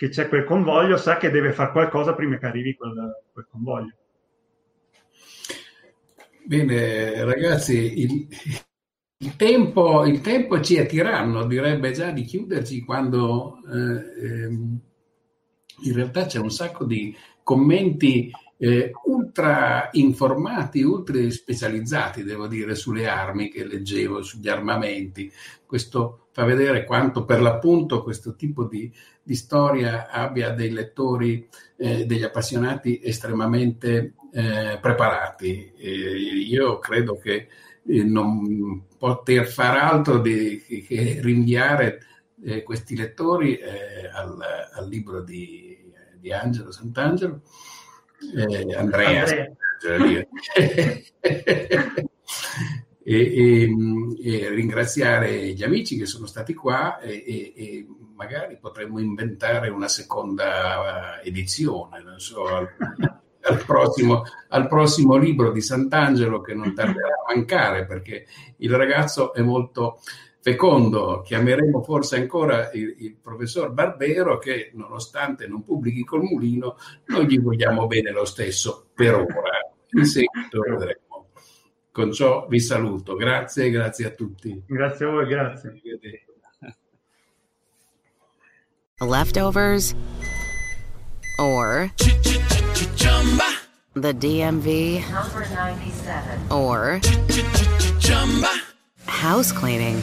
che 0.01 0.09
c'è 0.09 0.28
quel 0.28 0.44
convoglio 0.44 0.96
sa 0.96 1.18
che 1.18 1.28
deve 1.28 1.53
fare 1.53 1.72
qualcosa 1.72 2.14
prima 2.14 2.38
che 2.38 2.46
arrivi 2.46 2.74
quel, 2.74 3.22
quel 3.30 3.46
convoglio. 3.51 3.92
Bene, 6.42 7.22
ragazzi, 7.22 8.01
il, 8.01 8.26
il, 9.18 9.36
tempo, 9.36 10.07
il, 10.07 10.22
tempo, 10.22 10.59
ci 10.62 10.76
è 10.76 10.86
tiranno, 10.86 11.44
direbbe 11.44 11.90
già 11.90 12.12
di 12.12 12.22
chiuderci 12.22 12.82
quando 12.82 13.59
eh, 13.70 14.26
ehm, 14.26 14.80
in 15.82 15.92
realtà 15.92 16.24
c'è 16.24 16.38
un 16.38 16.51
sacco 16.51 16.86
di 16.86 17.14
commenti 17.42 18.30
eh, 18.63 18.91
ultra 19.07 19.89
informati, 19.93 20.83
ultra 20.83 21.31
specializzati, 21.31 22.23
devo 22.23 22.47
dire, 22.47 22.75
sulle 22.75 23.09
armi 23.09 23.49
che 23.49 23.65
leggevo, 23.65 24.21
sugli 24.21 24.49
armamenti. 24.49 25.33
Questo 25.65 26.27
fa 26.33 26.45
vedere 26.45 26.85
quanto 26.85 27.25
per 27.25 27.41
l'appunto 27.41 28.03
questo 28.03 28.37
tipo 28.37 28.65
di, 28.65 28.93
di 29.23 29.35
storia 29.35 30.11
abbia 30.11 30.51
dei 30.51 30.71
lettori, 30.73 31.49
eh, 31.77 32.05
degli 32.05 32.23
appassionati 32.23 33.01
estremamente 33.03 34.13
eh, 34.31 34.79
preparati. 34.79 35.73
io 36.47 36.79
credo 36.79 37.17
che 37.17 37.49
eh, 37.87 38.05
non 38.05 38.85
poter 38.99 39.47
far 39.47 39.79
altro 39.79 40.19
di, 40.19 40.85
che 40.87 41.19
rinviare 41.23 42.01
eh, 42.45 42.63
questi 42.63 42.95
lettori 42.95 43.57
eh, 43.57 44.07
al, 44.13 44.39
al, 44.75 44.87
libro 44.87 45.23
di, 45.23 45.91
di 46.19 46.31
Angelo 46.31 46.71
Sant'Angelo, 46.73 47.41
eh, 48.35 48.75
Andrea. 48.75 49.25
Andrea. 49.83 50.27
e, 53.03 53.16
e, 53.16 53.68
e, 54.23 54.49
ringraziare 54.51 55.49
gli 55.49 55.62
amici 55.62 55.97
che 55.97 56.07
sono 56.07 56.27
stati 56.27 56.55
qua 56.55 56.99
e, 57.01 57.53
e 57.57 57.87
magari 58.14 58.59
potremmo 58.59 58.99
inventare 58.99 59.71
una 59.71 59.89
seconda 59.89 61.21
edizione, 61.23 62.03
non 62.03 62.21
so, 62.21 62.45
al, 62.45 62.68
al, 63.41 63.64
prossimo, 63.64 64.25
al 64.49 64.68
prossimo 64.68 65.16
libro 65.16 65.51
di 65.51 65.62
Sant'Angelo 65.62 66.43
che 66.43 66.53
non 66.53 66.75
tarderà 66.75 67.14
a 67.27 67.35
mancare 67.35 67.87
perché 67.87 68.27
il 68.59 68.75
ragazzo 68.77 69.33
è 69.33 69.41
molto 69.41 70.01
fecondo 70.43 71.20
chiameremo 71.22 71.82
forse 71.82 72.16
ancora 72.16 72.70
il, 72.72 72.95
il, 72.99 73.16
professor 73.16 73.70
Barbero 73.72 74.38
che 74.38 74.70
nonostante 74.74 75.47
non 75.47 75.64
pubblichi 75.64 76.03
col 76.05 76.22
mulino, 76.22 76.76
noi 77.07 77.26
gli 77.26 77.38
vogliamo 77.41 77.86
bene 77.86 78.11
lo 78.11 78.24
stesso 78.24 78.88
per 78.95 79.14
ora. 79.14 79.72
In 79.93 80.05
seguito 80.05 80.61
vedremo. 80.61 81.28
Con 81.93 82.12
ciò 82.12 82.47
vi 82.47 82.61
saluto. 82.61 83.16
Grazie, 83.16 83.70
grazie 83.70 84.07
a 84.07 84.11
tutti. 84.11 84.62
Grazie 84.66 85.07
a 85.07 85.11
voi, 85.11 85.26
grazie. 85.26 85.80
Leftovers 89.01 89.95
or 91.38 91.91
the 93.95 94.12
DMV 94.12 95.03
or 96.51 97.01
house 99.07 99.53
cleaning 99.53 100.03